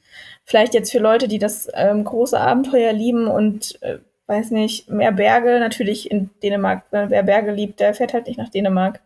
vielleicht 0.44 0.74
jetzt 0.74 0.92
für 0.92 0.98
Leute, 0.98 1.28
die 1.28 1.38
das 1.38 1.68
ähm, 1.74 2.04
große 2.04 2.38
Abenteuer 2.38 2.92
lieben 2.92 3.26
und 3.26 3.80
äh, 3.82 3.98
weiß 4.26 4.50
nicht, 4.50 4.88
mehr 4.88 5.12
Berge, 5.12 5.60
natürlich 5.60 6.10
in 6.10 6.30
Dänemark, 6.42 6.84
wer 6.90 7.22
Berge 7.22 7.52
liebt, 7.52 7.80
der 7.80 7.94
fährt 7.94 8.14
halt 8.14 8.26
nicht 8.26 8.38
nach 8.38 8.48
Dänemark. 8.48 9.00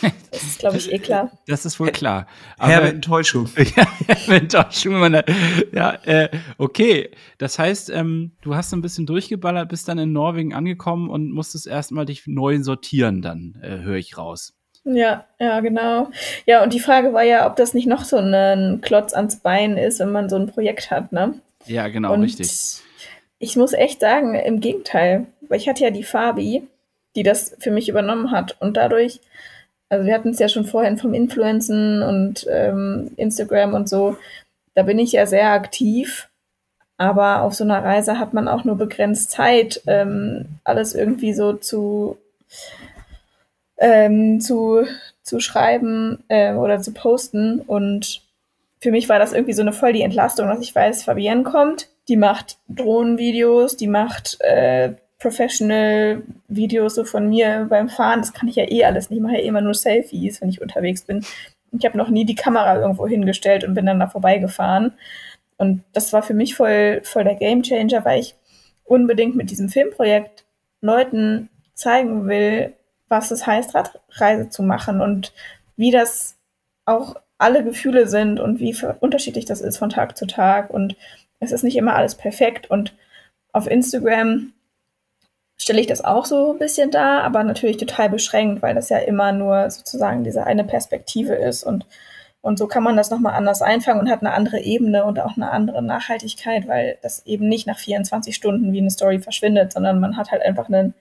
Das 0.30 0.42
ist, 0.44 0.58
glaube 0.58 0.78
ich, 0.78 0.90
eh 0.90 0.98
klar. 0.98 1.30
Das 1.46 1.66
ist 1.66 1.78
wohl 1.78 1.90
klar. 1.90 2.26
Aber, 2.58 2.72
Herbe 2.72 2.88
Enttäuschung. 2.88 3.48
ja, 3.76 3.86
Herbe 4.06 4.34
Enttäuschung. 4.36 5.22
Ja, 5.72 5.94
äh, 6.04 6.30
okay. 6.56 7.10
Das 7.36 7.58
heißt, 7.58 7.90
ähm, 7.90 8.32
du 8.40 8.56
hast 8.56 8.72
ein 8.72 8.80
bisschen 8.80 9.04
durchgeballert, 9.04 9.68
bist 9.68 9.88
dann 9.88 9.98
in 9.98 10.12
Norwegen 10.12 10.54
angekommen 10.54 11.10
und 11.10 11.30
musstest 11.30 11.66
erstmal 11.66 12.06
dich 12.06 12.26
neu 12.26 12.62
sortieren, 12.62 13.20
dann 13.20 13.60
äh, 13.62 13.82
höre 13.82 13.96
ich 13.96 14.16
raus. 14.16 14.54
Ja, 14.84 15.24
ja, 15.38 15.60
genau. 15.60 16.08
Ja, 16.46 16.62
und 16.62 16.72
die 16.72 16.80
Frage 16.80 17.12
war 17.12 17.22
ja, 17.22 17.46
ob 17.46 17.56
das 17.56 17.72
nicht 17.72 17.86
noch 17.86 18.04
so 18.04 18.16
ein 18.16 18.80
Klotz 18.82 19.12
ans 19.12 19.36
Bein 19.36 19.76
ist, 19.76 20.00
wenn 20.00 20.10
man 20.10 20.28
so 20.28 20.36
ein 20.36 20.48
Projekt 20.48 20.90
hat, 20.90 21.12
ne? 21.12 21.34
Ja, 21.66 21.86
genau, 21.88 22.12
und 22.12 22.22
richtig 22.22 22.82
ich 23.42 23.56
muss 23.56 23.72
echt 23.72 24.00
sagen, 24.00 24.36
im 24.36 24.60
Gegenteil. 24.60 25.26
Weil 25.48 25.58
ich 25.58 25.68
hatte 25.68 25.82
ja 25.82 25.90
die 25.90 26.04
Fabi, 26.04 26.62
die 27.16 27.24
das 27.24 27.56
für 27.58 27.72
mich 27.72 27.88
übernommen 27.88 28.30
hat. 28.30 28.56
Und 28.60 28.76
dadurch, 28.76 29.20
also 29.88 30.06
wir 30.06 30.14
hatten 30.14 30.30
es 30.30 30.38
ja 30.38 30.48
schon 30.48 30.64
vorhin 30.64 30.96
vom 30.96 31.12
Influencen 31.12 32.02
und 32.02 32.46
ähm, 32.48 33.10
Instagram 33.16 33.74
und 33.74 33.88
so, 33.88 34.16
da 34.74 34.84
bin 34.84 35.00
ich 35.00 35.10
ja 35.10 35.26
sehr 35.26 35.50
aktiv. 35.50 36.28
Aber 36.98 37.42
auf 37.42 37.54
so 37.54 37.64
einer 37.64 37.82
Reise 37.82 38.20
hat 38.20 38.32
man 38.32 38.46
auch 38.46 38.62
nur 38.62 38.76
begrenzt 38.76 39.32
Zeit, 39.32 39.82
ähm, 39.88 40.44
alles 40.62 40.94
irgendwie 40.94 41.32
so 41.32 41.52
zu, 41.52 42.18
ähm, 43.82 44.40
zu, 44.40 44.84
zu 45.22 45.40
schreiben 45.40 46.22
äh, 46.28 46.54
oder 46.54 46.80
zu 46.80 46.92
posten. 46.92 47.60
Und 47.60 48.22
für 48.80 48.92
mich 48.92 49.08
war 49.08 49.18
das 49.18 49.32
irgendwie 49.32 49.52
so 49.52 49.62
eine 49.62 49.72
voll 49.72 49.92
die 49.92 50.02
Entlastung, 50.02 50.46
dass 50.46 50.60
ich 50.60 50.74
weiß, 50.74 51.02
Fabienne 51.02 51.42
kommt, 51.42 51.88
die 52.08 52.16
macht 52.16 52.58
Drohnenvideos, 52.68 53.76
die 53.76 53.88
macht 53.88 54.40
äh, 54.40 54.94
Professional 55.18 56.22
Videos 56.48 56.94
so 56.94 57.04
von 57.04 57.28
mir 57.28 57.66
beim 57.68 57.88
Fahren. 57.88 58.20
Das 58.20 58.32
kann 58.32 58.48
ich 58.48 58.56
ja 58.56 58.70
eh 58.70 58.84
alles 58.84 59.10
nicht. 59.10 59.18
Ich 59.18 59.22
mache 59.22 59.36
ja 59.36 59.42
immer 59.42 59.60
nur 59.60 59.74
Selfies, 59.74 60.40
wenn 60.40 60.48
ich 60.48 60.62
unterwegs 60.62 61.02
bin. 61.02 61.24
Ich 61.76 61.84
habe 61.84 61.98
noch 61.98 62.08
nie 62.08 62.24
die 62.24 62.34
Kamera 62.34 62.78
irgendwo 62.78 63.06
hingestellt 63.06 63.64
und 63.64 63.74
bin 63.74 63.86
dann 63.86 64.00
da 64.00 64.06
vorbeigefahren. 64.06 64.92
Und 65.56 65.82
das 65.92 66.12
war 66.12 66.22
für 66.22 66.34
mich 66.34 66.54
voll, 66.54 67.00
voll 67.04 67.24
der 67.24 67.36
Gamechanger, 67.36 68.04
weil 68.04 68.20
ich 68.20 68.34
unbedingt 68.84 69.36
mit 69.36 69.50
diesem 69.50 69.68
Filmprojekt 69.68 70.44
Leuten 70.80 71.48
zeigen 71.74 72.26
will, 72.26 72.74
was 73.12 73.30
es 73.30 73.46
heißt, 73.46 73.76
Radreise 73.76 74.48
zu 74.48 74.64
machen 74.64 75.00
und 75.00 75.32
wie 75.76 75.92
das 75.92 76.36
auch 76.84 77.14
alle 77.38 77.62
Gefühle 77.62 78.08
sind 78.08 78.40
und 78.40 78.58
wie 78.58 78.76
unterschiedlich 79.00 79.44
das 79.44 79.60
ist 79.60 79.78
von 79.78 79.90
Tag 79.90 80.16
zu 80.16 80.26
Tag 80.26 80.70
und 80.70 80.96
es 81.38 81.52
ist 81.52 81.62
nicht 81.62 81.76
immer 81.76 81.94
alles 81.94 82.16
perfekt 82.16 82.70
und 82.70 82.94
auf 83.52 83.70
Instagram 83.70 84.52
stelle 85.56 85.80
ich 85.80 85.86
das 85.86 86.04
auch 86.04 86.24
so 86.24 86.52
ein 86.52 86.58
bisschen 86.58 86.90
dar, 86.90 87.22
aber 87.22 87.44
natürlich 87.44 87.76
total 87.76 88.08
beschränkt, 88.08 88.62
weil 88.62 88.74
das 88.74 88.88
ja 88.88 88.98
immer 88.98 89.32
nur 89.32 89.70
sozusagen 89.70 90.24
diese 90.24 90.44
eine 90.44 90.64
Perspektive 90.64 91.34
ist 91.34 91.62
und 91.62 91.86
und 92.44 92.58
so 92.58 92.66
kann 92.66 92.82
man 92.82 92.96
das 92.96 93.10
nochmal 93.10 93.34
anders 93.34 93.62
einfangen 93.62 94.00
und 94.00 94.10
hat 94.10 94.20
eine 94.20 94.34
andere 94.34 94.58
Ebene 94.58 95.04
und 95.04 95.20
auch 95.20 95.36
eine 95.36 95.52
andere 95.52 95.80
Nachhaltigkeit, 95.80 96.66
weil 96.66 96.98
das 97.00 97.24
eben 97.24 97.48
nicht 97.48 97.68
nach 97.68 97.78
24 97.78 98.34
Stunden 98.34 98.72
wie 98.72 98.80
eine 98.80 98.90
Story 98.90 99.20
verschwindet, 99.20 99.72
sondern 99.72 100.00
man 100.00 100.16
hat 100.16 100.32
halt 100.32 100.42
einfach 100.42 100.66
einen, 100.66 100.92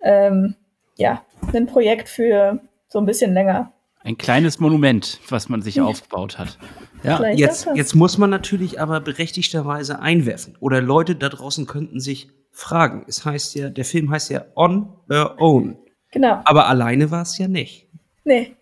ähm, 0.00 0.54
ja, 0.96 1.22
ein 1.54 1.66
Projekt 1.66 2.08
für 2.08 2.60
so 2.88 2.98
ein 2.98 3.06
bisschen 3.06 3.34
länger. 3.34 3.72
Ein 4.02 4.16
kleines 4.16 4.60
Monument, 4.60 5.20
was 5.28 5.48
man 5.48 5.60
sich 5.60 5.80
aufgebaut 5.80 6.38
hat. 6.38 6.58
Ja, 7.02 7.28
jetzt, 7.28 7.68
jetzt 7.74 7.94
muss 7.94 8.18
man 8.18 8.30
natürlich 8.30 8.80
aber 8.80 9.00
berechtigterweise 9.00 10.00
einwerfen. 10.00 10.56
Oder 10.60 10.80
Leute 10.80 11.14
da 11.14 11.28
draußen 11.28 11.66
könnten 11.66 12.00
sich 12.00 12.30
fragen. 12.50 13.04
Es 13.08 13.24
heißt 13.24 13.54
ja, 13.54 13.68
der 13.68 13.84
Film 13.84 14.10
heißt 14.10 14.30
ja 14.30 14.44
On 14.54 14.88
Her 15.08 15.36
Own. 15.38 15.76
Genau. 16.12 16.40
Aber 16.44 16.66
alleine 16.66 17.10
war 17.10 17.22
es 17.22 17.38
ja 17.38 17.46
nicht. 17.46 17.88
Nee. 18.24 18.56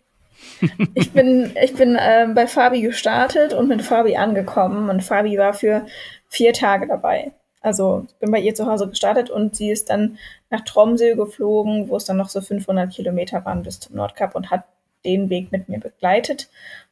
ich 0.95 1.13
bin, 1.13 1.53
ich 1.63 1.75
bin 1.75 1.97
äh, 1.97 2.29
bei 2.35 2.47
Fabi 2.47 2.81
gestartet 2.81 3.55
und 3.55 3.69
mit 3.69 3.83
Fabi 3.83 4.17
angekommen. 4.17 4.89
Und 4.89 5.03
Fabi 5.03 5.39
war 5.39 5.55
für 5.55 5.87
vier 6.29 6.53
Tage 6.53 6.87
dabei. 6.87 7.33
Also 7.61 8.07
ich 8.09 8.15
bin 8.17 8.31
bei 8.31 8.41
ihr 8.41 8.55
zu 8.55 8.67
Hause 8.67 8.89
gestartet 8.89 9.31
und 9.31 9.57
sie 9.57 9.71
ist 9.71 9.91
dann 9.91 10.19
nach 10.51 10.61
Tromsø 10.63 11.17
geflogen, 11.17 11.89
wo 11.89 11.97
es 11.97 12.05
dann 12.05 12.17
noch 12.17 12.29
so 12.29 12.41
500 12.41 12.93
Kilometer 12.93 13.45
waren 13.45 13.63
bis 13.63 13.81
zum 13.81 13.97
Nordkap 13.97 14.35
und 14.35 14.51
hat 14.51 14.65
den 15.05 15.31
Weg 15.31 15.53
mit 15.53 15.69
mir 15.69 15.81
begleitet. 15.81 16.49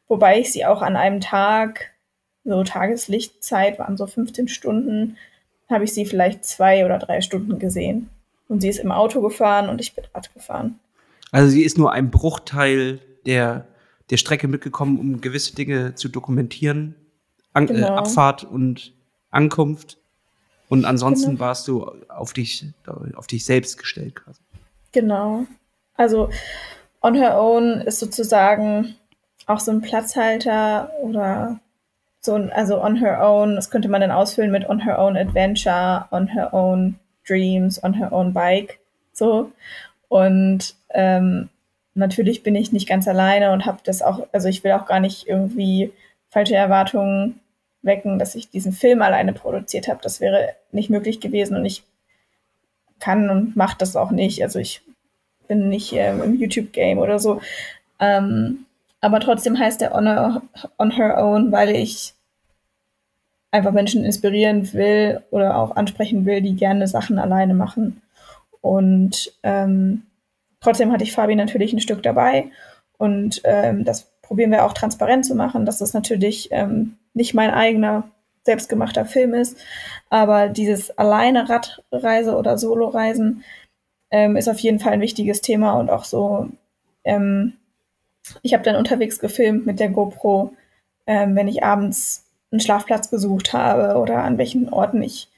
Wobei 0.08 0.40
ich 0.40 0.52
sie 0.52 0.64
auch 0.64 0.82
an 0.82 0.96
einem 0.96 1.20
Tag, 1.20 1.92
so 2.44 2.62
Tageslichtzeit 2.62 3.78
waren 3.78 3.96
so 3.96 4.06
15 4.06 4.48
Stunden, 4.48 5.16
habe 5.68 5.84
ich 5.84 5.92
sie 5.92 6.06
vielleicht 6.06 6.44
zwei 6.44 6.84
oder 6.84 6.98
drei 6.98 7.20
Stunden 7.20 7.58
gesehen. 7.58 8.08
Und 8.48 8.60
sie 8.60 8.68
ist 8.68 8.78
im 8.78 8.92
Auto 8.92 9.20
gefahren 9.20 9.68
und 9.68 9.80
ich 9.80 9.94
bin 9.94 10.04
Rad 10.14 10.32
gefahren. 10.32 10.78
Also 11.32 11.50
sie 11.50 11.62
ist 11.62 11.76
nur 11.76 11.92
ein 11.92 12.10
Bruchteil 12.10 13.00
der, 13.26 13.66
der 14.10 14.16
Strecke 14.16 14.46
mitgekommen, 14.46 15.00
um 15.00 15.20
gewisse 15.20 15.56
Dinge 15.56 15.96
zu 15.96 16.08
dokumentieren. 16.08 16.94
An, 17.52 17.64
äh, 17.64 17.74
genau. 17.74 17.88
äh, 17.88 17.90
Abfahrt 17.90 18.44
und 18.44 18.92
Ankunft. 19.30 19.98
Und 20.68 20.84
ansonsten 20.84 21.32
genau. 21.32 21.40
warst 21.40 21.68
du 21.68 21.90
auf 22.08 22.32
dich, 22.32 22.66
auf 23.14 23.26
dich 23.26 23.44
selbst 23.44 23.78
gestellt 23.78 24.16
quasi. 24.16 24.40
Genau. 24.92 25.46
Also 25.94 26.30
On 27.02 27.14
Her 27.14 27.40
Own 27.40 27.80
ist 27.82 28.00
sozusagen 28.00 28.96
auch 29.46 29.60
so 29.60 29.70
ein 29.70 29.80
Platzhalter 29.80 30.90
oder 31.02 31.60
so 32.20 32.34
ein, 32.34 32.52
also 32.52 32.82
on 32.82 32.96
her 32.96 33.20
own, 33.22 33.54
das 33.54 33.70
könnte 33.70 33.88
man 33.88 34.00
dann 34.00 34.10
ausfüllen 34.10 34.50
mit 34.50 34.68
on 34.68 34.80
her 34.80 34.98
own 34.98 35.16
adventure, 35.16 36.06
on 36.10 36.26
her 36.26 36.52
own 36.52 36.98
dreams, 37.26 37.82
on 37.82 37.94
her 37.94 38.12
own 38.12 38.32
bike, 38.32 38.80
so. 39.12 39.52
Und 40.08 40.74
ähm, 40.90 41.48
natürlich 41.94 42.42
bin 42.42 42.54
ich 42.54 42.72
nicht 42.72 42.88
ganz 42.88 43.08
alleine 43.08 43.52
und 43.52 43.64
habe 43.64 43.78
das 43.84 44.02
auch, 44.02 44.26
also 44.32 44.48
ich 44.48 44.62
will 44.62 44.72
auch 44.72 44.86
gar 44.86 45.00
nicht 45.00 45.26
irgendwie 45.26 45.92
falsche 46.28 46.56
Erwartungen 46.56 47.40
wecken, 47.82 48.18
dass 48.18 48.34
ich 48.34 48.50
diesen 48.50 48.72
Film 48.72 49.02
alleine 49.02 49.32
produziert 49.32 49.88
habe. 49.88 50.00
Das 50.02 50.20
wäre 50.20 50.54
nicht 50.72 50.90
möglich 50.90 51.20
gewesen 51.20 51.56
und 51.56 51.64
ich 51.64 51.84
kann 52.98 53.30
und 53.30 53.56
mache 53.56 53.76
das 53.78 53.96
auch 53.96 54.10
nicht. 54.10 54.42
Also 54.42 54.58
ich 54.58 54.82
bin 55.48 55.68
nicht 55.68 55.92
ähm, 55.92 56.22
im 56.22 56.34
YouTube-Game 56.34 56.98
oder 56.98 57.18
so. 57.18 57.40
Ähm, 58.00 58.66
aber 59.00 59.20
trotzdem 59.20 59.58
heißt 59.58 59.82
er 59.82 59.94
on, 59.94 60.06
her, 60.06 60.42
on 60.78 60.90
her 60.90 61.22
own, 61.22 61.52
weil 61.52 61.70
ich 61.70 62.14
einfach 63.50 63.72
Menschen 63.72 64.04
inspirieren 64.04 64.72
will 64.72 65.22
oder 65.30 65.56
auch 65.56 65.76
ansprechen 65.76 66.26
will, 66.26 66.40
die 66.40 66.56
gerne 66.56 66.88
Sachen 66.88 67.18
alleine 67.18 67.54
machen. 67.54 68.02
Und 68.60 69.32
ähm, 69.42 70.02
trotzdem 70.60 70.92
hatte 70.92 71.04
ich 71.04 71.12
Fabi 71.12 71.36
natürlich 71.36 71.72
ein 71.72 71.80
Stück 71.80 72.02
dabei. 72.02 72.50
Und 72.98 73.40
ähm, 73.44 73.84
das 73.84 74.10
probieren 74.22 74.50
wir 74.50 74.64
auch 74.64 74.72
transparent 74.72 75.24
zu 75.24 75.34
machen, 75.34 75.66
dass 75.66 75.78
das 75.78 75.92
natürlich 75.92 76.48
ähm, 76.50 76.96
nicht 77.16 77.34
mein 77.34 77.50
eigener 77.50 78.08
selbstgemachter 78.44 79.04
Film 79.04 79.34
ist. 79.34 79.58
Aber 80.08 80.48
dieses 80.48 80.96
alleine 80.98 81.48
Radreise 81.48 82.36
oder 82.36 82.58
Soloreisen 82.58 83.42
ähm, 84.10 84.36
ist 84.36 84.48
auf 84.48 84.60
jeden 84.60 84.78
Fall 84.78 84.92
ein 84.92 85.00
wichtiges 85.00 85.40
Thema 85.40 85.72
und 85.72 85.90
auch 85.90 86.04
so 86.04 86.48
ähm, 87.04 87.54
ich 88.42 88.54
habe 88.54 88.64
dann 88.64 88.76
unterwegs 88.76 89.18
gefilmt 89.18 89.66
mit 89.66 89.80
der 89.80 89.88
GoPro, 89.88 90.52
ähm, 91.06 91.36
wenn 91.36 91.48
ich 91.48 91.64
abends 91.64 92.24
einen 92.50 92.60
Schlafplatz 92.60 93.10
gesucht 93.10 93.52
habe 93.52 93.98
oder 93.98 94.22
an 94.22 94.38
welchen 94.38 94.68
Orten 94.68 95.02
ich 95.02 95.28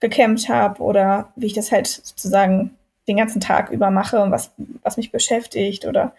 gecampt 0.00 0.48
habe 0.48 0.82
oder 0.82 1.32
wie 1.36 1.46
ich 1.46 1.54
das 1.54 1.72
halt 1.72 1.86
sozusagen 1.86 2.76
den 3.08 3.16
ganzen 3.16 3.40
Tag 3.40 3.70
über 3.70 3.90
mache 3.90 4.20
und 4.20 4.30
was, 4.30 4.52
was 4.82 4.96
mich 4.96 5.10
beschäftigt 5.10 5.86
oder 5.86 6.12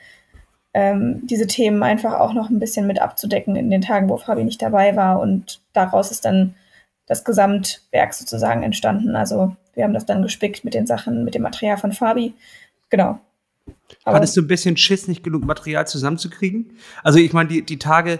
ähm, 0.74 1.22
diese 1.24 1.48
Themen 1.48 1.82
einfach 1.84 2.20
auch 2.20 2.34
noch 2.34 2.50
ein 2.50 2.60
bisschen 2.60 2.88
mit 2.88 3.02
abzudecken 3.02 3.56
in 3.56 3.70
den 3.70 3.82
Tagen, 3.82 4.10
wo 4.10 4.18
Fabi 4.18 4.44
nicht 4.44 4.62
dabei 4.62 4.96
war. 4.96 5.20
Und 5.20 5.62
daraus 5.74 6.12
ist 6.12 6.26
dann 6.26 6.56
das 7.08 7.24
Gesamtwerk 7.24 8.14
sozusagen 8.14 8.64
entstanden. 8.64 9.16
Also 9.16 9.56
wir 9.74 9.84
haben 9.84 9.94
das 9.94 10.06
dann 10.06 10.22
gespickt 10.22 10.64
mit 10.64 10.74
den 10.74 10.86
Sachen, 10.86 11.24
mit 11.24 11.36
dem 11.36 11.42
Material 11.42 11.78
von 11.78 11.92
Fabi. 11.92 12.34
Genau. 12.90 13.20
Aber 14.04 14.18
Hattest 14.18 14.38
du 14.38 14.42
ein 14.42 14.48
bisschen 14.48 14.78
Schiss, 14.78 15.08
nicht 15.08 15.24
genug 15.24 15.46
Material 15.46 15.88
zusammenzukriegen? 15.88 16.74
Also 17.04 17.20
ich 17.20 17.34
meine, 17.34 17.50
die, 17.50 17.64
die 17.64 17.80
Tage, 17.80 18.20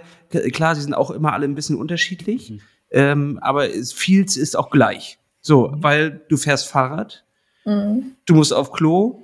klar, 0.52 0.74
sie 0.74 0.82
sind 0.82 0.94
auch 0.94 1.10
immer 1.10 1.32
alle 1.32 1.44
ein 1.44 1.54
bisschen 1.54 1.76
unterschiedlich, 1.76 2.50
mhm. 2.50 2.60
ähm, 2.90 3.38
aber 3.42 3.68
vieles 3.68 4.36
ist 4.36 4.56
auch 4.56 4.70
gleich. 4.70 5.18
So, 5.40 5.68
mhm. 5.68 5.82
weil 5.82 6.20
du 6.28 6.36
fährst 6.36 6.68
Fahrrad, 6.68 7.24
mhm. 7.64 8.16
du 8.26 8.34
musst 8.34 8.52
auf 8.52 8.72
Klo, 8.72 9.22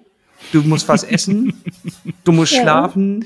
du 0.52 0.62
musst 0.62 0.88
was 0.88 1.04
essen, 1.04 1.62
du 2.24 2.32
musst 2.32 2.52
ja. 2.54 2.62
schlafen, 2.62 3.24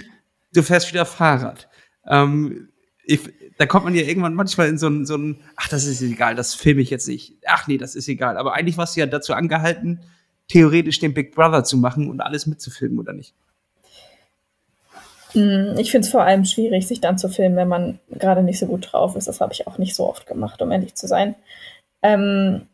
du 0.52 0.62
fährst 0.62 0.92
wieder 0.92 1.06
Fahrrad. 1.06 1.68
Ähm, 2.06 2.68
ich, 3.04 3.20
da 3.58 3.66
kommt 3.66 3.84
man 3.84 3.94
ja 3.94 4.02
irgendwann 4.02 4.34
manchmal 4.34 4.68
in 4.68 4.78
so 4.78 4.88
ein, 4.88 5.04
so 5.04 5.16
ein, 5.16 5.40
ach, 5.56 5.68
das 5.68 5.84
ist 5.84 6.00
egal, 6.00 6.34
das 6.34 6.54
filme 6.54 6.80
ich 6.80 6.90
jetzt 6.90 7.08
nicht. 7.08 7.36
Ach 7.46 7.66
nee, 7.66 7.78
das 7.78 7.94
ist 7.94 8.08
egal. 8.08 8.36
Aber 8.36 8.54
eigentlich 8.54 8.78
warst 8.78 8.96
du 8.96 9.00
ja 9.00 9.06
dazu 9.06 9.34
angehalten, 9.34 10.00
theoretisch 10.48 10.98
den 10.98 11.14
Big 11.14 11.34
Brother 11.34 11.64
zu 11.64 11.76
machen 11.76 12.08
und 12.08 12.20
alles 12.20 12.46
mitzufilmen, 12.46 12.98
oder 12.98 13.12
nicht? 13.12 13.34
Hm, 15.32 15.76
ich 15.78 15.90
finde 15.90 16.06
es 16.06 16.10
vor 16.10 16.22
allem 16.22 16.44
schwierig, 16.44 16.86
sich 16.86 17.00
dann 17.00 17.18
zu 17.18 17.28
filmen, 17.28 17.56
wenn 17.56 17.68
man 17.68 18.00
gerade 18.10 18.42
nicht 18.42 18.58
so 18.58 18.66
gut 18.66 18.92
drauf 18.92 19.16
ist. 19.16 19.28
Das 19.28 19.40
habe 19.40 19.52
ich 19.52 19.66
auch 19.66 19.78
nicht 19.78 19.94
so 19.94 20.08
oft 20.08 20.26
gemacht, 20.26 20.60
um 20.62 20.70
ehrlich 20.70 20.94
zu 20.94 21.06
sein. 21.06 21.34
Ähm, 22.02 22.66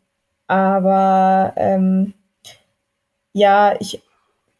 aber 0.47 1.53
ähm, 1.55 2.13
ja, 3.33 3.75
ich, 3.79 4.01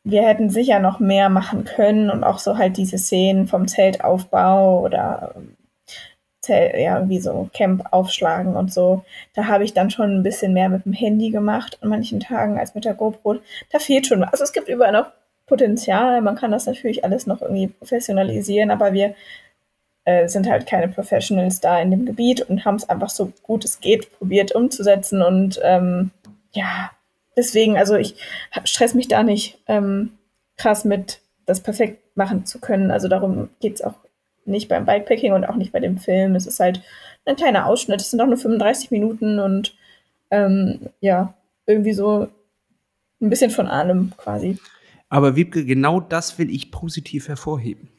wir 0.10 0.26
hätten 0.26 0.50
sicher 0.50 0.80
noch 0.80 1.00
mehr 1.00 1.28
machen 1.30 1.66
können 1.66 2.10
und 2.10 2.24
auch 2.24 2.40
so 2.40 2.58
halt 2.58 2.78
diese 2.78 2.98
Szenen 2.98 3.46
vom 3.46 3.68
Zeltaufbau 3.68 4.82
oder 4.82 5.36
Zelt, 6.40 6.76
ja, 6.76 6.96
irgendwie 6.96 7.20
so 7.20 7.50
Camp 7.54 7.84
aufschlagen 7.92 8.56
und 8.56 8.74
so. 8.74 9.04
Da 9.34 9.48
habe 9.48 9.66
ich 9.66 9.74
dann 9.74 9.90
schon 9.90 10.16
ein 10.16 10.24
bisschen 10.24 10.54
mehr 10.54 10.70
mit 10.70 10.86
dem 10.86 10.94
Handy 10.94 11.30
gemacht 11.30 11.78
an 11.82 11.90
manchen 11.90 12.22
Tagen 12.22 12.58
als 12.58 12.74
mit 12.74 12.86
der 12.86 12.94
GoPro. 12.94 13.40
Da 13.72 13.80
fehlt 13.80 14.08
schon, 14.08 14.24
also 14.24 14.46
es 14.46 14.54
gibt 14.54 14.70
überall 14.70 14.94
noch 14.94 15.12
Potenzial. 15.46 16.22
Man 16.22 16.36
kann 16.36 16.52
das 16.52 16.68
natürlich 16.68 17.04
alles 17.04 17.28
noch 17.28 17.42
irgendwie 17.42 17.68
professionalisieren, 17.68 18.72
aber 18.72 18.94
wir 18.94 19.14
äh, 20.06 20.30
sind 20.30 20.48
halt 20.50 20.68
keine 20.68 20.88
Professionals 20.88 21.60
da 21.60 21.82
in 21.82 21.92
dem 21.92 22.06
Gebiet 22.06 22.42
und 22.42 22.64
haben 22.64 22.76
es 22.76 22.88
einfach 22.88 23.10
so 23.10 23.34
gut 23.44 23.66
es 23.66 23.82
geht 23.82 24.18
probiert 24.18 24.54
umzusetzen 24.54 25.22
und 25.22 25.60
ähm, 25.64 26.12
ja, 26.54 26.92
deswegen, 27.38 27.78
also 27.78 27.96
ich 27.96 28.16
stress 28.66 28.94
mich 28.94 29.08
da 29.08 29.24
nicht 29.24 29.60
ähm, 29.68 30.12
krass 30.58 30.84
mit, 30.84 31.22
das 31.46 31.62
perfekt 31.62 32.18
machen 32.18 32.46
zu 32.46 32.60
können. 32.60 32.92
Also 32.92 33.08
darum 33.08 33.50
geht 33.62 33.76
es 33.76 33.82
auch 33.82 33.94
nicht 34.46 34.68
beim 34.68 34.86
Bikepacking 34.86 35.34
und 35.34 35.46
auch 35.46 35.56
nicht 35.56 35.72
bei 35.72 35.80
dem 35.80 35.98
Film. 35.98 36.36
Es 36.36 36.48
ist 36.48 36.60
halt 36.60 36.82
ein 37.26 37.36
kleiner 37.36 37.68
Ausschnitt. 37.68 38.02
Es 38.02 38.12
sind 38.12 38.20
auch 38.20 38.28
nur 38.28 38.38
35 38.38 38.92
Minuten 38.92 39.40
und 39.40 39.76
ähm, 40.32 40.90
ja, 41.00 41.34
irgendwie 41.66 41.94
so 41.94 42.28
ein 43.22 43.30
bisschen 43.30 43.52
von 43.52 43.68
allem 43.68 44.12
quasi. 44.18 44.58
Aber 45.10 45.36
Wiebke, 45.36 45.66
genau 45.66 46.00
das 46.00 46.38
will 46.38 46.50
ich 46.50 46.72
positiv 46.72 47.28
hervorheben. 47.28 47.90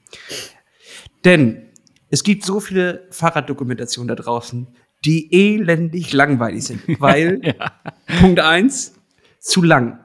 Denn 1.25 1.63
es 2.11 2.23
gibt 2.23 2.45
so 2.45 2.61
viele 2.61 3.07
Fahrraddokumentationen 3.11 4.09
da 4.09 4.15
draußen, 4.15 4.67
die 5.05 5.33
elendig 5.33 6.13
langweilig 6.13 6.65
sind. 6.65 6.83
Weil, 7.01 7.41
ja. 7.43 7.73
Punkt 8.21 8.41
eins, 8.41 8.98
zu 9.39 9.63
lang. 9.63 10.01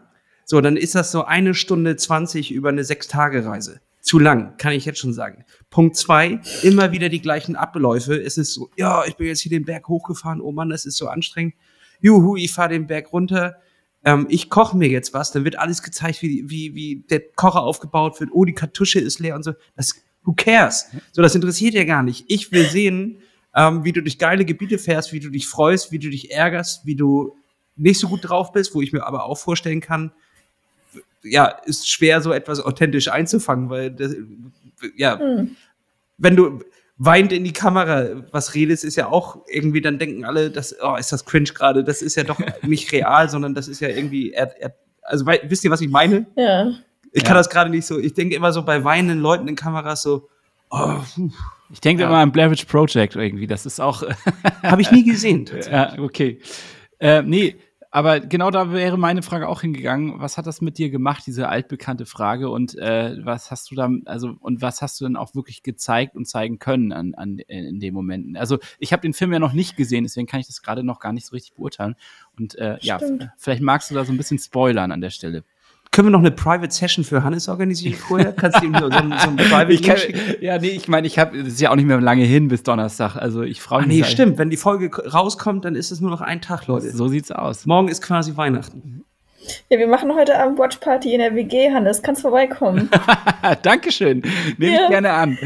So, 0.46 0.62
dann 0.62 0.78
ist 0.78 0.96
das 0.96 1.12
so 1.12 1.24
eine 1.24 1.54
Stunde 1.54 1.96
zwanzig 1.96 2.52
über 2.52 2.70
eine 2.70 2.84
Sechs-Tage-Reise. 2.84 3.80
Zu 4.02 4.20
lang, 4.20 4.58
kann 4.58 4.74
ich 4.74 4.84
jetzt 4.84 5.00
schon 5.00 5.14
sagen. 5.14 5.46
Punkt 5.70 5.96
zwei, 5.96 6.42
immer 6.62 6.92
wieder 6.92 7.08
die 7.08 7.22
gleichen 7.22 7.56
Abläufe. 7.56 8.22
Es 8.22 8.38
ist 8.38 8.54
so, 8.54 8.70
ja, 8.76 9.06
ich 9.06 9.16
bin 9.16 9.28
jetzt 9.28 9.40
hier 9.40 9.50
den 9.50 9.64
Berg 9.64 9.88
hochgefahren, 9.88 10.42
oh 10.42 10.52
Mann, 10.52 10.70
das 10.70 10.86
ist 10.86 10.98
so 10.98 11.08
anstrengend. 11.08 11.54
Juhu, 12.02 12.36
ich 12.36 12.52
fahre 12.52 12.70
den 12.70 12.86
Berg 12.86 13.14
runter. 13.14 13.56
Ähm, 14.04 14.26
ich 14.28 14.50
koche 14.50 14.76
mir 14.76 14.90
jetzt 14.90 15.14
was, 15.14 15.32
dann 15.32 15.46
wird 15.46 15.58
alles 15.58 15.82
gezeigt, 15.82 16.22
wie, 16.22 16.44
wie, 16.50 16.76
wie 16.76 17.06
der 17.10 17.22
Kocher 17.22 17.64
aufgebaut 17.64 18.20
wird. 18.20 18.32
Oh, 18.34 18.44
die 18.44 18.54
Kartusche 18.54 19.00
ist 19.00 19.20
leer 19.20 19.36
und 19.36 19.44
so. 19.44 19.54
Das, 19.78 19.96
who 20.26 20.34
cares? 20.34 20.88
So, 21.14 21.22
das 21.22 21.36
interessiert 21.36 21.74
ja 21.74 21.86
gar 21.86 22.04
nicht. 22.04 22.26
Ich 22.28 22.52
will 22.52 22.66
sehen, 22.66 23.20
ähm, 23.56 23.86
wie 23.86 23.94
du 23.94 24.02
durch 24.02 24.18
geile 24.18 24.44
Gebiete 24.44 24.80
fährst, 24.80 25.14
wie 25.14 25.22
du 25.22 25.30
dich 25.30 25.48
freust, 25.48 25.94
wie 25.94 26.00
du 26.00 26.10
dich 26.10 26.32
ärgerst, 26.32 26.86
wie 26.86 26.98
du 26.98 27.38
nicht 27.76 28.00
so 28.00 28.08
gut 28.08 28.30
drauf 28.30 28.52
bist, 28.52 28.76
wo 28.76 28.82
ich 28.82 28.94
mir 28.94 29.06
aber 29.06 29.26
auch 29.26 29.38
vorstellen 29.38 29.82
kann, 29.82 30.12
ja, 31.24 31.48
ist 31.66 31.90
schwer, 31.90 32.22
so 32.22 32.32
etwas 32.32 32.60
authentisch 32.60 33.08
einzufangen, 33.08 33.70
weil 33.70 33.92
das, 33.92 34.16
ja, 34.96 35.16
mhm. 35.16 35.56
wenn 36.18 36.36
du 36.36 36.60
weint 36.98 37.34
in 37.34 37.44
die 37.44 37.54
Kamera 37.54 38.24
was 38.32 38.54
redest, 38.54 38.84
ist 38.84 38.96
ja 38.96 39.08
auch 39.08 39.38
irgendwie, 39.48 39.82
dann 39.82 40.00
denken 40.00 40.26
alle, 40.26 40.52
das, 40.52 40.76
oh, 40.82 40.96
ist 40.96 41.12
das 41.12 41.26
cringe 41.26 41.50
gerade, 41.54 41.84
das 41.84 42.02
ist 42.02 42.16
ja 42.16 42.24
doch 42.24 42.40
nicht 42.62 42.92
real, 42.92 43.30
sondern 43.30 43.54
das 43.54 43.68
ist 43.68 43.80
ja 43.80 43.90
irgendwie, 43.90 44.32
er, 44.32 44.54
er, 44.62 44.76
also 45.02 45.26
wisst 45.26 45.64
ihr, 45.64 45.72
was 45.72 45.82
ich 45.82 45.90
meine? 45.90 46.28
Ja. 46.36 46.72
Ich 47.12 47.24
kann 47.24 47.36
ja. 47.36 47.40
das 47.40 47.50
gerade 47.50 47.70
nicht 47.70 47.86
so, 47.86 48.00
ich 48.00 48.14
denke 48.14 48.36
immer 48.36 48.52
so 48.52 48.64
bei 48.64 48.84
weinenden 48.84 49.20
Leuten 49.20 49.48
in 49.48 49.56
Kameras 49.56 50.02
so, 50.02 50.30
oh, 50.70 51.00
ich 51.72 51.82
denke 51.82 52.04
ja. 52.04 52.10
immer 52.10 52.20
an 52.20 52.32
Blair 52.32 52.52
Witch 52.52 52.66
Project 52.66 53.16
irgendwie, 53.16 53.48
das 53.48 53.66
ist 53.66 53.80
auch. 53.80 54.04
Habe 54.62 54.82
ich 54.82 54.92
nie 54.92 55.04
gesehen. 55.04 55.50
Ja, 55.72 55.98
okay. 56.00 56.40
Äh, 57.00 57.22
nee, 57.24 57.56
aber 57.94 58.22
genau 58.22 58.50
da 58.50 58.72
wäre 58.72 58.98
meine 58.98 59.22
Frage 59.22 59.48
auch 59.48 59.62
hingegangen. 59.62 60.20
Was 60.20 60.40
hat 60.40 60.48
das 60.48 60.62
mit 60.62 60.80
dir 60.80 60.90
gemacht, 60.90 61.28
diese 61.28 61.48
altbekannte 61.48 62.08
Frage? 62.08 62.50
Und 62.50 62.76
äh, 62.76 63.24
was 63.24 63.52
hast 63.52 63.70
du 63.70 63.76
da, 63.76 63.88
also, 64.06 64.36
und 64.40 64.64
was 64.64 64.82
hast 64.82 65.00
du 65.00 65.06
dann 65.06 65.16
auch 65.16 65.36
wirklich 65.36 65.62
gezeigt 65.62 66.16
und 66.16 66.28
zeigen 66.28 66.58
können 66.58 66.92
an, 66.92 67.14
an, 67.14 67.38
in 67.38 67.80
den 67.80 67.94
Momenten? 67.94 68.36
Also, 68.36 68.58
ich 68.80 68.94
habe 68.94 69.04
den 69.04 69.14
Film 69.14 69.32
ja 69.32 69.38
noch 69.38 69.54
nicht 69.54 69.78
gesehen, 69.78 70.06
deswegen 70.06 70.26
kann 70.26 70.40
ich 70.40 70.48
das 70.48 70.64
gerade 70.64 70.84
noch 70.84 71.00
gar 71.00 71.14
nicht 71.14 71.28
so 71.28 71.34
richtig 71.36 71.54
beurteilen. 71.54 71.94
Und 72.36 72.56
äh, 72.56 72.80
ja, 72.82 73.00
vielleicht 73.38 73.62
magst 73.62 73.92
du 73.92 73.96
da 73.96 74.04
so 74.06 74.12
ein 74.12 74.18
bisschen 74.18 74.40
spoilern 74.40 74.92
an 74.92 75.02
der 75.02 75.12
Stelle. 75.12 75.44
Können 75.94 76.08
wir 76.08 76.12
noch 76.12 76.22
eine 76.22 76.32
Private 76.32 76.74
Session 76.74 77.06
für 77.06 77.24
Hannes 77.24 77.48
organisieren 77.48 77.94
vorher? 77.94 78.34
Kannst 78.34 78.60
du 78.62 78.66
ihm 78.66 78.74
so, 78.74 78.90
so, 78.90 78.98
so 78.98 78.98
ein 78.98 79.36
Private 79.38 79.78
kann, 79.80 79.98
Ja, 80.42 80.58
nee, 80.58 80.70
ich 80.70 80.88
meine, 80.88 81.06
ich 81.06 81.20
habe, 81.20 81.38
es 81.38 81.50
ist 81.50 81.62
ja 81.62 81.70
auch 81.70 81.76
nicht 81.76 81.86
mehr 81.86 82.02
lange 82.02 82.24
hin 82.24 82.48
bis 82.48 82.64
Donnerstag. 82.64 83.16
Also 83.16 83.44
ich 83.44 83.62
freue 83.62 83.86
mich. 83.86 83.98
Nee, 84.00 84.04
stimmt. 84.04 84.40
Wenn 84.40 84.50
die 84.50 84.58
Folge 84.58 84.90
rauskommt, 84.92 85.66
dann 85.66 85.76
ist 85.76 85.92
es 85.92 86.02
nur 86.02 86.10
noch 86.10 86.22
ein 86.22 86.42
Tag, 86.42 86.66
Leute. 86.66 86.90
So 86.90 87.10
sieht's 87.10 87.32
aus. 87.32 87.68
Morgen 87.68 87.90
ist 87.90 88.02
quasi 88.02 88.36
Weihnachten. 88.36 89.06
Ja, 89.70 89.78
wir 89.78 89.86
machen 89.86 90.16
heute 90.16 90.40
Abend 90.40 90.58
Watchparty 90.58 91.14
in 91.14 91.20
der 91.20 91.36
WG, 91.36 91.72
Hannes. 91.72 92.02
Kannst 92.02 92.24
vorbeikommen. 92.24 92.90
Dankeschön. 93.62 94.24
Nehme 94.58 94.76
ja. 94.76 94.84
ich 94.86 94.90
gerne 94.90 95.14
an. 95.14 95.38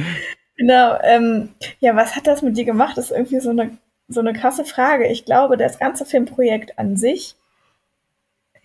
Genau. 0.56 0.98
Ähm, 1.04 1.50
ja, 1.82 1.94
was 1.94 2.16
hat 2.16 2.26
das 2.26 2.42
mit 2.42 2.56
dir 2.56 2.64
gemacht? 2.64 2.98
Das 2.98 3.12
ist 3.12 3.12
irgendwie 3.12 3.42
so 3.42 3.50
eine, 3.50 3.78
so 4.08 4.22
eine 4.22 4.32
krasse 4.32 4.64
Frage. 4.64 5.08
Ich 5.08 5.26
glaube, 5.26 5.58
das 5.58 5.78
ganze 5.78 6.06
Filmprojekt 6.06 6.80
an 6.80 6.96
sich 6.96 7.36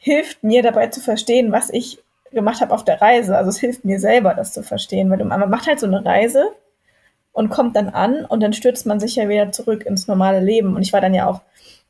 hilft 0.02 0.42
mir 0.42 0.62
dabei 0.62 0.88
zu 0.88 1.00
verstehen, 1.00 1.52
was 1.52 1.70
ich 1.70 2.02
gemacht 2.32 2.60
habe 2.60 2.74
auf 2.74 2.84
der 2.84 3.00
Reise. 3.00 3.36
Also 3.36 3.50
es 3.50 3.60
hilft 3.60 3.84
mir 3.84 4.00
selber, 4.00 4.34
das 4.34 4.52
zu 4.52 4.64
verstehen, 4.64 5.08
weil 5.10 5.24
man 5.24 5.48
macht 5.48 5.68
halt 5.68 5.78
so 5.78 5.86
eine 5.86 6.04
Reise 6.04 6.50
und 7.32 7.50
kommt 7.50 7.76
dann 7.76 7.88
an 7.88 8.24
und 8.24 8.42
dann 8.42 8.52
stürzt 8.52 8.84
man 8.84 8.98
sich 8.98 9.14
ja 9.14 9.28
wieder 9.28 9.52
zurück 9.52 9.86
ins 9.86 10.08
normale 10.08 10.40
Leben. 10.40 10.74
Und 10.74 10.82
ich 10.82 10.92
war 10.92 11.00
dann 11.00 11.14
ja 11.14 11.28
auch 11.28 11.40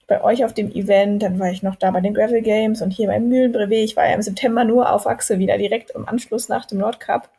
bei 0.06 0.22
euch 0.22 0.44
auf 0.44 0.52
dem 0.52 0.70
Event, 0.70 1.22
dann 1.22 1.38
war 1.38 1.50
ich 1.50 1.62
noch 1.62 1.76
da 1.76 1.90
bei 1.90 2.02
den 2.02 2.12
Gravel 2.12 2.42
Games 2.42 2.82
und 2.82 2.90
hier 2.90 3.06
beim 3.06 3.28
Mühlenbrevet. 3.28 3.78
Ich 3.78 3.96
war 3.96 4.06
ja 4.06 4.14
im 4.14 4.20
September 4.20 4.64
nur 4.64 4.92
auf 4.92 5.06
Achse 5.06 5.38
wieder, 5.38 5.56
direkt 5.56 5.92
im 5.92 6.06
Anschluss 6.06 6.50
nach 6.50 6.66
dem 6.66 6.78
Nordcup. 6.78 7.30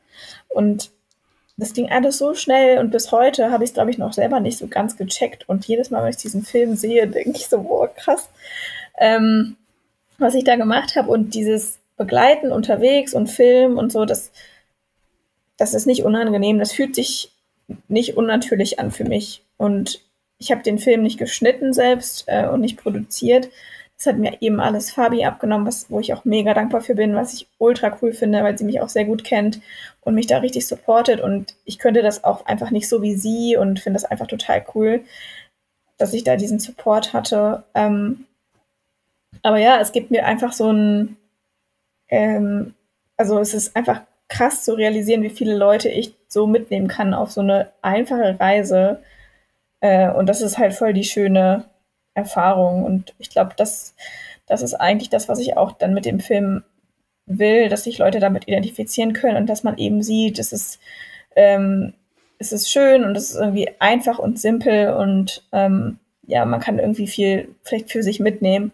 Und 0.50 0.90
das 1.56 1.74
ging 1.74 1.92
alles 1.92 2.18
so 2.18 2.34
schnell 2.34 2.80
und 2.80 2.90
bis 2.90 3.12
heute 3.12 3.52
habe 3.52 3.64
ich 3.64 3.70
es, 3.70 3.74
glaube 3.76 3.92
ich, 3.92 4.00
noch 4.00 4.14
selber 4.14 4.40
nicht 4.40 4.58
so 4.58 4.66
ganz 4.68 4.98
gecheckt. 4.98 5.48
Und 5.48 5.66
jedes 5.68 5.92
Mal, 5.92 6.02
wenn 6.02 6.10
ich 6.10 6.18
diesen 6.18 6.42
Film 6.42 6.76
sehe, 6.76 7.08
denke 7.08 7.38
ich 7.38 7.48
so, 7.48 7.62
boah, 7.62 7.94
krass. 7.94 8.28
Ähm, 8.98 9.56
was 10.24 10.36
ich 10.36 10.44
da 10.44 10.56
gemacht 10.56 10.96
habe 10.96 11.12
und 11.12 11.36
dieses 11.36 11.80
Begleiten 11.98 12.52
unterwegs 12.52 13.14
und 13.14 13.28
Film 13.28 13.78
und 13.78 13.92
so, 13.92 14.06
das, 14.06 14.32
das 15.58 15.74
ist 15.74 15.86
nicht 15.86 16.04
unangenehm. 16.04 16.58
Das 16.58 16.72
fühlt 16.72 16.96
sich 16.96 17.32
nicht 17.88 18.18
unnatürlich 18.18 18.80
an 18.80 18.92
für 18.92 19.06
mich. 19.06 19.44
Und 19.58 20.02
ich 20.38 20.52
habe 20.52 20.64
den 20.64 20.80
Film 20.80 21.04
nicht 21.04 21.20
geschnitten 21.20 21.74
selbst 21.74 22.26
äh, 22.28 22.48
und 22.48 22.62
nicht 22.62 22.78
produziert. 22.78 23.50
Das 23.96 24.08
hat 24.08 24.18
mir 24.18 24.42
eben 24.42 24.60
alles 24.60 24.92
Fabi 24.92 25.24
abgenommen, 25.24 25.68
was, 25.68 25.90
wo 25.90 26.00
ich 26.00 26.14
auch 26.14 26.26
mega 26.26 26.54
dankbar 26.54 26.82
für 26.82 26.96
bin, 26.96 27.16
was 27.16 27.34
ich 27.34 27.48
ultra 27.60 27.98
cool 28.02 28.12
finde, 28.12 28.44
weil 28.44 28.58
sie 28.58 28.66
mich 28.66 28.82
auch 28.82 28.90
sehr 28.90 29.06
gut 29.06 29.24
kennt 29.24 29.62
und 30.02 30.16
mich 30.16 30.28
da 30.28 30.40
richtig 30.40 30.68
supportet. 30.68 31.22
Und 31.22 31.56
ich 31.64 31.80
könnte 31.80 32.02
das 32.02 32.24
auch 32.24 32.46
einfach 32.46 32.72
nicht 32.72 32.90
so 32.90 33.02
wie 33.02 33.16
sie 33.16 33.56
und 33.56 33.80
finde 33.80 34.00
das 34.00 34.10
einfach 34.10 34.28
total 34.28 34.66
cool, 34.76 35.02
dass 35.98 36.14
ich 36.14 36.24
da 36.24 36.36
diesen 36.36 36.60
Support 36.60 37.14
hatte. 37.14 37.64
Ähm, 37.76 38.26
aber 39.44 39.58
ja, 39.60 39.80
es 39.80 39.92
gibt 39.92 40.10
mir 40.10 40.26
einfach 40.26 40.54
so 40.54 40.72
ein, 40.72 41.18
ähm, 42.10 42.74
also 43.18 43.40
es 43.40 43.54
ist 43.54 43.76
einfach 43.76 44.02
krass 44.30 44.64
zu 44.64 44.74
realisieren, 44.74 45.22
wie 45.22 45.30
viele 45.30 45.56
Leute 45.56 45.90
ich 45.90 46.16
so 46.28 46.48
mitnehmen 46.48 46.88
kann 46.88 47.14
auf 47.14 47.32
so 47.32 47.42
eine 47.42 47.72
einfache 47.82 48.40
Reise. 48.40 49.04
Äh, 49.82 50.10
und 50.12 50.28
das 50.28 50.42
ist 50.42 50.58
halt 50.58 50.74
voll 50.74 50.94
die 50.94 51.04
schöne 51.04 51.66
Erfahrung. 52.14 52.84
Und 52.86 53.14
ich 53.20 53.30
glaube, 53.30 53.54
das, 53.58 53.96
das 54.48 54.62
ist 54.62 54.76
eigentlich 54.76 55.10
das, 55.10 55.30
was 55.30 55.40
ich 55.40 55.58
auch 55.58 55.74
dann 55.74 55.94
mit 55.94 56.06
dem 56.06 56.20
Film 56.20 56.64
will, 57.26 57.70
dass 57.70 57.84
sich 57.84 57.98
Leute 58.00 58.20
damit 58.20 58.48
identifizieren 58.48 59.14
können 59.14 59.38
und 59.38 59.48
dass 59.48 59.64
man 59.64 59.78
eben 59.78 60.02
sieht, 60.04 60.40
es 60.40 60.52
ist, 60.52 60.80
ähm, 61.36 61.94
es 62.40 62.52
ist 62.52 62.70
schön 62.72 63.04
und 63.06 63.16
es 63.16 63.32
ist 63.32 63.38
irgendwie 63.38 63.70
einfach 63.80 64.20
und 64.20 64.40
simpel 64.40 64.94
und 64.94 65.44
ähm, 65.52 66.00
ja, 66.28 66.46
man 66.46 66.60
kann 66.60 66.80
irgendwie 66.80 67.08
viel 67.08 67.56
vielleicht 67.64 67.92
für 67.92 68.04
sich 68.04 68.20
mitnehmen. 68.20 68.72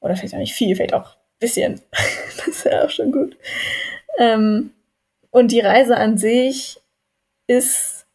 Oder 0.00 0.16
vielleicht 0.16 0.34
auch 0.34 0.38
nicht 0.38 0.54
viel, 0.54 0.74
vielleicht 0.74 0.94
auch 0.94 1.10
ein 1.10 1.38
bisschen. 1.38 1.80
das 2.36 2.48
ist 2.48 2.64
ja 2.64 2.84
auch 2.84 2.90
schon 2.90 3.12
gut. 3.12 3.36
Ähm, 4.18 4.70
und 5.30 5.52
die 5.52 5.60
Reise 5.60 5.96
an 5.96 6.18
sich 6.18 6.80
ist, 7.46 8.06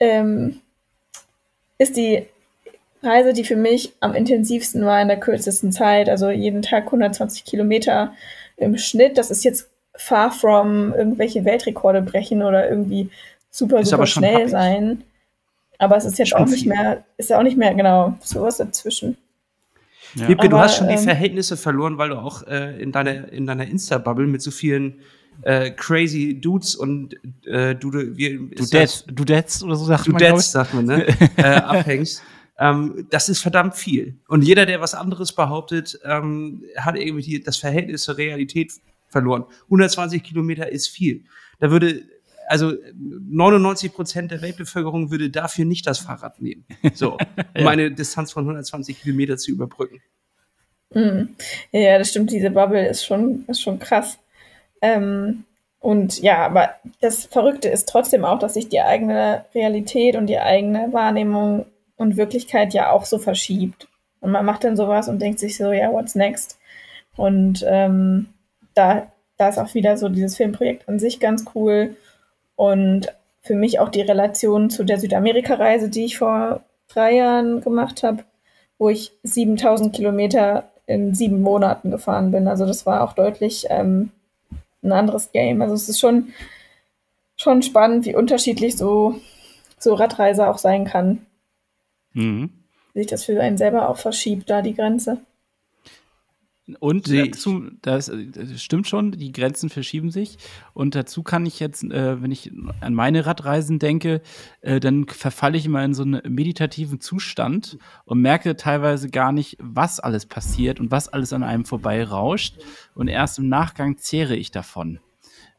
ähm, 0.00 0.60
ist 1.78 1.96
die 1.96 2.26
Reise, 3.02 3.32
die 3.32 3.44
für 3.44 3.56
mich 3.56 3.92
am 4.00 4.14
intensivsten 4.14 4.84
war 4.84 5.00
in 5.00 5.08
der 5.08 5.20
kürzesten 5.20 5.72
Zeit. 5.72 6.08
Also 6.08 6.30
jeden 6.30 6.62
Tag 6.62 6.86
120 6.86 7.44
Kilometer 7.44 8.12
im 8.56 8.76
Schnitt. 8.76 9.18
Das 9.18 9.30
ist 9.30 9.44
jetzt 9.44 9.70
far 9.94 10.30
from 10.30 10.92
irgendwelche 10.94 11.44
Weltrekorde 11.44 12.02
brechen 12.02 12.42
oder 12.42 12.68
irgendwie 12.68 13.10
super, 13.50 13.84
super 13.84 14.06
schnell 14.06 14.48
sein. 14.48 15.04
Aber 15.78 15.96
es 15.96 16.04
ist 16.04 16.18
jetzt 16.18 16.30
schon 16.30 16.42
auch 16.42 16.46
nicht 16.46 16.62
viel. 16.62 16.72
mehr, 16.72 17.04
ist 17.16 17.30
ja 17.30 17.38
auch 17.38 17.42
nicht 17.42 17.56
mehr, 17.56 17.74
genau, 17.74 18.14
sowas 18.20 18.56
dazwischen. 18.56 19.16
Ja. 20.14 20.28
Wiebke, 20.28 20.48
du 20.48 20.58
hast 20.58 20.76
schon 20.76 20.88
die 20.88 20.94
ähm, 20.94 21.00
Verhältnnisse 21.00 21.56
verloren, 21.56 21.98
weil 21.98 22.10
du 22.10 22.18
auch 22.18 22.46
äh, 22.46 22.80
in 22.80 22.92
deiner, 22.92 23.30
in 23.32 23.46
deiner 23.46 23.66
Insta-Bubble 23.66 24.26
mit 24.26 24.42
so 24.42 24.50
vielen 24.50 25.00
äh, 25.42 25.70
crazy 25.70 26.40
Dudes 26.40 26.74
und 26.74 27.14
äh, 27.46 27.74
du, 27.74 27.92
wie, 27.92 28.50
du 28.54 28.66
Dads, 28.66 29.04
du 29.06 29.24
Dads 29.24 29.62
oder 29.62 29.76
so 29.76 29.84
sagt 29.84 30.06
du 30.06 30.12
man. 30.12 30.18
Du 30.18 30.24
Dads, 30.26 30.52
sagt 30.52 30.74
man, 30.74 30.84
ne? 30.86 31.06
äh, 31.36 31.42
abhängst. 31.42 32.22
Ähm, 32.58 33.06
das 33.10 33.28
ist 33.28 33.40
verdammt 33.40 33.76
viel. 33.76 34.18
Und 34.26 34.42
jeder, 34.42 34.66
der 34.66 34.80
was 34.80 34.94
anderes 34.94 35.32
behauptet, 35.32 35.98
ähm, 36.04 36.64
hat 36.76 36.96
irgendwie 36.96 37.22
die, 37.22 37.42
das 37.42 37.56
Verhältnis 37.56 38.02
zur 38.02 38.18
Realität 38.18 38.72
verloren. 39.06 39.44
120 39.64 40.22
Kilometer 40.22 40.70
ist 40.70 40.88
viel. 40.88 41.24
Da 41.60 41.70
würde, 41.70 42.02
also 42.48 42.72
99 42.94 43.92
Prozent 43.92 44.30
der 44.30 44.42
Weltbevölkerung 44.42 45.10
würde 45.10 45.30
dafür 45.30 45.64
nicht 45.64 45.86
das 45.86 45.98
Fahrrad 45.98 46.40
nehmen. 46.40 46.64
So, 46.94 47.12
um 47.56 47.62
ja. 47.62 47.68
eine 47.68 47.90
Distanz 47.90 48.32
von 48.32 48.44
120 48.44 49.02
Kilometer 49.02 49.36
zu 49.36 49.50
überbrücken. 49.50 50.00
Mhm. 50.94 51.36
Ja, 51.72 51.98
das 51.98 52.10
stimmt. 52.10 52.30
Diese 52.32 52.50
Bubble 52.50 52.88
ist 52.88 53.04
schon, 53.04 53.44
ist 53.46 53.60
schon 53.60 53.78
krass. 53.78 54.18
Ähm, 54.80 55.44
und 55.80 56.20
ja, 56.20 56.44
aber 56.44 56.70
das 57.00 57.26
Verrückte 57.26 57.68
ist 57.68 57.88
trotzdem 57.88 58.24
auch, 58.24 58.38
dass 58.38 58.54
sich 58.54 58.68
die 58.68 58.80
eigene 58.80 59.44
Realität 59.54 60.16
und 60.16 60.26
die 60.26 60.38
eigene 60.38 60.92
Wahrnehmung 60.92 61.66
und 61.96 62.16
Wirklichkeit 62.16 62.74
ja 62.74 62.90
auch 62.90 63.04
so 63.04 63.18
verschiebt. 63.18 63.88
Und 64.20 64.32
man 64.32 64.44
macht 64.44 64.64
dann 64.64 64.76
sowas 64.76 65.08
und 65.08 65.20
denkt 65.20 65.38
sich 65.38 65.56
so, 65.56 65.72
ja, 65.72 65.92
what's 65.92 66.14
next? 66.14 66.58
Und 67.16 67.64
ähm, 67.68 68.28
da, 68.74 69.12
da 69.36 69.48
ist 69.48 69.58
auch 69.58 69.74
wieder 69.74 69.96
so 69.96 70.08
dieses 70.08 70.36
Filmprojekt 70.36 70.88
an 70.88 70.98
sich 70.98 71.20
ganz 71.20 71.44
cool. 71.54 71.96
Und 72.58 73.14
für 73.40 73.54
mich 73.54 73.78
auch 73.78 73.88
die 73.88 74.00
Relation 74.00 74.68
zu 74.68 74.82
der 74.82 74.98
Südamerika-Reise, 74.98 75.88
die 75.88 76.06
ich 76.06 76.18
vor 76.18 76.64
drei 76.88 77.14
Jahren 77.14 77.60
gemacht 77.60 78.02
habe, 78.02 78.24
wo 78.78 78.88
ich 78.88 79.12
7000 79.22 79.94
Kilometer 79.94 80.68
in 80.84 81.14
sieben 81.14 81.40
Monaten 81.40 81.92
gefahren 81.92 82.32
bin. 82.32 82.48
Also 82.48 82.66
das 82.66 82.84
war 82.84 83.04
auch 83.04 83.12
deutlich 83.12 83.66
ähm, 83.70 84.10
ein 84.82 84.90
anderes 84.90 85.30
Game. 85.30 85.62
Also 85.62 85.74
es 85.74 85.88
ist 85.88 86.00
schon, 86.00 86.32
schon 87.36 87.62
spannend, 87.62 88.06
wie 88.06 88.16
unterschiedlich 88.16 88.76
so, 88.76 89.14
so 89.78 89.94
Radreise 89.94 90.48
auch 90.48 90.58
sein 90.58 90.84
kann. 90.84 91.24
Mhm. 92.12 92.50
Wie 92.92 92.98
sich 92.98 93.06
das 93.06 93.24
für 93.24 93.40
einen 93.40 93.56
selber 93.56 93.88
auch 93.88 93.98
verschiebt, 93.98 94.50
da 94.50 94.62
die 94.62 94.74
Grenze. 94.74 95.18
Und 96.80 97.10
dazu, 97.10 97.70
das, 97.82 98.12
das, 98.32 98.62
stimmt 98.62 98.86
schon, 98.86 99.12
die 99.12 99.32
Grenzen 99.32 99.70
verschieben 99.70 100.10
sich. 100.10 100.36
Und 100.74 100.94
dazu 100.94 101.22
kann 101.22 101.46
ich 101.46 101.60
jetzt, 101.60 101.82
äh, 101.84 102.20
wenn 102.20 102.30
ich 102.30 102.52
an 102.80 102.94
meine 102.94 103.24
Radreisen 103.24 103.78
denke, 103.78 104.20
äh, 104.60 104.78
dann 104.78 105.06
verfalle 105.06 105.56
ich 105.56 105.66
immer 105.66 105.84
in 105.84 105.94
so 105.94 106.02
einen 106.02 106.20
meditativen 106.28 107.00
Zustand 107.00 107.78
und 108.04 108.20
merke 108.20 108.56
teilweise 108.56 109.08
gar 109.08 109.32
nicht, 109.32 109.56
was 109.60 109.98
alles 109.98 110.26
passiert 110.26 110.78
und 110.78 110.90
was 110.90 111.08
alles 111.08 111.32
an 111.32 111.42
einem 111.42 111.64
vorbei 111.64 112.04
rauscht. 112.04 112.56
Und 112.94 113.08
erst 113.08 113.38
im 113.38 113.48
Nachgang 113.48 113.96
zehre 113.96 114.36
ich 114.36 114.50
davon. 114.50 115.00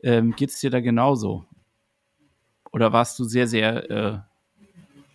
Ähm, 0.03 0.35
Geht 0.35 0.51
es 0.51 0.59
dir 0.59 0.69
da 0.69 0.79
genauso? 0.79 1.45
Oder 2.71 2.93
warst 2.93 3.17
du 3.17 3.23
sehr, 3.23 3.47
sehr 3.47 3.89
äh, 3.89 4.19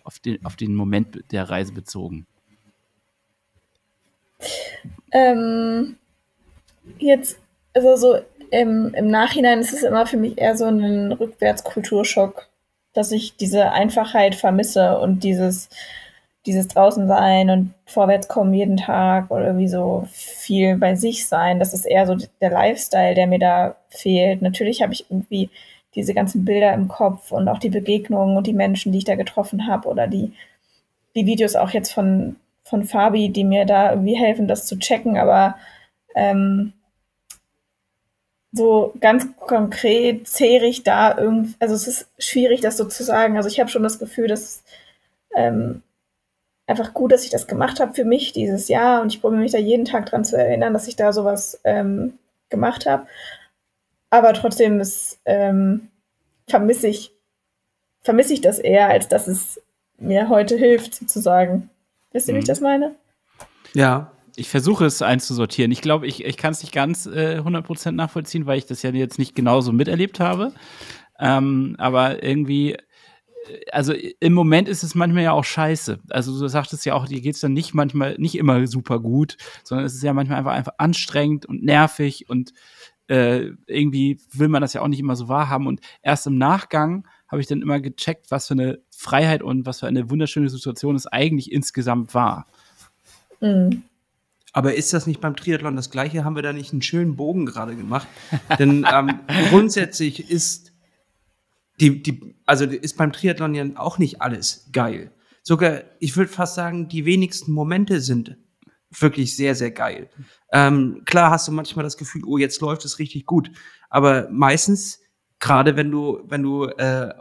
auf, 0.03 0.19
den, 0.19 0.45
auf 0.45 0.55
den 0.55 0.75
Moment 0.75 1.31
der 1.31 1.49
Reise 1.49 1.73
bezogen? 1.73 2.27
Ähm, 5.11 5.97
jetzt, 6.97 7.39
also 7.73 7.95
so 7.95 8.17
im, 8.51 8.93
im 8.93 9.07
Nachhinein 9.07 9.59
ist 9.59 9.73
es 9.73 9.83
immer 9.83 10.05
für 10.05 10.17
mich 10.17 10.37
eher 10.37 10.55
so 10.55 10.65
ein 10.65 11.11
Rückwärtskulturschock, 11.11 12.47
dass 12.93 13.11
ich 13.11 13.35
diese 13.37 13.71
Einfachheit 13.71 14.35
vermisse 14.35 14.99
und 14.99 15.23
dieses, 15.23 15.69
dieses 16.45 16.67
draußen 16.67 17.07
sein 17.07 17.49
und 17.49 17.73
vorwärts 17.85 18.27
kommen 18.27 18.53
jeden 18.53 18.77
Tag 18.77 19.31
oder 19.31 19.47
irgendwie 19.47 19.67
so 19.67 20.07
viel 20.11 20.77
bei 20.77 20.95
sich 20.95 21.27
sein. 21.27 21.59
Das 21.59 21.73
ist 21.73 21.85
eher 21.85 22.05
so 22.05 22.15
der 22.41 22.51
Lifestyle, 22.51 23.15
der 23.15 23.27
mir 23.27 23.39
da 23.39 23.75
fehlt. 23.89 24.41
Natürlich 24.41 24.81
habe 24.81 24.93
ich 24.93 25.09
irgendwie 25.09 25.49
diese 25.95 26.13
ganzen 26.13 26.45
Bilder 26.45 26.73
im 26.73 26.87
Kopf 26.87 27.31
und 27.31 27.47
auch 27.47 27.59
die 27.59 27.69
Begegnungen 27.69 28.37
und 28.37 28.47
die 28.47 28.53
Menschen, 28.53 28.91
die 28.91 28.99
ich 28.99 29.05
da 29.05 29.15
getroffen 29.15 29.67
habe 29.67 29.87
oder 29.87 30.07
die, 30.07 30.33
die 31.15 31.25
Videos 31.25 31.55
auch 31.55 31.71
jetzt 31.71 31.93
von, 31.93 32.35
von 32.65 32.83
Fabi, 32.83 33.29
die 33.29 33.43
mir 33.43 33.65
da 33.65 33.91
irgendwie 33.91 34.17
helfen, 34.17 34.47
das 34.47 34.65
zu 34.65 34.77
checken, 34.77 35.17
aber 35.17 35.55
ähm, 36.15 36.73
so 38.51 38.93
ganz 38.99 39.27
konkret 39.37 40.27
zehre 40.27 40.65
ich 40.65 40.83
da 40.83 41.17
irgendwie, 41.17 41.55
also 41.59 41.75
es 41.75 41.87
ist 41.87 42.07
schwierig, 42.17 42.61
das 42.61 42.77
so 42.77 42.85
zu 42.85 43.03
sagen. 43.03 43.37
Also 43.37 43.49
ich 43.49 43.59
habe 43.59 43.69
schon 43.69 43.83
das 43.83 43.99
Gefühl, 43.99 44.27
dass 44.27 44.63
ähm, 45.35 45.83
einfach 46.65 46.93
gut, 46.93 47.11
dass 47.11 47.25
ich 47.25 47.29
das 47.29 47.47
gemacht 47.47 47.79
habe 47.79 47.93
für 47.93 48.05
mich 48.05 48.31
dieses 48.33 48.67
Jahr 48.67 49.01
und 49.01 49.13
ich 49.13 49.21
probiere 49.21 49.41
mich 49.41 49.51
da 49.51 49.57
jeden 49.57 49.85
Tag 49.85 50.07
dran 50.07 50.25
zu 50.25 50.37
erinnern, 50.37 50.73
dass 50.73 50.87
ich 50.87 50.95
da 50.95 51.13
sowas 51.13 51.59
ähm, 51.63 52.17
gemacht 52.49 52.85
habe. 52.85 53.07
Aber 54.09 54.33
trotzdem 54.33 54.79
ist, 54.79 55.19
ähm, 55.25 55.89
vermisse 56.47 56.87
ich, 56.87 57.11
vermisse 58.01 58.33
ich 58.33 58.41
das 58.41 58.59
eher, 58.59 58.87
als 58.87 59.07
dass 59.07 59.27
es 59.27 59.61
mir 59.97 60.29
heute 60.29 60.55
hilft, 60.57 60.95
sozusagen. 60.95 61.69
Wisst 62.15 62.29
ihr, 62.29 62.33
wie 62.33 62.39
ich 62.39 62.45
mhm. 62.45 62.47
das 62.47 62.61
meine? 62.61 62.95
Ja. 63.73 64.13
Ich 64.37 64.49
versuche 64.49 64.85
es 64.85 65.01
einzusortieren. 65.01 65.71
Ich 65.71 65.81
glaube, 65.81 66.07
ich, 66.07 66.23
ich 66.23 66.37
kann 66.37 66.51
es 66.51 66.61
nicht 66.61 66.73
ganz 66.73 67.05
äh, 67.05 67.39
100% 67.39 67.91
nachvollziehen, 67.91 68.45
weil 68.45 68.57
ich 68.57 68.65
das 68.65 68.81
ja 68.83 68.89
jetzt 68.91 69.19
nicht 69.19 69.35
genauso 69.35 69.73
miterlebt 69.73 70.19
habe. 70.21 70.53
Ähm, 71.19 71.75
aber 71.77 72.23
irgendwie, 72.23 72.73
äh, 72.73 72.77
also 73.71 73.93
im 73.93 74.33
Moment 74.33 74.69
ist 74.69 74.83
es 74.83 74.95
manchmal 74.95 75.23
ja 75.23 75.31
auch 75.33 75.43
scheiße. 75.43 75.99
Also 76.09 76.37
du 76.37 76.47
sagtest 76.47 76.85
ja 76.85 76.93
auch, 76.95 77.05
dir 77.05 77.19
geht 77.19 77.35
es 77.35 77.41
dann 77.41 77.53
nicht 77.53 77.73
manchmal, 77.73 78.15
nicht 78.17 78.35
immer 78.35 78.65
super 78.67 78.99
gut, 78.99 79.35
sondern 79.63 79.85
es 79.85 79.93
ist 79.93 80.03
ja 80.03 80.13
manchmal 80.13 80.39
einfach, 80.39 80.53
einfach 80.53 80.75
anstrengend 80.77 81.45
und 81.45 81.63
nervig 81.63 82.29
und 82.29 82.53
äh, 83.07 83.51
irgendwie 83.67 84.19
will 84.31 84.47
man 84.47 84.61
das 84.61 84.73
ja 84.73 84.81
auch 84.81 84.87
nicht 84.87 84.99
immer 84.99 85.15
so 85.17 85.27
wahrhaben. 85.27 85.67
Und 85.67 85.81
erst 86.01 86.27
im 86.27 86.37
Nachgang 86.37 87.07
habe 87.35 87.41
ich 87.41 87.47
dann 87.47 87.61
immer 87.61 87.81
gecheckt, 87.81 88.31
was 88.31 88.47
für 88.47 88.53
eine 88.53 88.79
Freiheit 88.91 89.43
und 89.43 89.65
was 89.65 89.81
für 89.81 89.87
eine 89.87 90.09
wunderschöne 90.09 90.49
Situation 90.49 90.95
es 90.95 91.05
eigentlich 91.05 91.51
insgesamt 91.51 92.13
war. 92.13 92.47
Mhm. 93.41 93.83
Aber 94.53 94.75
ist 94.75 94.93
das 94.93 95.05
nicht 95.05 95.19
beim 95.19 95.35
Triathlon 95.35 95.75
das 95.75 95.91
Gleiche? 95.91 96.23
Haben 96.23 96.37
wir 96.37 96.41
da 96.41 96.53
nicht 96.53 96.71
einen 96.71 96.81
schönen 96.81 97.17
Bogen 97.17 97.45
gerade 97.45 97.75
gemacht? 97.75 98.07
Denn 98.57 98.87
ähm, 98.89 99.19
grundsätzlich 99.49 100.31
ist 100.31 100.71
die, 101.81 102.01
die, 102.01 102.35
also 102.45 102.63
ist 102.63 102.95
beim 102.95 103.11
Triathlon 103.11 103.53
ja 103.53 103.65
auch 103.75 103.97
nicht 103.97 104.21
alles 104.21 104.69
geil. 104.71 105.11
Sogar, 105.43 105.81
ich 105.99 106.15
würde 106.15 106.31
fast 106.31 106.55
sagen, 106.55 106.87
die 106.87 107.03
wenigsten 107.03 107.51
Momente 107.51 107.99
sind 107.99 108.37
wirklich 108.97 109.35
sehr, 109.35 109.55
sehr 109.55 109.71
geil. 109.71 110.09
Ähm, 110.53 111.01
klar 111.03 111.31
hast 111.31 111.49
du 111.49 111.51
manchmal 111.51 111.83
das 111.83 111.97
Gefühl, 111.97 112.23
oh, 112.25 112.37
jetzt 112.37 112.61
läuft 112.61 112.85
es 112.85 112.97
richtig 112.97 113.25
gut. 113.25 113.51
Aber 113.89 114.29
meistens, 114.31 115.01
gerade 115.39 115.75
wenn 115.75 115.91
du, 115.91 116.19
wenn 116.27 116.43
du 116.43 116.65
äh, 116.65 117.13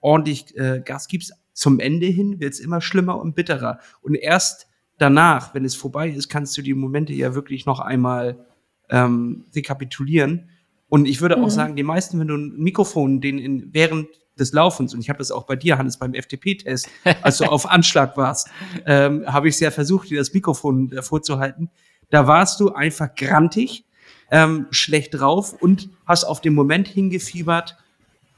ordentlich 0.00 0.56
äh, 0.56 0.80
Gas 0.84 1.08
gibst, 1.08 1.32
zum 1.52 1.80
Ende 1.80 2.06
hin 2.06 2.38
wird 2.38 2.52
es 2.52 2.60
immer 2.60 2.80
schlimmer 2.80 3.18
und 3.18 3.34
bitterer. 3.34 3.80
Und 4.02 4.14
erst 4.14 4.66
danach, 4.98 5.54
wenn 5.54 5.64
es 5.64 5.74
vorbei 5.74 6.08
ist, 6.08 6.28
kannst 6.28 6.56
du 6.58 6.62
die 6.62 6.74
Momente 6.74 7.12
ja 7.14 7.34
wirklich 7.34 7.66
noch 7.66 7.80
einmal 7.80 8.46
ähm, 8.90 9.46
rekapitulieren. 9.54 10.50
Und 10.88 11.06
ich 11.06 11.20
würde 11.20 11.36
mhm. 11.36 11.44
auch 11.44 11.50
sagen, 11.50 11.76
die 11.76 11.82
meisten, 11.82 12.20
wenn 12.20 12.28
du 12.28 12.36
ein 12.36 12.56
Mikrofon 12.58 13.20
den 13.20 13.38
in, 13.38 13.74
während 13.74 14.08
des 14.38 14.52
Laufens, 14.52 14.92
und 14.94 15.00
ich 15.00 15.08
habe 15.08 15.18
das 15.18 15.30
auch 15.30 15.44
bei 15.44 15.56
dir, 15.56 15.78
Hannes, 15.78 15.96
beim 15.96 16.12
FTP-Test, 16.12 16.88
als 17.22 17.38
du 17.38 17.44
auf 17.50 17.68
Anschlag 17.68 18.16
warst, 18.18 18.48
ähm, 18.84 19.24
habe 19.26 19.48
ich 19.48 19.56
sehr 19.56 19.72
versucht, 19.72 20.10
dir 20.10 20.18
das 20.18 20.32
Mikrofon 20.34 20.92
äh, 20.92 21.00
vorzuhalten. 21.00 21.70
Da 22.10 22.26
warst 22.26 22.60
du 22.60 22.72
einfach 22.72 23.14
grantig, 23.14 23.85
ähm, 24.30 24.66
schlecht 24.70 25.14
drauf 25.14 25.52
und 25.52 25.90
hast 26.06 26.24
auf 26.24 26.40
den 26.40 26.54
Moment 26.54 26.88
hingefiebert, 26.88 27.76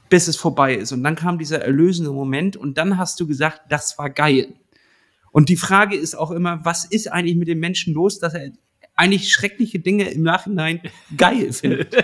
bis 0.09 0.27
es 0.27 0.37
vorbei 0.37 0.75
ist. 0.75 0.91
Und 0.91 1.03
dann 1.03 1.15
kam 1.15 1.37
dieser 1.37 1.61
erlösende 1.61 2.11
Moment 2.11 2.57
und 2.57 2.77
dann 2.77 2.97
hast 2.97 3.19
du 3.19 3.27
gesagt, 3.27 3.61
das 3.69 3.97
war 3.97 4.09
geil. 4.09 4.53
Und 5.31 5.49
die 5.49 5.57
Frage 5.57 5.95
ist 5.95 6.15
auch 6.15 6.31
immer, 6.31 6.59
was 6.63 6.85
ist 6.85 7.11
eigentlich 7.11 7.35
mit 7.35 7.47
dem 7.47 7.59
Menschen 7.59 7.93
los, 7.93 8.19
dass 8.19 8.33
er 8.33 8.51
eigentlich 8.95 9.31
schreckliche 9.31 9.79
Dinge 9.79 10.09
im 10.09 10.23
Nachhinein 10.23 10.81
geil 11.15 11.53
findet. 11.53 11.95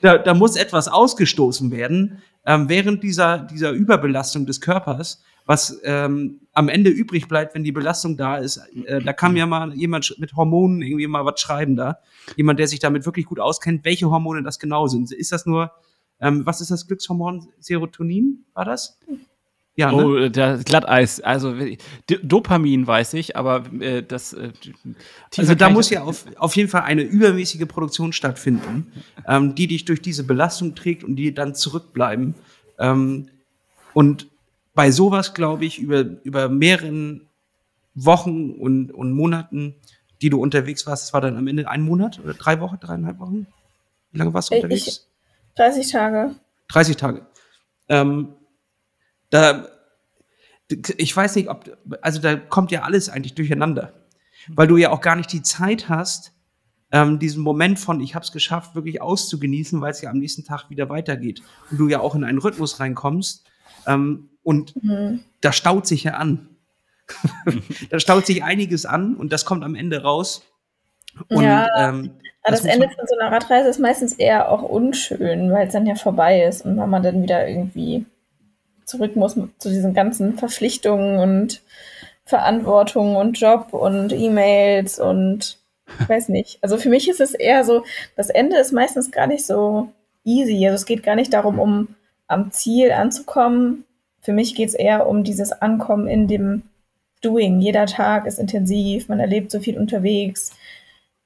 da, 0.00 0.18
da 0.18 0.34
muss 0.34 0.56
etwas 0.56 0.88
ausgestoßen 0.88 1.70
werden, 1.70 2.22
ähm, 2.44 2.68
während 2.68 3.02
dieser, 3.02 3.38
dieser 3.38 3.70
Überbelastung 3.70 4.46
des 4.46 4.60
Körpers, 4.60 5.22
was 5.46 5.80
ähm, 5.84 6.40
am 6.52 6.68
Ende 6.68 6.90
übrig 6.90 7.28
bleibt, 7.28 7.54
wenn 7.54 7.64
die 7.64 7.72
Belastung 7.72 8.16
da 8.16 8.36
ist. 8.36 8.58
Äh, 8.84 9.02
da 9.02 9.12
kann 9.12 9.32
mir 9.32 9.46
mal 9.46 9.74
jemand 9.74 10.14
mit 10.18 10.34
Hormonen 10.34 10.82
irgendwie 10.82 11.06
mal 11.06 11.24
was 11.24 11.40
schreiben 11.40 11.76
da. 11.76 11.98
Jemand, 12.36 12.58
der 12.58 12.68
sich 12.68 12.78
damit 12.78 13.06
wirklich 13.06 13.26
gut 13.26 13.40
auskennt, 13.40 13.84
welche 13.84 14.10
Hormone 14.10 14.42
das 14.42 14.58
genau 14.58 14.86
sind. 14.86 15.10
Ist 15.12 15.32
das 15.32 15.46
nur, 15.46 15.72
ähm, 16.20 16.46
was 16.46 16.60
ist 16.60 16.70
das 16.70 16.86
Glückshormon? 16.86 17.48
Serotonin 17.58 18.44
war 18.54 18.64
das? 18.64 18.98
Ja, 19.74 19.90
ne? 19.90 20.04
Oh, 20.04 20.28
das 20.28 20.64
Glatteis. 20.64 21.20
Also 21.20 21.54
Dopamin 22.22 22.86
weiß 22.86 23.14
ich, 23.14 23.36
aber 23.36 23.64
äh, 23.80 24.02
das. 24.02 24.34
Äh, 24.34 24.52
also 25.38 25.54
da 25.54 25.70
muss 25.70 25.88
ja 25.88 26.02
auf, 26.02 26.26
auf 26.36 26.54
jeden 26.56 26.68
Fall 26.68 26.82
eine 26.82 27.02
übermäßige 27.02 27.66
Produktion 27.66 28.12
stattfinden, 28.12 28.92
ähm, 29.26 29.54
die 29.54 29.66
dich 29.66 29.86
durch 29.86 30.02
diese 30.02 30.24
Belastung 30.24 30.74
trägt 30.74 31.04
und 31.04 31.16
die 31.16 31.32
dann 31.32 31.54
zurückbleiben. 31.54 32.34
Ähm, 32.78 33.28
und 33.94 34.26
bei 34.74 34.90
sowas, 34.90 35.34
glaube 35.34 35.64
ich, 35.64 35.78
über, 35.78 36.00
über 36.00 36.48
mehreren 36.48 37.28
Wochen 37.94 38.50
und, 38.52 38.90
und 38.92 39.12
Monaten, 39.12 39.74
die 40.22 40.30
du 40.30 40.40
unterwegs 40.40 40.86
warst, 40.86 41.04
das 41.04 41.12
war 41.12 41.20
dann 41.20 41.36
am 41.36 41.46
Ende 41.46 41.68
ein 41.68 41.82
Monat 41.82 42.20
oder 42.20 42.34
drei 42.34 42.60
Wochen, 42.60 42.78
dreieinhalb 42.80 43.18
Wochen? 43.18 43.46
Wie 44.12 44.18
lange 44.18 44.32
warst 44.32 44.50
du 44.50 44.54
äh, 44.54 44.58
unterwegs? 44.58 44.86
Ich, 44.86 45.00
30 45.56 45.90
Tage. 45.90 46.34
30 46.68 46.96
Tage. 46.96 47.26
Ähm, 47.88 48.34
da, 49.30 49.66
ich 50.96 51.14
weiß 51.14 51.36
nicht, 51.36 51.48
ob, 51.48 51.76
also 52.00 52.20
da 52.20 52.36
kommt 52.36 52.70
ja 52.70 52.82
alles 52.82 53.08
eigentlich 53.08 53.34
durcheinander. 53.34 53.92
Weil 54.48 54.66
du 54.66 54.76
ja 54.76 54.90
auch 54.90 55.00
gar 55.00 55.16
nicht 55.16 55.32
die 55.32 55.42
Zeit 55.42 55.88
hast, 55.88 56.32
ähm, 56.90 57.18
diesen 57.18 57.42
Moment 57.42 57.78
von 57.78 58.00
ich 58.00 58.14
habe 58.14 58.24
es 58.24 58.32
geschafft, 58.32 58.74
wirklich 58.74 59.00
auszugenießen, 59.00 59.80
weil 59.80 59.92
es 59.92 60.02
ja 60.02 60.10
am 60.10 60.18
nächsten 60.18 60.44
Tag 60.44 60.68
wieder 60.68 60.88
weitergeht. 60.88 61.42
Und 61.70 61.78
du 61.78 61.88
ja 61.88 62.00
auch 62.00 62.14
in 62.14 62.24
einen 62.24 62.38
Rhythmus 62.38 62.80
reinkommst. 62.80 63.44
Ähm, 63.86 64.30
und 64.42 64.82
mhm. 64.82 65.20
da 65.40 65.52
staut 65.52 65.86
sich 65.86 66.04
ja 66.04 66.14
an. 66.14 66.48
da 67.90 68.00
staut 68.00 68.26
sich 68.26 68.42
einiges 68.42 68.86
an 68.86 69.16
und 69.16 69.32
das 69.32 69.44
kommt 69.44 69.64
am 69.64 69.74
Ende 69.74 70.02
raus. 70.02 70.42
Und, 71.28 71.44
ja, 71.44 71.68
ähm, 71.78 72.12
das, 72.44 72.62
das 72.62 72.72
Ende 72.72 72.88
von 72.88 73.06
so 73.06 73.16
einer 73.18 73.30
Radreise 73.30 73.68
ist 73.68 73.78
meistens 73.78 74.14
eher 74.14 74.50
auch 74.50 74.62
unschön, 74.62 75.52
weil 75.52 75.66
es 75.66 75.72
dann 75.72 75.86
ja 75.86 75.94
vorbei 75.94 76.42
ist 76.42 76.64
und 76.64 76.76
wenn 76.76 76.90
man 76.90 77.02
dann 77.02 77.22
wieder 77.22 77.46
irgendwie 77.46 78.04
zurück 78.84 79.14
muss 79.14 79.34
zu 79.58 79.68
diesen 79.68 79.94
ganzen 79.94 80.36
Verpflichtungen 80.36 81.18
und 81.18 81.62
Verantwortung 82.24 83.16
und 83.16 83.38
Job 83.38 83.72
und 83.72 84.12
E-Mails 84.12 84.98
und 84.98 85.58
ich 86.00 86.08
weiß 86.08 86.28
nicht. 86.30 86.58
Also 86.62 86.78
für 86.78 86.88
mich 86.88 87.08
ist 87.08 87.20
es 87.20 87.34
eher 87.34 87.64
so, 87.64 87.84
das 88.16 88.30
Ende 88.30 88.56
ist 88.56 88.72
meistens 88.72 89.10
gar 89.10 89.26
nicht 89.26 89.46
so 89.46 89.92
easy. 90.24 90.66
Also 90.66 90.76
es 90.76 90.86
geht 90.86 91.02
gar 91.02 91.14
nicht 91.14 91.32
darum, 91.32 91.58
um 91.58 91.88
am 92.32 92.50
Ziel 92.50 92.92
anzukommen. 92.92 93.84
Für 94.20 94.32
mich 94.32 94.54
geht 94.54 94.68
es 94.68 94.74
eher 94.74 95.06
um 95.06 95.24
dieses 95.24 95.52
Ankommen 95.52 96.08
in 96.08 96.28
dem 96.28 96.62
Doing. 97.20 97.60
Jeder 97.60 97.86
Tag 97.86 98.26
ist 98.26 98.38
intensiv, 98.38 99.08
man 99.08 99.20
erlebt 99.20 99.50
so 99.50 99.60
viel 99.60 99.78
unterwegs. 99.78 100.52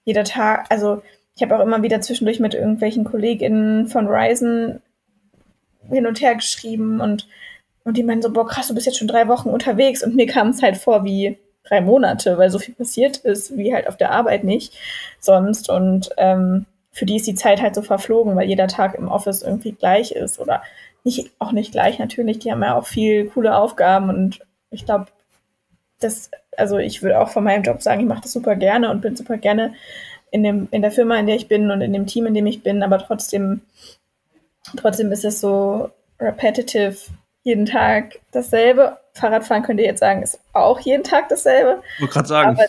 Jeder 0.05 0.25
Tag, 0.25 0.67
also 0.71 1.03
ich 1.35 1.43
habe 1.43 1.57
auch 1.57 1.63
immer 1.63 1.83
wieder 1.83 2.01
zwischendurch 2.01 2.41
mit 2.41 2.55
irgendwelchen 2.55 3.05
KollegInnen 3.05 3.89
von 3.89 4.07
Ryzen 4.07 4.83
hin 5.91 6.07
und 6.07 6.21
her 6.21 6.35
geschrieben 6.35 7.01
und 7.01 7.27
und 7.87 7.97
die 7.97 8.03
meinen 8.03 8.21
so, 8.21 8.33
boah, 8.33 8.49
krass, 8.49 8.67
du 8.67 8.75
bist 8.75 8.87
jetzt 8.87 8.99
schon 8.99 9.07
drei 9.07 9.29
Wochen 9.29 9.49
unterwegs. 9.49 10.03
Und 10.03 10.17
mir 10.17 10.27
kam 10.27 10.49
es 10.49 10.61
halt 10.61 10.77
vor 10.77 11.05
wie 11.05 11.39
drei 11.63 11.81
Monate, 11.81 12.37
weil 12.37 12.51
so 12.51 12.59
viel 12.59 12.75
passiert 12.75 13.19
ist, 13.19 13.57
wie 13.57 13.73
halt 13.73 13.87
auf 13.87 13.97
der 13.97 14.11
Arbeit 14.11 14.43
nicht 14.43 14.75
sonst. 15.21 15.71
Und 15.71 16.11
ähm, 16.17 16.67
für 16.91 17.07
die 17.07 17.15
ist 17.15 17.29
die 17.29 17.37
Zeit 17.37 17.63
halt 17.63 17.77
so 17.77 17.83
verflogen, 17.83 18.35
weil 18.35 18.49
jeder 18.49 18.67
Tag 18.67 18.97
im 18.97 19.07
Office 19.07 19.43
irgendwie 19.43 19.71
gleich 19.71 20.11
ist. 20.11 20.41
Oder 20.41 20.65
nicht, 21.07 21.31
auch 21.39 21.53
nicht 21.53 21.73
gleich 21.73 21.99
natürlich. 21.99 22.41
Die 22.41 22.51
haben 22.51 22.63
ja 22.63 22.75
auch 22.75 22.87
viel 22.87 23.27
coole 23.29 23.57
Aufgaben. 23.57 24.11
Und 24.11 24.41
ich 24.71 24.85
glaube, 24.85 25.07
das, 26.01 26.31
also 26.57 26.79
ich 26.79 27.01
würde 27.01 27.21
auch 27.21 27.31
von 27.31 27.45
meinem 27.45 27.63
Job 27.63 27.81
sagen, 27.81 28.01
ich 28.01 28.07
mache 28.07 28.23
das 28.23 28.33
super 28.33 28.57
gerne 28.57 28.91
und 28.91 29.01
bin 29.01 29.15
super 29.17 29.39
gerne 29.39 29.75
in, 30.33 30.43
dem, 30.43 30.69
in 30.73 30.83
der 30.83 30.91
Firma, 30.91 31.17
in 31.17 31.27
der 31.27 31.37
ich 31.37 31.47
bin 31.47 31.71
und 31.71 31.81
in 31.81 31.93
dem 31.93 32.07
Team, 32.07 32.27
in 32.27 32.35
dem 32.35 32.47
ich 32.47 32.65
bin. 32.65 32.83
Aber 32.83 32.99
trotzdem, 32.99 33.63
trotzdem 34.77 35.13
ist 35.13 35.25
es 35.25 35.41
so 35.41 35.91
repetitive 36.19 36.97
jeden 37.45 37.67
Tag 37.67 38.19
dasselbe. 38.33 38.99
Fahrradfahren 39.13 39.63
könnt 39.63 39.79
ihr 39.79 39.87
jetzt 39.87 40.01
sagen, 40.01 40.23
ist 40.23 40.41
auch 40.53 40.81
jeden 40.81 41.05
Tag 41.05 41.29
dasselbe. 41.29 41.83
Ich 41.95 42.01
wollte 42.01 42.15
gerade 42.15 42.29
sagen. 42.29 42.59
Aber 42.59 42.67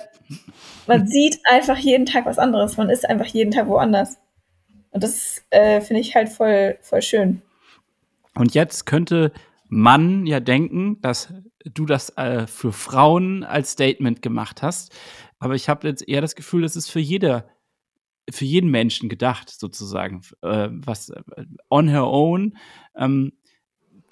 man 0.85 1.07
sieht 1.07 1.39
einfach 1.45 1.77
jeden 1.77 2.05
Tag 2.05 2.27
was 2.27 2.37
anderes. 2.37 2.77
Man 2.77 2.91
ist 2.91 3.09
einfach 3.09 3.25
jeden 3.25 3.51
Tag 3.51 3.67
woanders. 3.67 4.19
Und 4.91 5.03
das 5.03 5.43
äh, 5.49 5.81
finde 5.81 6.01
ich 6.01 6.15
halt 6.15 6.29
voll, 6.29 6.77
voll 6.81 7.01
schön. 7.01 7.41
Und 8.37 8.53
jetzt 8.53 8.85
könnte 8.85 9.31
man 9.67 10.25
ja 10.25 10.39
denken, 10.39 11.01
dass 11.01 11.33
du 11.65 11.85
das 11.85 12.15
äh, 12.17 12.47
für 12.47 12.71
Frauen 12.71 13.43
als 13.43 13.71
Statement 13.71 14.21
gemacht 14.21 14.61
hast. 14.61 14.95
Aber 15.39 15.55
ich 15.55 15.69
habe 15.69 15.87
jetzt 15.87 16.07
eher 16.07 16.21
das 16.21 16.35
Gefühl, 16.35 16.61
das 16.61 16.75
ist 16.75 16.89
für 16.89 16.99
jeder, 16.99 17.47
für 18.29 18.45
jeden 18.45 18.71
Menschen 18.71 19.09
gedacht, 19.09 19.49
sozusagen. 19.49 20.21
Äh, 20.41 20.69
was 20.71 21.09
äh, 21.09 21.21
on 21.69 21.87
her 21.87 22.07
own. 22.07 22.57
Ähm, 22.95 23.33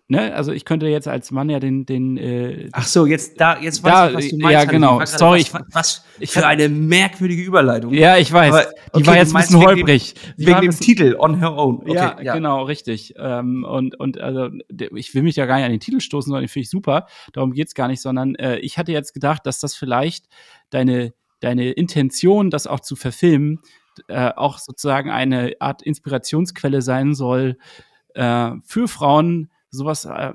ne, 0.08 0.34
also 0.34 0.52
ich 0.52 0.66
könnte 0.66 0.88
jetzt 0.88 1.08
als 1.08 1.32
Mann 1.32 1.50
ja 1.50 1.60
den, 1.60 1.86
den 1.86 2.18
äh, 2.18 2.70
Ach 2.72 2.86
so, 2.86 3.06
jetzt 3.06 3.40
da, 3.40 3.60
jetzt 3.60 3.84
weiß 3.84 3.92
da, 3.92 4.10
ich, 4.10 4.16
was 4.16 4.28
du 4.30 4.38
meinst. 4.38 4.54
Ja, 4.54 4.66
genau. 4.66 5.02
Ich 5.02 5.10
Sorry, 5.10 5.46
was, 5.52 5.64
was, 5.72 6.06
was 6.20 6.32
für 6.32 6.46
eine 6.46 6.70
merkwürdige 6.70 7.42
Überleitung. 7.42 7.94
Ja, 7.94 8.18
ich 8.18 8.32
weiß. 8.32 8.54
Aber, 8.54 8.68
okay, 8.68 8.76
die 8.98 9.08
war 9.08 9.18
jetzt 9.18 9.36
ein 9.36 9.42
bisschen 9.42 9.60
holprig. 9.60 10.16
Wegen, 10.38 10.48
wegen 10.48 10.62
dem 10.62 10.80
Titel 10.80 11.16
On 11.18 11.40
Her 11.40 11.58
Own. 11.58 11.78
Okay, 11.78 11.94
ja, 11.94 12.22
ja, 12.22 12.34
genau, 12.36 12.64
richtig. 12.64 13.14
Ähm, 13.18 13.64
und 13.64 14.00
und 14.00 14.20
also 14.20 14.50
ich 14.96 15.14
will 15.16 15.24
mich 15.24 15.36
ja 15.36 15.46
gar 15.46 15.58
nicht 15.58 15.66
an 15.66 15.72
den 15.72 15.80
Titel 15.80 16.00
stoßen, 16.00 16.30
sondern 16.30 16.44
den 16.44 16.50
finde 16.50 16.64
ich 16.64 16.70
super. 16.70 17.08
Darum 17.34 17.54
geht's 17.54 17.74
gar 17.74 17.88
nicht, 17.88 18.02
sondern 18.02 18.36
äh, 18.36 18.58
ich 18.60 18.78
hatte 18.78 18.92
jetzt 18.92 19.14
gedacht, 19.14 19.46
dass 19.46 19.60
das 19.60 19.76
vielleicht 19.76 20.26
deine 20.70 21.14
deine 21.42 21.72
Intention, 21.72 22.50
das 22.50 22.66
auch 22.66 22.80
zu 22.80 22.96
verfilmen, 22.96 23.60
äh, 24.08 24.32
auch 24.36 24.58
sozusagen 24.58 25.10
eine 25.10 25.54
Art 25.60 25.82
Inspirationsquelle 25.82 26.82
sein 26.82 27.14
soll 27.14 27.58
äh, 28.14 28.52
für 28.64 28.88
Frauen, 28.88 29.50
sowas 29.76 30.06
äh, 30.06 30.34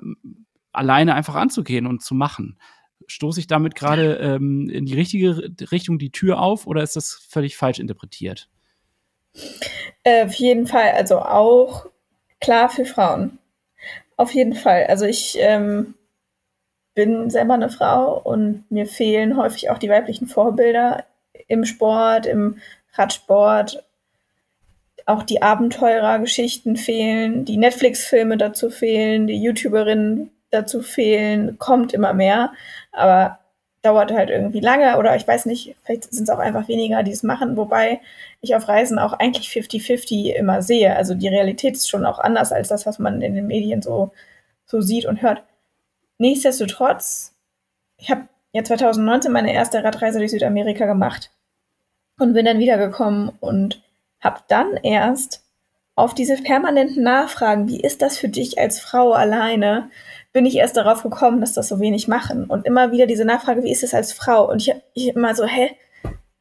alleine 0.72 1.14
einfach 1.14 1.34
anzugehen 1.34 1.86
und 1.86 2.02
zu 2.02 2.14
machen. 2.14 2.58
Stoße 3.06 3.40
ich 3.40 3.46
damit 3.46 3.74
gerade 3.74 4.16
ähm, 4.16 4.68
in 4.68 4.86
die 4.86 4.94
richtige 4.94 5.50
Richtung 5.72 5.98
die 5.98 6.12
Tür 6.12 6.40
auf 6.40 6.66
oder 6.66 6.82
ist 6.82 6.96
das 6.96 7.26
völlig 7.28 7.56
falsch 7.56 7.78
interpretiert? 7.78 8.48
Äh, 10.04 10.26
auf 10.26 10.34
jeden 10.34 10.66
Fall, 10.66 10.92
also 10.92 11.18
auch 11.18 11.86
klar 12.40 12.68
für 12.68 12.84
Frauen. 12.84 13.38
Auf 14.16 14.32
jeden 14.32 14.54
Fall. 14.54 14.86
Also 14.86 15.06
ich 15.06 15.36
ähm, 15.40 15.94
bin 16.94 17.30
selber 17.30 17.54
eine 17.54 17.70
Frau 17.70 18.20
und 18.20 18.70
mir 18.70 18.86
fehlen 18.86 19.36
häufig 19.36 19.70
auch 19.70 19.78
die 19.78 19.88
weiblichen 19.88 20.26
Vorbilder 20.26 21.04
im 21.48 21.64
Sport, 21.64 22.26
im 22.26 22.58
Radsport, 22.94 23.84
auch 25.06 25.22
die 25.22 25.42
Abenteurergeschichten 25.42 26.76
fehlen, 26.76 27.44
die 27.44 27.56
Netflix-Filme 27.56 28.36
dazu 28.36 28.70
fehlen, 28.70 29.26
die 29.26 29.42
YouTuberinnen 29.42 30.30
dazu 30.50 30.82
fehlen, 30.82 31.58
kommt 31.58 31.92
immer 31.92 32.12
mehr, 32.12 32.52
aber 32.92 33.38
dauert 33.82 34.12
halt 34.12 34.28
irgendwie 34.28 34.60
lange 34.60 34.98
oder 34.98 35.16
ich 35.16 35.26
weiß 35.26 35.46
nicht, 35.46 35.74
vielleicht 35.84 36.12
sind 36.12 36.24
es 36.24 36.30
auch 36.30 36.38
einfach 36.38 36.68
weniger, 36.68 37.02
die 37.02 37.12
es 37.12 37.22
machen, 37.22 37.56
wobei 37.56 38.00
ich 38.42 38.54
auf 38.54 38.68
Reisen 38.68 38.98
auch 38.98 39.14
eigentlich 39.14 39.48
50-50 39.48 40.34
immer 40.34 40.60
sehe. 40.60 40.94
Also 40.96 41.14
die 41.14 41.28
Realität 41.28 41.76
ist 41.76 41.88
schon 41.88 42.04
auch 42.04 42.18
anders 42.18 42.52
als 42.52 42.68
das, 42.68 42.84
was 42.84 42.98
man 42.98 43.22
in 43.22 43.34
den 43.34 43.46
Medien 43.46 43.80
so, 43.80 44.12
so 44.66 44.80
sieht 44.80 45.06
und 45.06 45.22
hört. 45.22 45.42
Nichtsdestotrotz, 46.18 47.34
ich 47.96 48.10
habe 48.10 48.28
ja 48.52 48.62
2019 48.62 49.32
meine 49.32 49.54
erste 49.54 49.82
Radreise 49.82 50.18
durch 50.18 50.32
Südamerika 50.32 50.84
gemacht 50.84 51.30
und 52.18 52.34
bin 52.34 52.44
dann 52.44 52.58
wiedergekommen 52.58 53.30
und 53.40 53.82
habe 54.20 54.40
dann 54.48 54.76
erst 54.76 55.42
auf 55.94 56.14
diese 56.14 56.36
permanenten 56.36 57.02
Nachfragen, 57.02 57.68
wie 57.68 57.80
ist 57.80 58.00
das 58.00 58.16
für 58.16 58.28
dich 58.28 58.58
als 58.58 58.80
Frau 58.80 59.12
alleine, 59.12 59.90
bin 60.32 60.46
ich 60.46 60.56
erst 60.56 60.76
darauf 60.76 61.02
gekommen, 61.02 61.40
dass 61.40 61.52
das 61.52 61.68
so 61.68 61.80
wenig 61.80 62.08
machen. 62.08 62.44
Und 62.44 62.66
immer 62.66 62.92
wieder 62.92 63.06
diese 63.06 63.24
Nachfrage, 63.24 63.62
wie 63.62 63.72
ist 63.72 63.82
es 63.82 63.94
als 63.94 64.12
Frau? 64.12 64.48
Und 64.48 64.62
ich, 64.62 64.74
ich 64.94 65.08
immer 65.08 65.34
so, 65.34 65.44
hä? 65.44 65.76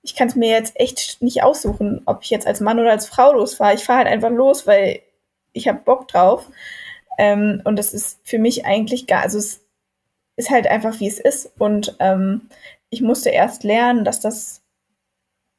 Ich 0.02 0.16
kann 0.16 0.30
es 0.30 0.36
mir 0.36 0.50
jetzt 0.50 0.80
echt 0.80 1.22
nicht 1.22 1.44
aussuchen, 1.44 2.02
ob 2.06 2.24
ich 2.24 2.30
jetzt 2.30 2.48
als 2.48 2.62
Mann 2.62 2.80
oder 2.80 2.92
als 2.92 3.08
Frau 3.08 3.34
losfahre. 3.34 3.76
Ich 3.76 3.84
fahre 3.84 4.00
halt 4.00 4.08
einfach 4.08 4.30
los, 4.30 4.66
weil 4.66 5.02
ich 5.52 5.68
habe 5.68 5.80
Bock 5.80 6.08
drauf. 6.08 6.48
Ähm, 7.18 7.62
und 7.66 7.78
das 7.78 7.94
ist 7.94 8.20
für 8.24 8.40
mich 8.40 8.66
eigentlich 8.66 9.08
gar, 9.08 9.24
also 9.24 9.38
es 9.38 9.62
ist 10.38 10.50
halt 10.50 10.68
einfach, 10.68 11.00
wie 11.02 11.08
es 11.08 11.20
ist. 11.20 11.52
Und 11.60 11.98
ähm, 12.00 12.50
ich 12.90 13.02
musste 13.02 13.30
erst 13.30 13.64
lernen, 13.64 14.06
dass 14.06 14.22
das 14.22 14.59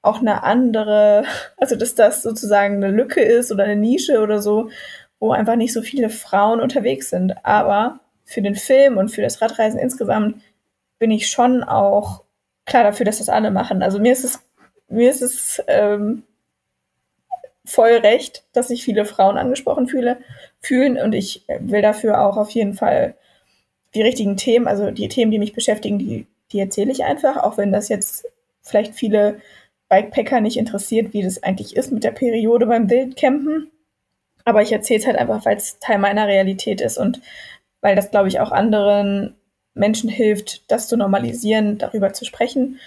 auch 0.02 0.20
eine 0.20 0.42
andere, 0.42 1.24
also 1.56 1.76
dass 1.76 1.94
das 1.94 2.22
sozusagen 2.22 2.76
eine 2.76 2.90
Lücke 2.90 3.20
ist 3.20 3.52
oder 3.52 3.64
eine 3.64 3.76
Nische 3.76 4.20
oder 4.20 4.40
so, 4.40 4.70
wo 5.18 5.32
einfach 5.32 5.56
nicht 5.56 5.72
so 5.72 5.82
viele 5.82 6.08
Frauen 6.08 6.60
unterwegs 6.60 7.10
sind. 7.10 7.44
Aber 7.44 8.00
für 8.24 8.42
den 8.42 8.54
Film 8.54 8.96
und 8.96 9.10
für 9.10 9.22
das 9.22 9.42
Radreisen 9.42 9.78
insgesamt 9.78 10.40
bin 10.98 11.10
ich 11.10 11.28
schon 11.28 11.62
auch 11.62 12.24
klar 12.64 12.84
dafür, 12.84 13.04
dass 13.04 13.18
das 13.18 13.28
alle 13.28 13.50
machen. 13.50 13.82
Also 13.82 13.98
mir 13.98 14.12
ist 14.12 14.24
es, 14.24 14.40
mir 14.88 15.10
ist 15.10 15.22
es 15.22 15.62
ähm, 15.66 16.22
voll 17.64 17.92
recht, 17.92 18.44
dass 18.52 18.68
sich 18.68 18.84
viele 18.84 19.04
Frauen 19.04 19.36
angesprochen 19.36 19.86
fühle, 19.86 20.18
fühlen 20.60 20.98
und 20.98 21.14
ich 21.14 21.44
will 21.60 21.82
dafür 21.82 22.20
auch 22.24 22.36
auf 22.36 22.50
jeden 22.50 22.74
Fall 22.74 23.14
die 23.94 24.02
richtigen 24.02 24.36
Themen, 24.36 24.68
also 24.68 24.90
die 24.90 25.08
Themen, 25.08 25.30
die 25.30 25.38
mich 25.38 25.52
beschäftigen, 25.52 25.98
die, 25.98 26.26
die 26.52 26.60
erzähle 26.60 26.92
ich 26.92 27.04
einfach, 27.04 27.36
auch 27.36 27.58
wenn 27.58 27.72
das 27.72 27.88
jetzt 27.88 28.26
vielleicht 28.62 28.94
viele 28.94 29.40
Bikepacker 29.90 30.40
nicht 30.40 30.56
interessiert, 30.56 31.12
wie 31.12 31.22
das 31.22 31.42
eigentlich 31.42 31.76
ist 31.76 31.92
mit 31.92 32.04
der 32.04 32.12
Periode 32.12 32.64
beim 32.66 32.88
Wildcampen. 32.88 33.70
Aber 34.44 34.62
ich 34.62 34.72
erzähle 34.72 35.00
es 35.00 35.06
halt 35.06 35.18
einfach, 35.18 35.44
weil 35.44 35.56
es 35.56 35.78
Teil 35.80 35.98
meiner 35.98 36.26
Realität 36.26 36.80
ist 36.80 36.96
und 36.96 37.20
weil 37.82 37.96
das, 37.96 38.10
glaube 38.10 38.28
ich, 38.28 38.40
auch 38.40 38.52
anderen 38.52 39.36
Menschen 39.74 40.08
hilft, 40.08 40.70
das 40.70 40.88
zu 40.88 40.96
normalisieren, 40.96 41.76
darüber 41.76 42.12
zu 42.12 42.24
sprechen, 42.24 42.78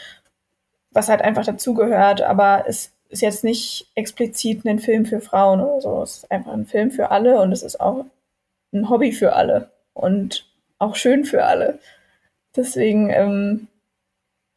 was 0.92 1.10
halt 1.10 1.22
einfach 1.22 1.46
dazugehört. 1.46 2.22
Aber 2.22 2.66
es 2.68 2.94
ist 3.10 3.22
jetzt 3.22 3.44
nicht 3.44 3.92
explizit 3.96 4.66
ein 4.66 4.80
Film 4.80 5.06
für 5.06 5.20
Frauen 5.20 5.60
oder 5.60 5.82
so. 5.82 6.02
Es 6.02 6.18
ist 6.18 6.32
einfach 6.32 6.54
ein 6.54 6.66
Film 6.66 6.90
für 6.90 7.12
alle 7.12 7.42
und 7.42 7.52
es 7.52 7.64
ist 7.64 7.82
auch 7.82 8.06
ein 8.72 8.90
Hobby 8.90 9.12
für 9.12 9.34
alle 9.34 9.72
und 9.94 10.48
auch 10.80 10.96
schön 10.96 11.26
für 11.26 11.46
alle. 11.46 11.80
Deswegen, 12.56 13.10
ähm, 13.10 13.68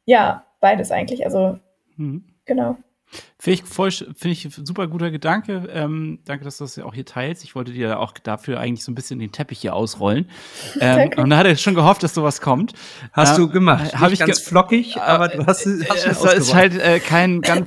ja, 0.04 0.46
beides 0.60 0.90
eigentlich. 0.92 1.24
Also, 1.24 1.58
mhm. 1.96 2.24
Genau. 2.46 2.78
Finde 3.38 3.62
ich, 3.62 3.64
voll, 3.64 3.92
find 3.92 4.24
ich 4.24 4.48
super 4.50 4.88
guter 4.88 5.10
Gedanke. 5.10 5.68
Ähm, 5.72 6.18
danke, 6.24 6.44
dass 6.44 6.58
du 6.58 6.64
das 6.64 6.74
ja 6.74 6.84
auch 6.84 6.94
hier 6.94 7.04
teilst. 7.04 7.44
Ich 7.44 7.54
wollte 7.54 7.72
dir 7.72 8.00
auch 8.00 8.12
dafür 8.12 8.58
eigentlich 8.58 8.82
so 8.82 8.90
ein 8.90 8.96
bisschen 8.96 9.20
den 9.20 9.30
Teppich 9.30 9.60
hier 9.60 9.74
ausrollen. 9.74 10.28
Ähm, 10.78 11.10
und 11.16 11.30
da 11.30 11.38
hatte 11.38 11.50
ich 11.50 11.62
schon 11.62 11.74
gehofft, 11.74 12.02
dass 12.02 12.12
sowas 12.12 12.42
kommt. 12.42 12.74
Hast 13.12 13.38
ähm, 13.38 13.46
du 13.46 13.48
gemacht. 13.48 13.98
Habe 13.98 14.12
ich 14.12 14.18
ganz 14.18 14.40
flockig, 14.40 14.98
aber 14.98 15.28
du 15.28 15.46
hast, 15.46 15.66
hast 15.66 16.06
Es 16.06 16.22
ist 16.22 16.54
halt 16.54 16.76
äh, 16.78 17.00
kein 17.00 17.40
ganz 17.40 17.66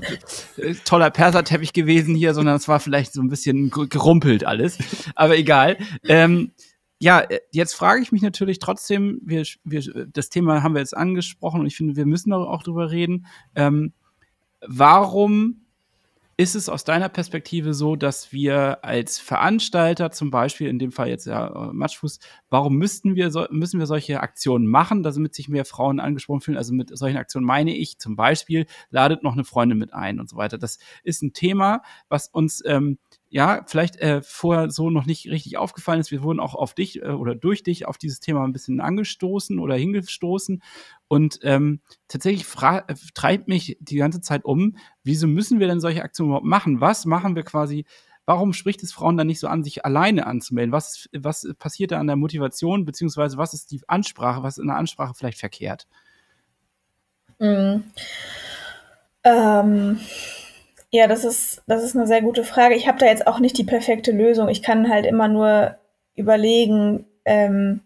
äh, 0.58 0.76
toller 0.86 1.10
Perserteppich 1.10 1.74
gewesen 1.74 2.14
hier, 2.14 2.36
sondern 2.36 2.56
es 2.56 2.68
war 2.68 2.80
vielleicht 2.80 3.14
so 3.14 3.22
ein 3.22 3.30
bisschen 3.30 3.72
gerumpelt 3.72 4.46
alles. 4.46 4.78
Aber 5.16 5.38
egal. 5.38 5.78
Ähm, 6.08 6.52
ja, 7.00 7.22
äh, 7.22 7.40
jetzt 7.52 7.74
frage 7.74 8.02
ich 8.02 8.12
mich 8.12 8.22
natürlich 8.22 8.60
trotzdem, 8.60 9.22
wir, 9.24 9.44
wir, 9.64 10.08
das 10.14 10.30
Thema 10.30 10.62
haben 10.62 10.76
wir 10.76 10.82
jetzt 10.82 10.96
angesprochen 10.96 11.62
und 11.62 11.68
ich 11.68 11.76
finde, 11.76 11.96
wir 11.96 12.06
müssen 12.06 12.32
auch 12.32 12.62
drüber 12.62 12.92
reden. 12.92 13.26
Ähm, 13.56 13.94
warum 14.66 15.66
ist 16.39 16.55
es 16.55 16.70
aus 16.70 16.86
deiner 16.86 17.10
Perspektive 17.10 17.74
so, 17.74 17.97
dass 17.97 18.32
wir 18.32 18.86
als 18.86 19.20
Veranstalter, 19.20 20.10
zum 20.12 20.32
Beispiel 20.32 20.70
in 20.70 20.80
dem 20.80 20.93
Fall 20.93 21.10
jetzt 21.10 21.26
ja 21.26 21.47
äh, 21.47 21.74
Matschfuß, 21.74 22.20
warum 22.49 22.78
müssten 22.78 23.16
wir 23.16 23.30
so, 23.30 23.45
müssen 23.49 23.78
wir 23.78 23.88
solche 23.88 24.22
Aktionen 24.22 24.66
machen, 24.66 25.03
damit 25.03 25.36
sich 25.36 25.49
mehr 25.49 25.66
Frauen 25.66 25.99
angesprochen 25.99 26.39
fühlen? 26.39 26.57
Also 26.57 26.74
mit 26.74 26.97
solchen 26.97 27.18
Aktionen 27.18 27.45
meine 27.45 27.76
ich 27.76 27.99
zum 27.99 28.16
Beispiel, 28.16 28.68
ladet 28.89 29.22
noch 29.22 29.34
eine 29.34 29.43
Freundin 29.43 29.78
mit 29.78 29.93
ein 29.93 30.18
und 30.18 30.30
so 30.30 30.38
weiter. 30.38 30.57
Das 30.57 30.80
ist 31.03 31.22
ein 31.24 31.34
Thema, 31.34 31.82
was 32.07 32.30
uns 32.30 32.64
ähm, 32.66 32.99
ja, 33.32 33.64
vielleicht 33.68 33.98
äh, 33.98 34.22
vorher 34.24 34.72
so 34.72 34.90
noch 34.90 35.06
nicht 35.06 35.30
richtig 35.30 35.58
aufgefallen 35.58 36.00
ist. 36.00 36.10
Wir 36.10 36.24
wurden 36.24 36.40
auch 36.40 36.56
auf 36.56 36.74
dich 36.74 37.02
äh, 37.02 37.10
oder 37.10 37.36
durch 37.36 37.62
dich 37.62 37.88
auf 37.88 38.00
dieses 38.00 38.20
Thema 38.20 38.44
ein 38.44 38.54
bisschen 38.54 38.82
angestoßen 38.82 39.60
oder 39.60 39.76
hingestoßen. 39.76 40.64
Und 41.08 41.40
ähm, 41.44 41.82
tatsächlich 42.08 42.46
äh, 42.62 42.96
treibt 43.14 43.48
mich 43.48 43.78
die 43.80 43.98
ganze 43.98 44.22
Zeit 44.22 44.46
um, 44.46 44.78
wieso 45.04 45.28
müssen 45.28 45.60
wir 45.60 45.68
denn 45.68 45.80
solche 45.80 46.04
Aktionen 46.04 46.32
überhaupt 46.32 46.48
machen? 46.48 46.82
Was 46.82 47.06
machen 47.06 47.36
wir 47.36 47.44
quasi? 47.44 47.86
Warum 48.26 48.54
spricht 48.54 48.82
es 48.84 48.94
Frauen 48.94 49.18
dann 49.18 49.28
nicht 49.28 49.40
so 49.40 49.48
an, 49.48 49.64
sich 49.64 49.86
alleine 49.86 50.26
anzumelden? 50.26 50.72
Was, 50.72 51.08
was 51.16 51.48
passiert 51.60 51.92
da 51.92 52.00
an 52.00 52.08
der 52.08 52.16
Motivation, 52.16 52.86
beziehungsweise 52.86 53.38
was 53.38 53.54
ist 53.54 53.72
die 53.72 53.82
Ansprache, 53.88 54.42
was 54.42 54.58
in 54.58 54.68
der 54.68 54.78
Ansprache 54.78 55.14
vielleicht 55.16 55.40
verkehrt? 55.40 55.88
Mhm. 57.40 57.84
Ähm 59.24 60.00
ja, 60.92 61.08
das 61.08 61.24
ist, 61.24 61.62
das 61.68 61.84
ist 61.84 61.96
eine 61.96 62.08
sehr 62.08 62.22
gute 62.22 62.44
Frage. 62.44 62.76
Ich 62.76 62.88
habe 62.88 62.98
da 62.98 63.06
jetzt 63.06 63.28
auch 63.28 63.40
nicht 63.40 63.58
die 63.58 63.64
perfekte 63.64 64.12
Lösung. 64.12 64.50
Ich 64.50 64.64
kann 64.64 64.90
halt 64.90 65.06
immer 65.06 65.28
nur 65.28 65.76
überlegen, 66.16 67.06
ähm, 67.26 67.82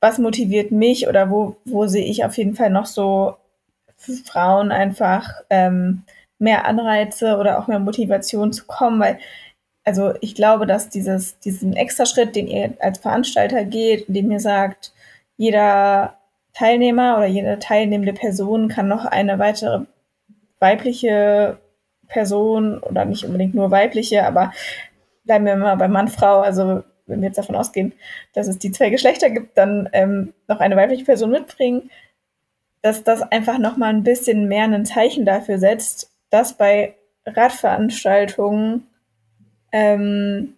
was 0.00 0.18
motiviert 0.18 0.70
mich 0.70 1.08
oder 1.08 1.30
wo, 1.30 1.56
wo 1.64 1.86
sehe 1.86 2.04
ich 2.04 2.24
auf 2.24 2.36
jeden 2.36 2.54
Fall 2.54 2.70
noch 2.70 2.86
so 2.86 3.36
für 3.96 4.12
Frauen 4.12 4.70
einfach 4.70 5.28
ähm, 5.50 6.04
mehr 6.38 6.66
Anreize 6.66 7.38
oder 7.38 7.58
auch 7.58 7.66
mehr 7.66 7.78
Motivation 7.78 8.52
zu 8.52 8.66
kommen, 8.66 9.00
weil 9.00 9.18
also 9.84 10.14
ich 10.20 10.34
glaube, 10.34 10.66
dass 10.66 10.88
dieses, 10.90 11.38
diesen 11.38 11.74
extra 11.74 12.06
Schritt, 12.06 12.34
den 12.34 12.48
ihr 12.48 12.74
als 12.80 12.98
Veranstalter 12.98 13.64
geht, 13.64 14.08
indem 14.08 14.32
ihr 14.32 14.40
sagt, 14.40 14.92
jeder 15.36 16.18
Teilnehmer 16.54 17.16
oder 17.18 17.26
jede 17.26 17.58
teilnehmende 17.60 18.12
Person 18.12 18.68
kann 18.68 18.88
noch 18.88 19.04
eine 19.04 19.38
weitere 19.38 19.86
weibliche 20.58 21.58
Person 22.08 22.78
oder 22.78 23.04
nicht 23.04 23.24
unbedingt 23.24 23.54
nur 23.54 23.70
weibliche, 23.70 24.26
aber 24.26 24.52
bleiben 25.24 25.44
wir 25.44 25.56
mal 25.56 25.76
bei 25.76 25.88
Mann, 25.88 26.08
Frau, 26.08 26.40
also 26.40 26.82
wenn 27.06 27.20
wir 27.20 27.28
jetzt 27.28 27.38
davon 27.38 27.56
ausgehen, 27.56 27.92
dass 28.34 28.48
es 28.48 28.58
die 28.58 28.72
zwei 28.72 28.90
Geschlechter 28.90 29.30
gibt, 29.30 29.56
dann 29.56 29.88
ähm, 29.92 30.32
noch 30.48 30.60
eine 30.60 30.76
weibliche 30.76 31.04
Person 31.04 31.30
mitbringen, 31.30 31.90
dass 32.82 33.04
das 33.04 33.22
einfach 33.22 33.58
nochmal 33.58 33.90
ein 33.90 34.02
bisschen 34.02 34.48
mehr 34.48 34.64
ein 34.64 34.86
Zeichen 34.86 35.24
dafür 35.24 35.58
setzt, 35.58 36.10
dass 36.30 36.54
bei 36.54 36.94
Radveranstaltungen 37.24 38.86
ähm, 39.72 40.54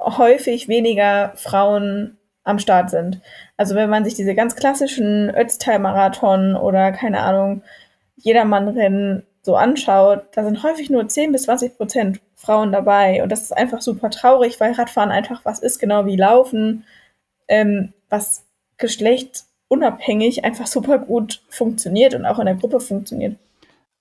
häufig 0.00 0.68
weniger 0.68 1.32
Frauen 1.36 2.18
am 2.44 2.58
Start 2.58 2.90
sind. 2.90 3.20
Also 3.56 3.74
wenn 3.74 3.90
man 3.90 4.04
sich 4.04 4.14
diese 4.14 4.34
ganz 4.34 4.54
klassischen 4.54 5.30
Ötztal-Marathon 5.30 6.56
oder 6.56 6.92
keine 6.92 7.20
Ahnung, 7.20 7.62
Jedermann-Rennen 8.16 9.24
so 9.46 9.56
anschaut, 9.56 10.24
da 10.32 10.44
sind 10.44 10.62
häufig 10.62 10.90
nur 10.90 11.08
10 11.08 11.32
bis 11.32 11.44
20 11.44 11.78
Prozent 11.78 12.20
Frauen 12.34 12.72
dabei. 12.72 13.22
Und 13.22 13.30
das 13.30 13.42
ist 13.42 13.56
einfach 13.56 13.80
super 13.80 14.10
traurig, 14.10 14.60
weil 14.60 14.72
Radfahren 14.72 15.10
einfach 15.10 15.44
was 15.44 15.60
ist, 15.60 15.78
genau 15.78 16.04
wie 16.04 16.16
Laufen, 16.16 16.84
ähm, 17.48 17.94
was 18.10 18.44
geschlechtunabhängig 18.76 20.44
einfach 20.44 20.66
super 20.66 20.98
gut 20.98 21.42
funktioniert 21.48 22.14
und 22.14 22.26
auch 22.26 22.38
in 22.38 22.46
der 22.46 22.56
Gruppe 22.56 22.80
funktioniert. 22.80 23.38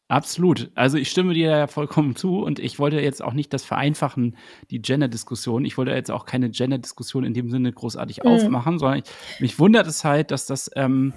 Absolut. 0.08 0.72
Also 0.76 0.98
ich 0.98 1.10
stimme 1.10 1.34
dir 1.34 1.50
ja 1.50 1.68
vollkommen 1.68 2.16
zu 2.16 2.40
und 2.44 2.60
ich 2.60 2.78
wollte 2.78 3.00
jetzt 3.00 3.24
auch 3.24 3.34
nicht 3.34 3.54
das 3.54 3.64
vereinfachen, 3.64 4.36
die 4.70 4.82
Gender-Diskussion. 4.82 5.64
Ich 5.64 5.78
wollte 5.78 5.92
jetzt 5.92 6.12
auch 6.12 6.26
keine 6.26 6.50
Gender-Diskussion 6.50 7.24
in 7.24 7.34
dem 7.34 7.50
Sinne 7.50 7.72
großartig 7.72 8.24
mhm. 8.24 8.30
aufmachen, 8.30 8.78
sondern 8.80 9.00
ich, 9.00 9.40
mich 9.40 9.58
wundert 9.60 9.88
es 9.88 10.04
halt, 10.04 10.32
dass 10.32 10.46
das, 10.46 10.70
ähm, 10.76 11.14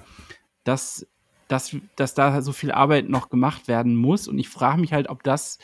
dass 0.63 1.05
dass, 1.49 1.75
dass 1.97 2.13
da 2.13 2.41
so 2.41 2.53
viel 2.53 2.71
Arbeit 2.71 3.09
noch 3.09 3.29
gemacht 3.29 3.67
werden 3.67 3.95
muss. 3.95 4.27
Und 4.27 4.39
ich 4.39 4.47
frage 4.47 4.79
mich 4.79 4.93
halt, 4.93 5.09
ob 5.09 5.23
das, 5.23 5.57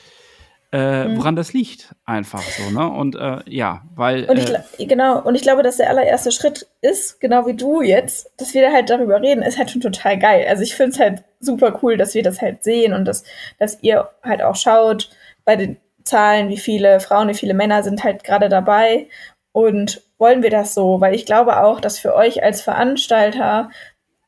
äh, 0.72 1.06
mhm. 1.06 1.18
woran 1.18 1.36
das 1.36 1.54
liegt, 1.54 1.96
einfach 2.06 2.42
so, 2.42 2.70
ne? 2.72 2.90
Und 2.90 3.16
äh, 3.16 3.40
ja, 3.46 3.84
weil. 3.96 4.26
Und 4.26 4.38
ich, 4.38 4.50
äh, 4.50 4.86
genau, 4.86 5.22
und 5.22 5.36
ich 5.36 5.44
glaube, 5.44 5.64
dass 5.64 5.78
der 5.78 5.90
allererste 5.90 6.32
Schritt 6.32 6.68
ist, 6.82 7.22
genau 7.22 7.46
wie 7.48 7.54
du 7.54 7.82
jetzt, 7.82 8.32
dass 8.38 8.54
wir 8.54 8.74
halt 8.74 8.90
darüber 8.90 9.22
reden, 9.22 9.44
ist 9.44 9.58
halt 9.58 9.70
schon 9.70 9.82
total 9.82 10.18
geil. 10.18 10.46
Also 10.50 10.64
ich 10.64 10.76
finde 10.76 10.92
es 10.92 11.00
halt 11.00 11.24
super 11.40 11.80
cool, 11.82 11.98
dass 11.98 12.16
wir 12.16 12.24
das 12.24 12.42
halt 12.42 12.64
sehen 12.64 12.94
und 12.94 13.06
dass, 13.06 13.24
dass 13.60 13.82
ihr 13.84 14.10
halt 14.24 14.42
auch 14.42 14.56
schaut 14.56 15.12
bei 15.46 15.56
den 15.56 15.78
Zahlen, 16.04 16.50
wie 16.50 16.58
viele 16.58 17.00
Frauen, 17.00 17.30
wie 17.30 17.36
viele 17.36 17.54
Männer 17.54 17.84
sind 17.84 18.04
halt 18.04 18.24
gerade 18.24 18.50
dabei. 18.50 19.08
Und 19.52 20.02
wollen 20.18 20.44
wir 20.44 20.50
das 20.50 20.74
so? 20.74 21.00
Weil 21.00 21.16
ich 21.16 21.26
glaube 21.26 21.64
auch, 21.64 21.80
dass 21.80 22.00
für 22.00 22.16
euch 22.16 22.44
als 22.44 22.62
Veranstalter 22.62 23.70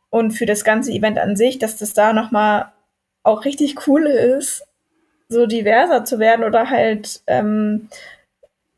und 0.09 0.31
für 0.31 0.45
das 0.45 0.63
ganze 0.63 0.91
Event 0.91 1.19
an 1.19 1.35
sich, 1.35 1.59
dass 1.59 1.77
das 1.77 1.93
da 1.93 2.13
nochmal 2.13 2.71
auch 3.23 3.45
richtig 3.45 3.87
cool 3.87 4.05
ist, 4.05 4.65
so 5.29 5.45
diverser 5.45 6.05
zu 6.05 6.19
werden 6.19 6.45
oder 6.45 6.69
halt 6.69 7.21
ähm, 7.27 7.89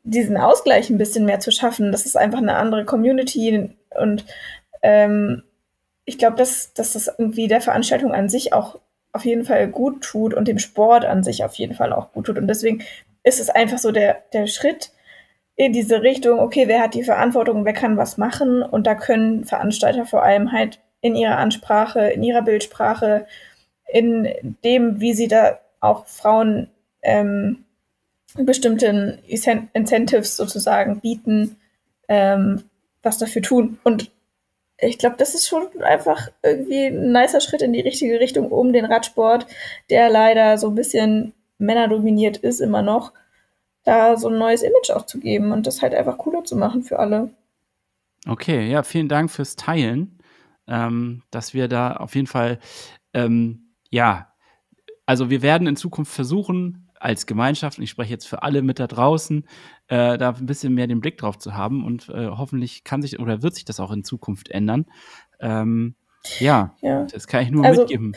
diesen 0.02 0.36
Ausgleich 0.36 0.90
ein 0.90 0.98
bisschen 0.98 1.24
mehr 1.24 1.40
zu 1.40 1.52
schaffen. 1.52 1.92
Das 1.92 2.06
ist 2.06 2.16
einfach 2.16 2.38
eine 2.38 2.56
andere 2.56 2.84
Community 2.84 3.70
und 3.98 4.24
ähm, 4.82 5.42
ich 6.04 6.18
glaube, 6.18 6.36
dass, 6.36 6.72
dass 6.74 6.94
das 6.94 7.08
irgendwie 7.18 7.46
der 7.46 7.60
Veranstaltung 7.60 8.12
an 8.12 8.28
sich 8.28 8.52
auch 8.52 8.80
auf 9.12 9.24
jeden 9.24 9.44
Fall 9.44 9.68
gut 9.68 10.02
tut 10.02 10.34
und 10.34 10.48
dem 10.48 10.58
Sport 10.58 11.04
an 11.04 11.22
sich 11.22 11.44
auf 11.44 11.54
jeden 11.54 11.74
Fall 11.74 11.92
auch 11.92 12.12
gut 12.12 12.26
tut. 12.26 12.38
Und 12.38 12.48
deswegen 12.48 12.82
ist 13.22 13.40
es 13.40 13.50
einfach 13.50 13.78
so 13.78 13.92
der, 13.92 14.22
der 14.32 14.46
Schritt 14.46 14.90
in 15.56 15.72
diese 15.72 16.02
Richtung, 16.02 16.40
okay, 16.40 16.68
wer 16.68 16.80
hat 16.80 16.94
die 16.94 17.02
Verantwortung, 17.02 17.64
wer 17.64 17.74
kann 17.74 17.96
was 17.96 18.16
machen 18.16 18.62
und 18.62 18.86
da 18.86 18.94
können 18.94 19.44
Veranstalter 19.44 20.06
vor 20.06 20.22
allem 20.22 20.52
halt 20.52 20.80
in 21.00 21.14
ihrer 21.14 21.38
Ansprache, 21.38 22.10
in 22.10 22.22
ihrer 22.22 22.42
Bildsprache, 22.42 23.26
in 23.92 24.56
dem, 24.64 25.00
wie 25.00 25.14
sie 25.14 25.28
da 25.28 25.58
auch 25.80 26.06
Frauen 26.06 26.68
ähm, 27.02 27.64
bestimmten 28.34 29.18
Incentives 29.26 30.36
sozusagen 30.36 31.00
bieten, 31.00 31.56
ähm, 32.08 32.64
was 33.02 33.18
dafür 33.18 33.42
tun. 33.42 33.78
Und 33.82 34.10
ich 34.78 34.98
glaube, 34.98 35.16
das 35.16 35.34
ist 35.34 35.48
schon 35.48 35.68
einfach 35.82 36.28
irgendwie 36.42 36.86
ein 36.86 37.12
nicer 37.12 37.40
Schritt 37.40 37.62
in 37.62 37.72
die 37.72 37.80
richtige 37.80 38.20
Richtung, 38.20 38.50
um 38.50 38.72
den 38.72 38.84
Radsport, 38.84 39.46
der 39.90 40.08
leider 40.10 40.58
so 40.58 40.68
ein 40.68 40.74
bisschen 40.74 41.32
männerdominiert 41.58 42.38
ist, 42.38 42.60
immer 42.60 42.82
noch, 42.82 43.12
da 43.84 44.16
so 44.16 44.28
ein 44.28 44.38
neues 44.38 44.62
Image 44.62 44.90
auch 44.90 45.06
zu 45.06 45.18
geben 45.18 45.52
und 45.52 45.66
das 45.66 45.82
halt 45.82 45.94
einfach 45.94 46.18
cooler 46.18 46.44
zu 46.44 46.56
machen 46.56 46.82
für 46.82 46.98
alle. 46.98 47.30
Okay, 48.28 48.70
ja, 48.70 48.82
vielen 48.82 49.08
Dank 49.08 49.30
fürs 49.30 49.56
Teilen. 49.56 50.19
Ähm, 50.70 51.22
dass 51.30 51.52
wir 51.52 51.68
da 51.68 51.94
auf 51.94 52.14
jeden 52.14 52.26
Fall, 52.26 52.58
ähm, 53.12 53.74
ja, 53.90 54.32
also 55.04 55.28
wir 55.28 55.42
werden 55.42 55.66
in 55.66 55.76
Zukunft 55.76 56.12
versuchen, 56.12 56.86
als 57.00 57.26
Gemeinschaft, 57.26 57.78
und 57.78 57.84
ich 57.84 57.90
spreche 57.90 58.12
jetzt 58.12 58.28
für 58.28 58.42
alle 58.42 58.62
mit 58.62 58.78
da 58.78 58.86
draußen, 58.86 59.46
äh, 59.88 60.18
da 60.18 60.30
ein 60.30 60.46
bisschen 60.46 60.74
mehr 60.74 60.86
den 60.86 61.00
Blick 61.00 61.18
drauf 61.18 61.38
zu 61.38 61.54
haben 61.54 61.84
und 61.84 62.08
äh, 62.10 62.28
hoffentlich 62.28 62.84
kann 62.84 63.02
sich 63.02 63.18
oder 63.18 63.42
wird 63.42 63.54
sich 63.54 63.64
das 63.64 63.80
auch 63.80 63.90
in 63.90 64.04
Zukunft 64.04 64.50
ändern. 64.50 64.86
Ähm, 65.40 65.96
ja, 66.38 66.74
ja, 66.82 67.06
das 67.06 67.26
kann 67.26 67.42
ich 67.42 67.50
nur 67.50 67.64
also, 67.64 67.82
mitgeben. 67.82 68.14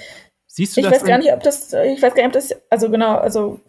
Siehst 0.47 0.75
du 0.75 0.81
ich 0.81 0.85
das? 0.85 0.97
Ich 0.97 1.01
weiß 1.01 1.07
gar 1.07 1.17
nicht, 1.17 1.33
ob 1.33 1.41
das, 1.41 1.73
ich 1.73 2.01
weiß 2.01 2.13
gar 2.13 2.23
nicht, 2.23 2.25
ob 2.27 2.33
das, 2.33 2.53
also 2.69 2.91
genau, 2.91 3.15
also 3.15 3.61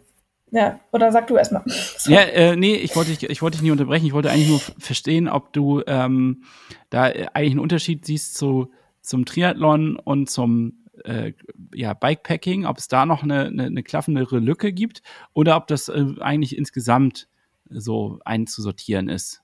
ja, 0.55 0.79
oder 0.93 1.11
sag 1.11 1.27
du 1.27 1.35
erstmal. 1.35 1.63
Ja, 2.07 2.21
äh, 2.21 2.55
nee, 2.55 2.75
ich 2.75 2.95
wollte 2.95 3.11
dich, 3.11 3.29
ich 3.29 3.41
wollte 3.41 3.57
dich 3.57 3.63
nie 3.63 3.71
unterbrechen. 3.71 4.05
Ich 4.05 4.13
wollte 4.13 4.31
eigentlich 4.31 4.47
nur 4.47 4.61
verstehen, 4.79 5.27
ob 5.27 5.51
du 5.51 5.81
ähm, 5.85 6.43
da 6.89 7.03
eigentlich 7.03 7.51
einen 7.51 7.59
Unterschied 7.59 8.05
siehst 8.05 8.35
zu, 8.35 8.71
zum 9.01 9.25
Triathlon 9.25 9.97
und 9.97 10.29
zum 10.29 10.85
äh, 11.03 11.33
ja, 11.73 11.93
Bikepacking, 11.93 12.65
ob 12.65 12.77
es 12.77 12.87
da 12.87 13.05
noch 13.05 13.23
eine, 13.23 13.47
eine, 13.47 13.63
eine 13.65 13.83
klaffendere 13.83 14.39
Lücke 14.39 14.71
gibt 14.71 15.01
oder 15.33 15.57
ob 15.57 15.67
das 15.67 15.89
äh, 15.89 16.05
eigentlich 16.21 16.57
insgesamt 16.57 17.27
so 17.69 18.19
einzusortieren 18.23 19.09
ist. 19.09 19.41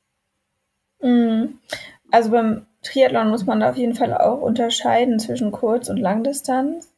Mhm. 1.02 1.58
Also 2.10 2.32
beim 2.32 2.68
Triathlon 2.84 3.30
muss 3.30 3.46
man 3.46 3.60
da 3.60 3.72
auf 3.72 3.78
jeden 3.78 3.96
Fall 3.96 4.14
auch 4.14 4.42
unterscheiden 4.42 5.20
zwischen 5.20 5.52
Kurz- 5.52 5.90
und 5.90 5.98
Langdistanz 5.98 6.91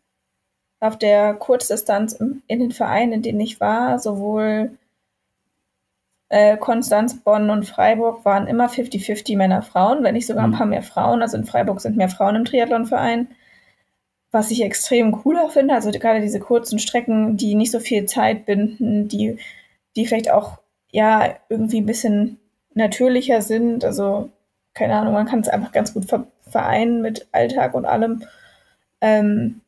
auf 0.83 0.97
der 0.97 1.33
Kurzdistanz 1.35 2.13
in 2.13 2.59
den 2.59 2.71
Vereinen, 2.71 3.13
in 3.13 3.21
denen 3.21 3.39
ich 3.39 3.61
war, 3.61 3.99
sowohl 3.99 4.77
äh, 6.27 6.57
Konstanz, 6.57 7.23
Bonn 7.23 7.49
und 7.49 7.65
Freiburg 7.65 8.25
waren 8.25 8.47
immer 8.47 8.67
50-50 8.67 9.37
Männer, 9.37 9.61
Frauen, 9.61 10.03
wenn 10.03 10.13
nicht 10.13 10.27
sogar 10.27 10.43
ein 10.43 10.49
mhm. 10.49 10.55
paar 10.55 10.65
mehr 10.65 10.83
Frauen. 10.83 11.21
Also 11.21 11.37
in 11.37 11.45
Freiburg 11.45 11.79
sind 11.79 11.95
mehr 11.95 12.09
Frauen 12.09 12.35
im 12.35 12.43
Triathlonverein. 12.43 13.29
Was 14.31 14.51
ich 14.51 14.61
extrem 14.61 15.21
cool 15.23 15.37
auch 15.37 15.51
finde, 15.51 15.73
also 15.73 15.89
gerade 15.91 16.19
diese 16.19 16.39
kurzen 16.39 16.79
Strecken, 16.79 17.37
die 17.37 17.55
nicht 17.55 17.71
so 17.71 17.79
viel 17.79 18.05
Zeit 18.05 18.45
binden, 18.45 19.07
die, 19.07 19.37
die 19.95 20.05
vielleicht 20.05 20.31
auch 20.31 20.57
ja 20.91 21.35
irgendwie 21.47 21.79
ein 21.79 21.85
bisschen 21.85 22.39
natürlicher 22.73 23.41
sind. 23.41 23.85
Also, 23.85 24.31
keine 24.73 24.95
Ahnung, 24.95 25.13
man 25.13 25.27
kann 25.27 25.39
es 25.39 25.49
einfach 25.49 25.71
ganz 25.71 25.93
gut 25.93 26.07
vereinen 26.49 27.01
mit 27.01 27.27
Alltag 27.31 27.73
und 27.73 27.85
allem. 27.85 28.23
Ähm, 29.01 29.61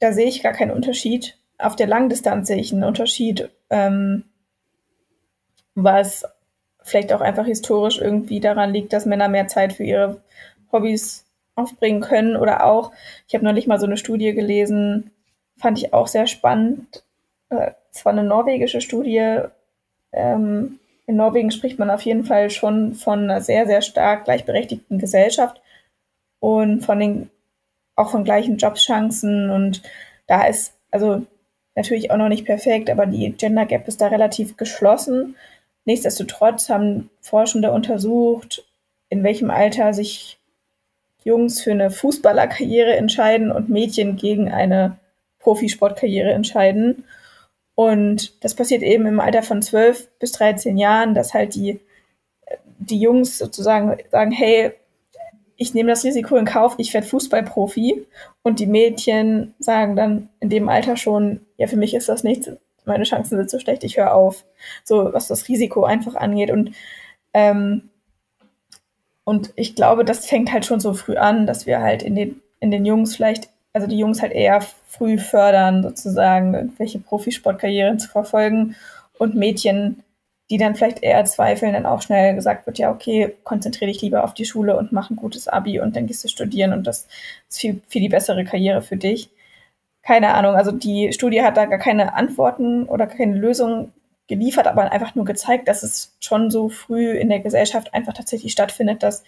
da 0.00 0.12
sehe 0.12 0.26
ich 0.26 0.42
gar 0.42 0.52
keinen 0.52 0.70
Unterschied. 0.70 1.38
Auf 1.58 1.76
der 1.76 1.86
Langdistanz 1.86 2.48
sehe 2.48 2.58
ich 2.58 2.72
einen 2.72 2.84
Unterschied, 2.84 3.50
ähm, 3.70 4.24
was 5.74 6.24
vielleicht 6.82 7.12
auch 7.12 7.20
einfach 7.20 7.46
historisch 7.46 7.98
irgendwie 7.98 8.40
daran 8.40 8.72
liegt, 8.72 8.92
dass 8.92 9.06
Männer 9.06 9.28
mehr 9.28 9.48
Zeit 9.48 9.72
für 9.72 9.84
ihre 9.84 10.22
Hobbys 10.72 11.24
aufbringen 11.54 12.00
können 12.00 12.36
oder 12.36 12.64
auch, 12.64 12.92
ich 13.26 13.34
habe 13.34 13.44
neulich 13.44 13.66
mal 13.66 13.80
so 13.80 13.86
eine 13.86 13.96
Studie 13.96 14.32
gelesen, 14.32 15.10
fand 15.56 15.78
ich 15.78 15.92
auch 15.92 16.06
sehr 16.06 16.26
spannend. 16.26 17.02
Äh, 17.50 17.72
es 17.92 18.04
war 18.04 18.12
eine 18.12 18.24
norwegische 18.24 18.80
Studie. 18.80 19.40
Ähm, 20.12 20.78
in 21.06 21.16
Norwegen 21.16 21.50
spricht 21.50 21.78
man 21.78 21.90
auf 21.90 22.02
jeden 22.02 22.24
Fall 22.24 22.50
schon 22.50 22.94
von 22.94 23.24
einer 23.24 23.40
sehr, 23.40 23.66
sehr 23.66 23.82
stark 23.82 24.24
gleichberechtigten 24.24 24.98
Gesellschaft 24.98 25.60
und 26.38 26.84
von 26.84 27.00
den 27.00 27.30
auch 27.98 28.10
von 28.10 28.24
gleichen 28.24 28.56
Jobchancen 28.56 29.50
und 29.50 29.82
da 30.26 30.46
ist 30.46 30.74
also 30.90 31.22
natürlich 31.74 32.10
auch 32.10 32.16
noch 32.16 32.28
nicht 32.28 32.44
perfekt, 32.44 32.90
aber 32.90 33.06
die 33.06 33.32
Gender 33.32 33.66
Gap 33.66 33.88
ist 33.88 34.00
da 34.00 34.08
relativ 34.08 34.56
geschlossen. 34.56 35.36
Nichtsdestotrotz 35.84 36.68
haben 36.68 37.10
Forschende 37.20 37.72
untersucht, 37.72 38.64
in 39.08 39.24
welchem 39.24 39.50
Alter 39.50 39.94
sich 39.94 40.38
Jungs 41.24 41.60
für 41.60 41.72
eine 41.72 41.90
Fußballerkarriere 41.90 42.96
entscheiden 42.96 43.50
und 43.50 43.68
Mädchen 43.68 44.16
gegen 44.16 44.50
eine 44.50 44.98
Profisportkarriere 45.40 46.30
entscheiden. 46.30 47.04
Und 47.74 48.44
das 48.44 48.54
passiert 48.54 48.82
eben 48.82 49.06
im 49.06 49.20
Alter 49.20 49.42
von 49.42 49.62
12 49.62 50.08
bis 50.18 50.32
13 50.32 50.78
Jahren, 50.78 51.14
dass 51.14 51.34
halt 51.34 51.54
die, 51.54 51.80
die 52.78 53.00
Jungs 53.00 53.38
sozusagen 53.38 53.96
sagen, 54.10 54.30
hey, 54.30 54.72
ich 55.58 55.74
nehme 55.74 55.90
das 55.90 56.04
Risiko 56.04 56.36
in 56.36 56.44
Kauf, 56.44 56.76
ich 56.78 56.94
werde 56.94 57.06
Fußballprofi. 57.06 58.06
Und 58.42 58.60
die 58.60 58.66
Mädchen 58.66 59.54
sagen 59.58 59.96
dann 59.96 60.28
in 60.40 60.48
dem 60.48 60.68
Alter 60.68 60.96
schon, 60.96 61.40
ja, 61.58 61.66
für 61.66 61.76
mich 61.76 61.94
ist 61.94 62.08
das 62.08 62.22
nichts, 62.24 62.48
meine 62.84 63.04
Chancen 63.04 63.36
sind 63.36 63.50
so 63.50 63.58
schlecht, 63.58 63.84
ich 63.84 63.98
höre 63.98 64.14
auf. 64.14 64.44
So, 64.84 65.12
was 65.12 65.28
das 65.28 65.48
Risiko 65.48 65.84
einfach 65.84 66.14
angeht. 66.14 66.50
Und, 66.50 66.72
ähm, 67.34 67.90
und 69.24 69.52
ich 69.56 69.74
glaube, 69.74 70.04
das 70.04 70.26
fängt 70.26 70.52
halt 70.52 70.64
schon 70.64 70.80
so 70.80 70.94
früh 70.94 71.16
an, 71.16 71.46
dass 71.46 71.66
wir 71.66 71.80
halt 71.80 72.02
in 72.02 72.14
den, 72.14 72.40
in 72.60 72.70
den 72.70 72.86
Jungs 72.86 73.14
vielleicht, 73.16 73.50
also 73.72 73.88
die 73.88 73.98
Jungs 73.98 74.22
halt 74.22 74.32
eher 74.32 74.62
früh 74.86 75.18
fördern, 75.18 75.82
sozusagen, 75.82 76.54
irgendwelche 76.54 77.00
Profisportkarrieren 77.00 77.98
zu 77.98 78.08
verfolgen 78.08 78.76
und 79.18 79.34
Mädchen 79.34 80.04
die 80.50 80.56
dann 80.56 80.74
vielleicht 80.74 81.02
eher 81.02 81.24
zweifeln, 81.24 81.74
dann 81.74 81.86
auch 81.86 82.02
schnell 82.02 82.34
gesagt 82.34 82.66
wird, 82.66 82.78
ja, 82.78 82.90
okay, 82.90 83.36
konzentriere 83.44 83.90
dich 83.92 84.00
lieber 84.00 84.24
auf 84.24 84.34
die 84.34 84.46
Schule 84.46 84.76
und 84.76 84.92
mach 84.92 85.10
ein 85.10 85.16
gutes 85.16 85.46
Abi 85.46 85.80
und 85.80 85.94
dann 85.94 86.06
gehst 86.06 86.24
du 86.24 86.28
studieren 86.28 86.72
und 86.72 86.86
das 86.86 87.06
ist 87.48 87.60
viel, 87.60 87.82
viel 87.88 88.02
die 88.02 88.08
bessere 88.08 88.44
Karriere 88.44 88.80
für 88.80 88.96
dich. 88.96 89.30
Keine 90.02 90.34
Ahnung, 90.34 90.54
also 90.54 90.72
die 90.72 91.12
Studie 91.12 91.42
hat 91.42 91.56
da 91.56 91.66
gar 91.66 91.78
keine 91.78 92.14
Antworten 92.14 92.84
oder 92.84 93.06
keine 93.06 93.36
Lösung 93.36 93.92
geliefert, 94.26 94.66
aber 94.66 94.90
einfach 94.90 95.14
nur 95.14 95.24
gezeigt, 95.24 95.68
dass 95.68 95.82
es 95.82 96.16
schon 96.20 96.50
so 96.50 96.68
früh 96.68 97.10
in 97.12 97.28
der 97.28 97.40
Gesellschaft 97.40 97.92
einfach 97.92 98.14
tatsächlich 98.14 98.52
stattfindet, 98.52 99.02
dass 99.02 99.24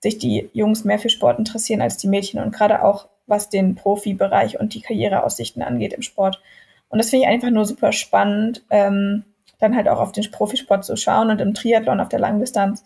sich 0.00 0.18
die 0.18 0.50
Jungs 0.52 0.84
mehr 0.84 0.98
für 0.98 1.08
Sport 1.08 1.38
interessieren 1.38 1.80
als 1.80 1.96
die 1.96 2.08
Mädchen 2.08 2.40
und 2.40 2.54
gerade 2.54 2.84
auch 2.84 3.08
was 3.26 3.48
den 3.50 3.74
Profibereich 3.74 4.58
und 4.58 4.74
die 4.74 4.80
Karriereaussichten 4.80 5.62
angeht 5.62 5.92
im 5.92 6.02
Sport. 6.02 6.40
Und 6.88 6.98
das 6.98 7.10
finde 7.10 7.26
ich 7.26 7.30
einfach 7.30 7.50
nur 7.50 7.66
super 7.66 7.92
spannend. 7.92 8.64
Ähm, 8.70 9.24
dann 9.58 9.76
halt 9.76 9.88
auch 9.88 10.00
auf 10.00 10.12
den 10.12 10.30
Profisport 10.30 10.84
zu 10.84 10.96
schauen. 10.96 11.30
Und 11.30 11.40
im 11.40 11.54
Triathlon 11.54 12.00
auf 12.00 12.08
der 12.08 12.20
Langdistanz 12.20 12.84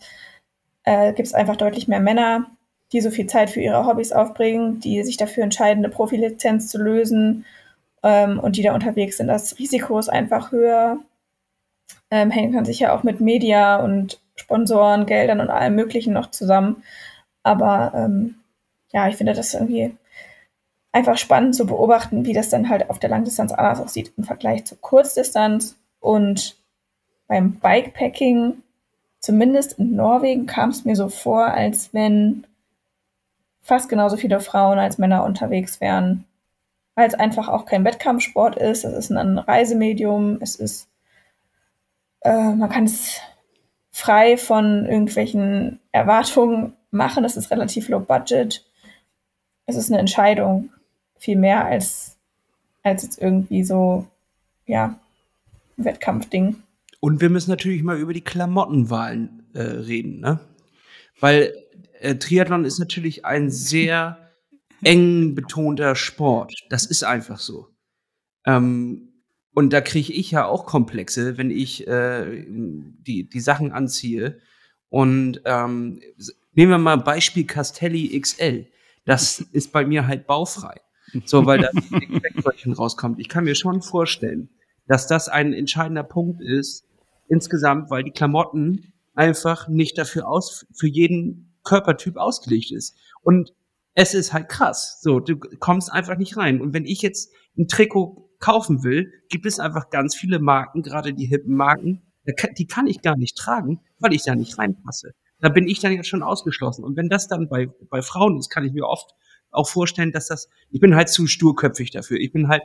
äh, 0.83 1.13
gibt 1.13 1.27
es 1.27 1.33
einfach 1.33 1.55
deutlich 1.55 1.87
mehr 1.87 1.99
Männer, 1.99 2.47
die 2.91 3.01
so 3.01 3.11
viel 3.11 3.27
Zeit 3.27 3.49
für 3.49 3.61
ihre 3.61 3.85
Hobbys 3.85 4.11
aufbringen, 4.11 4.79
die 4.79 5.03
sich 5.03 5.17
dafür 5.17 5.43
entscheiden, 5.43 5.83
eine 5.83 5.93
Profilizenz 5.93 6.69
zu 6.69 6.77
lösen 6.77 7.45
ähm, 8.03 8.39
und 8.39 8.57
die 8.57 8.63
da 8.63 8.73
unterwegs 8.73 9.17
sind. 9.17 9.27
Das 9.27 9.57
Risiko 9.57 9.97
ist 9.97 10.09
einfach 10.09 10.51
höher. 10.51 10.99
Ähm, 12.11 12.31
hängt 12.31 12.53
dann 12.55 12.65
sicher 12.65 12.93
auch 12.93 13.03
mit 13.03 13.19
Media 13.19 13.77
und 13.77 14.21
Sponsoren, 14.35 15.05
Geldern 15.05 15.41
und 15.41 15.49
allem 15.49 15.75
Möglichen 15.75 16.13
noch 16.13 16.29
zusammen. 16.29 16.83
Aber 17.43 17.93
ähm, 17.95 18.35
ja, 18.91 19.07
ich 19.07 19.15
finde 19.15 19.33
das 19.33 19.53
irgendwie 19.53 19.95
einfach 20.91 21.17
spannend 21.17 21.55
zu 21.55 21.65
beobachten, 21.65 22.25
wie 22.25 22.33
das 22.33 22.49
dann 22.49 22.69
halt 22.69 22.89
auf 22.89 22.99
der 22.99 23.09
Langdistanz 23.09 23.51
anders 23.51 23.81
aussieht 23.81 24.13
im 24.17 24.23
Vergleich 24.23 24.65
zur 24.65 24.79
Kurzdistanz. 24.79 25.75
Und 25.99 26.57
beim 27.27 27.59
Bikepacking, 27.59 28.61
zumindest 29.19 29.79
in 29.79 29.95
Norwegen, 29.95 30.45
kam 30.45 30.69
es 30.69 30.85
mir 30.85 30.95
so 30.95 31.09
vor, 31.09 31.45
als 31.45 31.93
wenn 31.93 32.45
fast 33.61 33.89
genauso 33.89 34.17
viele 34.17 34.39
Frauen 34.39 34.77
als 34.77 34.97
Männer 34.97 35.23
unterwegs 35.23 35.81
wären. 35.81 36.25
Weil 36.95 37.07
es 37.07 37.15
einfach 37.15 37.47
auch 37.47 37.65
kein 37.65 37.85
Wettkampfsport 37.85 38.55
ist, 38.55 38.83
es 38.83 38.93
ist 38.93 39.11
ein 39.11 39.39
Reisemedium, 39.39 40.37
es 40.41 40.55
ist, 40.57 40.87
äh, 42.21 42.53
man 42.53 42.69
kann 42.69 42.83
es 42.83 43.19
frei 43.91 44.37
von 44.37 44.85
irgendwelchen 44.85 45.79
Erwartungen 45.91 46.73
machen, 46.91 47.25
es 47.25 47.37
ist 47.37 47.51
relativ 47.51 47.89
low 47.89 47.99
budget. 47.99 48.65
Es 49.65 49.75
ist 49.75 49.89
eine 49.89 49.99
Entscheidung, 49.99 50.69
viel 51.17 51.37
mehr 51.37 51.65
als, 51.65 52.17
als 52.83 53.03
jetzt 53.03 53.21
irgendwie 53.21 53.63
so, 53.63 54.05
ja, 54.65 54.95
Wettkampfding. 55.77 56.61
Und 57.03 57.19
wir 57.19 57.29
müssen 57.29 57.49
natürlich 57.49 57.83
mal 57.83 57.99
über 57.99 58.13
die 58.13 58.23
Klamottenwahlen 58.23 59.45
äh, 59.53 59.59
reden, 59.59 60.21
ne? 60.21 60.39
Weil 61.19 61.53
äh, 61.99 62.15
Triathlon 62.15 62.63
ist 62.63 62.79
natürlich 62.79 63.25
ein 63.25 63.51
sehr 63.51 64.31
eng 64.85 65.35
betonter 65.35 65.97
Sport. 65.97 66.55
Das 66.69 66.85
ist 66.85 67.03
einfach 67.03 67.39
so. 67.39 67.67
Ähm, 68.45 69.09
und 69.53 69.73
da 69.73 69.81
kriege 69.81 70.13
ich 70.13 70.31
ja 70.31 70.45
auch 70.45 70.65
Komplexe, 70.65 71.37
wenn 71.37 71.51
ich 71.51 71.85
äh, 71.89 72.45
die, 72.47 73.27
die 73.27 73.41
Sachen 73.41 73.73
anziehe. 73.73 74.39
Und 74.87 75.41
ähm, 75.43 75.99
nehmen 76.53 76.71
wir 76.71 76.77
mal 76.77 76.95
Beispiel 76.95 77.45
Castelli 77.45 78.17
XL. 78.17 78.65
Das 79.03 79.41
ist 79.41 79.73
bei 79.73 79.85
mir 79.85 80.07
halt 80.07 80.25
baufrei. 80.25 80.79
So, 81.25 81.45
weil 81.45 81.59
da 81.59 81.69
ein 81.73 82.73
rauskommt. 82.73 83.19
Ich 83.19 83.27
kann 83.27 83.43
mir 83.43 83.55
schon 83.55 83.81
vorstellen, 83.81 84.47
dass 84.87 85.05
das 85.05 85.27
ein 85.27 85.51
entscheidender 85.51 86.03
Punkt 86.03 86.41
ist, 86.41 86.87
insgesamt, 87.27 87.89
weil 87.89 88.03
die 88.03 88.11
Klamotten 88.11 88.93
einfach 89.15 89.67
nicht 89.67 89.97
dafür 89.97 90.27
aus, 90.27 90.65
für 90.73 90.87
jeden 90.87 91.55
Körpertyp 91.63 92.17
ausgelegt 92.17 92.71
ist. 92.71 92.97
Und 93.21 93.53
es 93.95 94.13
ist 94.13 94.33
halt 94.33 94.49
krass. 94.49 94.99
So, 95.01 95.19
du 95.19 95.37
kommst 95.37 95.91
einfach 95.91 96.17
nicht 96.17 96.37
rein. 96.37 96.61
Und 96.61 96.73
wenn 96.73 96.85
ich 96.85 97.01
jetzt 97.01 97.31
ein 97.57 97.67
Trikot 97.67 98.29
kaufen 98.39 98.83
will, 98.83 99.11
gibt 99.29 99.45
es 99.45 99.59
einfach 99.59 99.89
ganz 99.89 100.15
viele 100.15 100.39
Marken, 100.39 100.81
gerade 100.81 101.13
die 101.13 101.25
hippen 101.25 101.55
Marken, 101.55 102.01
die 102.57 102.67
kann 102.67 102.87
ich 102.87 103.01
gar 103.01 103.17
nicht 103.17 103.37
tragen, 103.37 103.81
weil 103.99 104.13
ich 104.13 104.23
da 104.23 104.35
nicht 104.35 104.57
reinpasse. 104.57 105.11
Da 105.39 105.49
bin 105.49 105.67
ich 105.67 105.79
dann 105.79 105.93
ja 105.93 106.03
schon 106.03 106.23
ausgeschlossen. 106.23 106.83
Und 106.83 106.95
wenn 106.95 107.09
das 107.09 107.27
dann 107.27 107.49
bei, 107.49 107.67
bei 107.89 108.01
Frauen 108.01 108.37
ist, 108.37 108.49
kann 108.49 108.65
ich 108.65 108.73
mir 108.73 108.87
oft 108.87 109.13
auch 109.51 109.67
vorstellen, 109.67 110.11
dass 110.11 110.27
das, 110.27 110.49
ich 110.69 110.79
bin 110.79 110.95
halt 110.95 111.09
zu 111.09 111.27
sturköpfig 111.27 111.91
dafür. 111.91 112.17
Ich 112.17 112.31
bin 112.31 112.47
halt, 112.47 112.63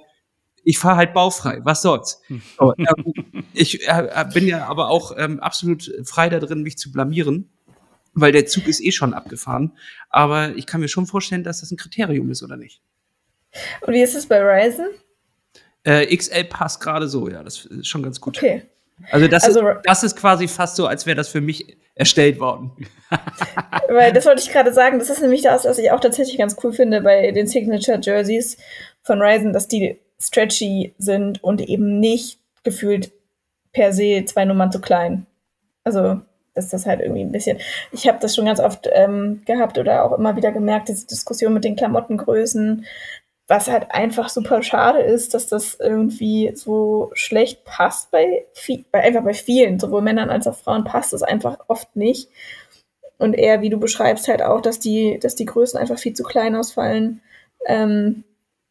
ich 0.68 0.78
fahre 0.78 0.98
halt 0.98 1.14
baufrei. 1.14 1.60
Was 1.62 1.80
soll's? 1.80 2.20
So, 2.58 2.74
ähm, 2.76 3.14
ich 3.54 3.88
äh, 3.88 4.26
bin 4.34 4.46
ja 4.46 4.66
aber 4.66 4.90
auch 4.90 5.14
ähm, 5.16 5.40
absolut 5.40 5.90
frei 6.04 6.28
da 6.28 6.40
drin, 6.40 6.62
mich 6.62 6.76
zu 6.76 6.92
blamieren, 6.92 7.48
weil 8.12 8.32
der 8.32 8.44
Zug 8.44 8.68
ist 8.68 8.82
eh 8.82 8.92
schon 8.92 9.14
abgefahren. 9.14 9.72
Aber 10.10 10.54
ich 10.56 10.66
kann 10.66 10.82
mir 10.82 10.88
schon 10.88 11.06
vorstellen, 11.06 11.42
dass 11.42 11.60
das 11.60 11.70
ein 11.70 11.78
Kriterium 11.78 12.30
ist, 12.30 12.42
oder 12.42 12.58
nicht? 12.58 12.82
Und 13.80 13.94
wie 13.94 14.02
ist 14.02 14.14
es 14.14 14.26
bei 14.26 14.42
Ryzen? 14.42 14.88
Äh, 15.84 16.14
XL 16.14 16.44
passt 16.44 16.82
gerade 16.82 17.08
so, 17.08 17.30
ja, 17.30 17.42
das 17.42 17.64
ist 17.64 17.88
schon 17.88 18.02
ganz 18.02 18.20
gut. 18.20 18.36
Okay. 18.36 18.64
Also 19.10 19.26
das, 19.26 19.44
also, 19.44 19.66
ist, 19.66 19.78
das 19.84 20.02
ist 20.02 20.16
quasi 20.16 20.48
fast 20.48 20.76
so, 20.76 20.86
als 20.86 21.06
wäre 21.06 21.16
das 21.16 21.30
für 21.30 21.40
mich 21.40 21.78
erstellt 21.94 22.40
worden. 22.40 22.72
Weil 23.88 24.12
das 24.12 24.26
wollte 24.26 24.42
ich 24.42 24.52
gerade 24.52 24.74
sagen, 24.74 24.98
das 24.98 25.08
ist 25.08 25.22
nämlich 25.22 25.40
das, 25.40 25.64
was 25.64 25.78
ich 25.78 25.90
auch 25.92 26.00
tatsächlich 26.00 26.36
ganz 26.36 26.56
cool 26.62 26.74
finde 26.74 27.00
bei 27.00 27.30
den 27.30 27.46
Signature 27.46 27.98
Jerseys 28.02 28.58
von 29.00 29.22
Ryzen, 29.22 29.54
dass 29.54 29.66
die 29.66 29.98
stretchy 30.20 30.94
sind 30.98 31.42
und 31.42 31.60
eben 31.60 32.00
nicht 32.00 32.38
gefühlt 32.64 33.12
per 33.72 33.92
se 33.92 34.24
zwei 34.26 34.44
Nummern 34.44 34.72
zu 34.72 34.80
klein. 34.80 35.26
Also 35.84 36.20
ist 36.54 36.72
das 36.72 36.86
halt 36.86 37.00
irgendwie 37.00 37.22
ein 37.22 37.32
bisschen. 37.32 37.58
Ich 37.92 38.08
habe 38.08 38.18
das 38.20 38.34
schon 38.34 38.46
ganz 38.46 38.60
oft 38.60 38.88
ähm, 38.92 39.42
gehabt 39.46 39.78
oder 39.78 40.04
auch 40.04 40.18
immer 40.18 40.36
wieder 40.36 40.52
gemerkt, 40.52 40.88
diese 40.88 41.06
Diskussion 41.06 41.54
mit 41.54 41.64
den 41.64 41.76
Klamottengrößen, 41.76 42.84
was 43.46 43.68
halt 43.68 43.90
einfach 43.90 44.28
super 44.28 44.62
schade 44.62 45.00
ist, 45.00 45.32
dass 45.32 45.46
das 45.46 45.78
irgendwie 45.80 46.52
so 46.54 47.10
schlecht 47.14 47.64
passt 47.64 48.10
bei, 48.10 48.44
bei 48.90 49.00
einfach 49.00 49.24
bei 49.24 49.34
vielen, 49.34 49.78
sowohl 49.78 50.02
Männern 50.02 50.28
als 50.28 50.46
auch 50.46 50.56
Frauen 50.56 50.84
passt 50.84 51.14
es 51.14 51.22
einfach 51.22 51.58
oft 51.68 51.96
nicht. 51.96 52.28
Und 53.16 53.34
eher, 53.34 53.62
wie 53.62 53.70
du 53.70 53.78
beschreibst, 53.78 54.28
halt 54.28 54.42
auch, 54.42 54.60
dass 54.60 54.78
die, 54.78 55.18
dass 55.18 55.34
die 55.34 55.46
Größen 55.46 55.80
einfach 55.80 55.98
viel 55.98 56.12
zu 56.12 56.22
klein 56.22 56.54
ausfallen. 56.54 57.22
Ähm, 57.66 58.24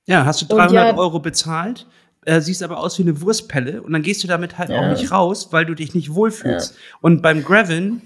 ja, 0.07 0.25
hast 0.25 0.41
du 0.41 0.45
300 0.47 0.71
ja, 0.73 0.97
Euro 0.97 1.19
bezahlt, 1.19 1.85
äh, 2.25 2.41
siehst 2.41 2.63
aber 2.63 2.79
aus 2.79 2.97
wie 2.97 3.03
eine 3.03 3.21
Wurstpelle 3.21 3.81
und 3.81 3.93
dann 3.93 4.01
gehst 4.01 4.23
du 4.23 4.27
damit 4.27 4.57
halt 4.57 4.69
ja. 4.69 4.79
auch 4.79 4.89
nicht 4.89 5.11
raus, 5.11 5.49
weil 5.51 5.65
du 5.65 5.75
dich 5.75 5.93
nicht 5.93 6.13
wohlfühlst. 6.13 6.73
Ja. 6.73 6.97
Und 7.01 7.21
beim 7.21 7.43
Graveln 7.43 8.01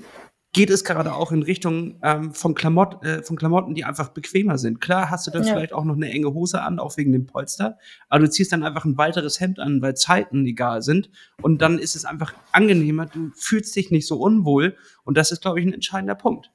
geht 0.54 0.70
es 0.70 0.84
gerade 0.84 1.14
auch 1.14 1.32
in 1.32 1.44
Richtung 1.44 2.00
ähm, 2.04 2.34
von, 2.34 2.56
Klamott, 2.56 3.04
äh, 3.06 3.24
von 3.24 3.38
Klamotten, 3.38 3.74
die 3.74 3.86
einfach 3.86 4.10
bequemer 4.10 4.58
sind. 4.58 4.82
Klar 4.82 5.10
hast 5.10 5.26
du 5.26 5.32
dann 5.32 5.44
ja. 5.44 5.54
vielleicht 5.54 5.74
auch 5.74 5.86
noch 5.86 5.96
eine 5.96 6.10
enge 6.10 6.34
Hose 6.34 6.62
an, 6.62 6.78
auch 6.78 6.98
wegen 6.98 7.14
dem 7.14 7.26
Polster, 7.26 7.78
aber 8.10 8.24
du 8.24 8.30
ziehst 8.30 8.52
dann 8.52 8.64
einfach 8.64 8.84
ein 8.84 8.98
weiteres 8.98 9.40
Hemd 9.40 9.60
an, 9.60 9.82
weil 9.82 9.96
Zeiten 9.96 10.46
egal 10.46 10.82
sind 10.82 11.10
und 11.42 11.62
dann 11.62 11.80
ist 11.80 11.96
es 11.96 12.04
einfach 12.04 12.34
angenehmer, 12.52 13.06
du 13.06 13.32
fühlst 13.36 13.76
dich 13.76 13.92
nicht 13.92 14.08
so 14.08 14.18
unwohl 14.18 14.76
und 15.04 15.18
das 15.18 15.32
ist, 15.32 15.42
glaube 15.42 15.60
ich, 15.60 15.66
ein 15.66 15.74
entscheidender 15.74 16.16
Punkt. 16.16 16.52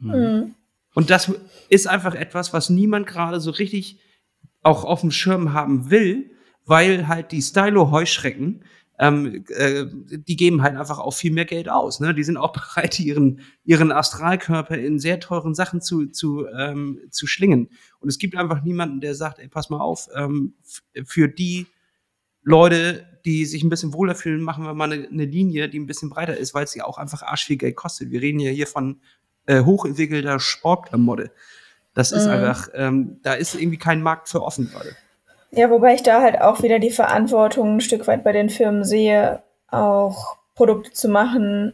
Mhm. 0.00 0.54
Und 0.94 1.10
das 1.10 1.30
ist 1.68 1.86
einfach 1.86 2.14
etwas, 2.14 2.52
was 2.52 2.70
niemand 2.70 3.06
gerade 3.06 3.40
so 3.40 3.50
richtig 3.50 4.00
auch 4.62 4.84
auf 4.84 5.00
dem 5.00 5.10
Schirm 5.10 5.52
haben 5.52 5.90
will, 5.90 6.30
weil 6.64 7.08
halt 7.08 7.32
die 7.32 7.42
Stylo-Heuschrecken 7.42 8.64
ähm, 8.98 9.44
äh, 9.48 9.86
die 9.86 10.36
geben 10.36 10.62
halt 10.62 10.76
einfach 10.76 10.98
auch 10.98 11.12
viel 11.12 11.32
mehr 11.32 11.44
Geld 11.44 11.68
aus. 11.68 12.00
Ne? 12.00 12.14
Die 12.14 12.24
sind 12.24 12.36
auch 12.36 12.52
bereit, 12.74 12.98
ihren, 12.98 13.40
ihren 13.64 13.92
Astralkörper 13.92 14.76
in 14.76 14.98
sehr 14.98 15.20
teuren 15.20 15.54
Sachen 15.54 15.80
zu, 15.80 16.06
zu, 16.06 16.46
ähm, 16.46 17.00
zu 17.10 17.26
schlingen. 17.26 17.70
Und 18.00 18.08
es 18.08 18.18
gibt 18.18 18.36
einfach 18.36 18.62
niemanden, 18.62 19.00
der 19.00 19.14
sagt, 19.14 19.38
ey, 19.38 19.48
pass 19.48 19.70
mal 19.70 19.80
auf, 19.80 20.08
ähm, 20.14 20.54
für 21.04 21.28
die 21.28 21.66
Leute, 22.42 23.06
die 23.24 23.44
sich 23.44 23.62
ein 23.62 23.68
bisschen 23.68 23.92
wohler 23.92 24.14
fühlen, 24.14 24.42
machen 24.42 24.64
wir 24.64 24.74
mal 24.74 24.90
eine, 24.92 25.06
eine 25.06 25.24
Linie, 25.26 25.68
die 25.68 25.78
ein 25.78 25.86
bisschen 25.86 26.10
breiter 26.10 26.36
ist, 26.36 26.54
weil 26.54 26.66
ja 26.74 26.84
auch 26.84 26.98
einfach 26.98 27.22
arsch 27.22 27.44
viel 27.44 27.56
Geld 27.56 27.76
kostet. 27.76 28.10
Wir 28.10 28.20
reden 28.20 28.40
ja 28.40 28.50
hier 28.50 28.66
von 28.66 29.00
äh, 29.46 29.62
hochentwickelter 29.62 30.40
Sportklamotte. 30.40 31.30
Das 31.98 32.12
ist 32.12 32.26
mhm. 32.26 32.30
einfach, 32.30 32.68
ähm, 32.74 33.18
da 33.24 33.32
ist 33.32 33.56
irgendwie 33.56 33.76
kein 33.76 34.02
Markt 34.02 34.28
für 34.28 34.44
offen 34.44 34.70
gerade. 34.70 34.90
Ja, 35.50 35.68
wobei 35.68 35.94
ich 35.94 36.04
da 36.04 36.22
halt 36.22 36.40
auch 36.40 36.62
wieder 36.62 36.78
die 36.78 36.92
Verantwortung 36.92 37.74
ein 37.74 37.80
Stück 37.80 38.06
weit 38.06 38.22
bei 38.22 38.30
den 38.30 38.50
Firmen 38.50 38.84
sehe, 38.84 39.42
auch 39.68 40.36
Produkte 40.54 40.92
zu 40.92 41.08
machen 41.08 41.72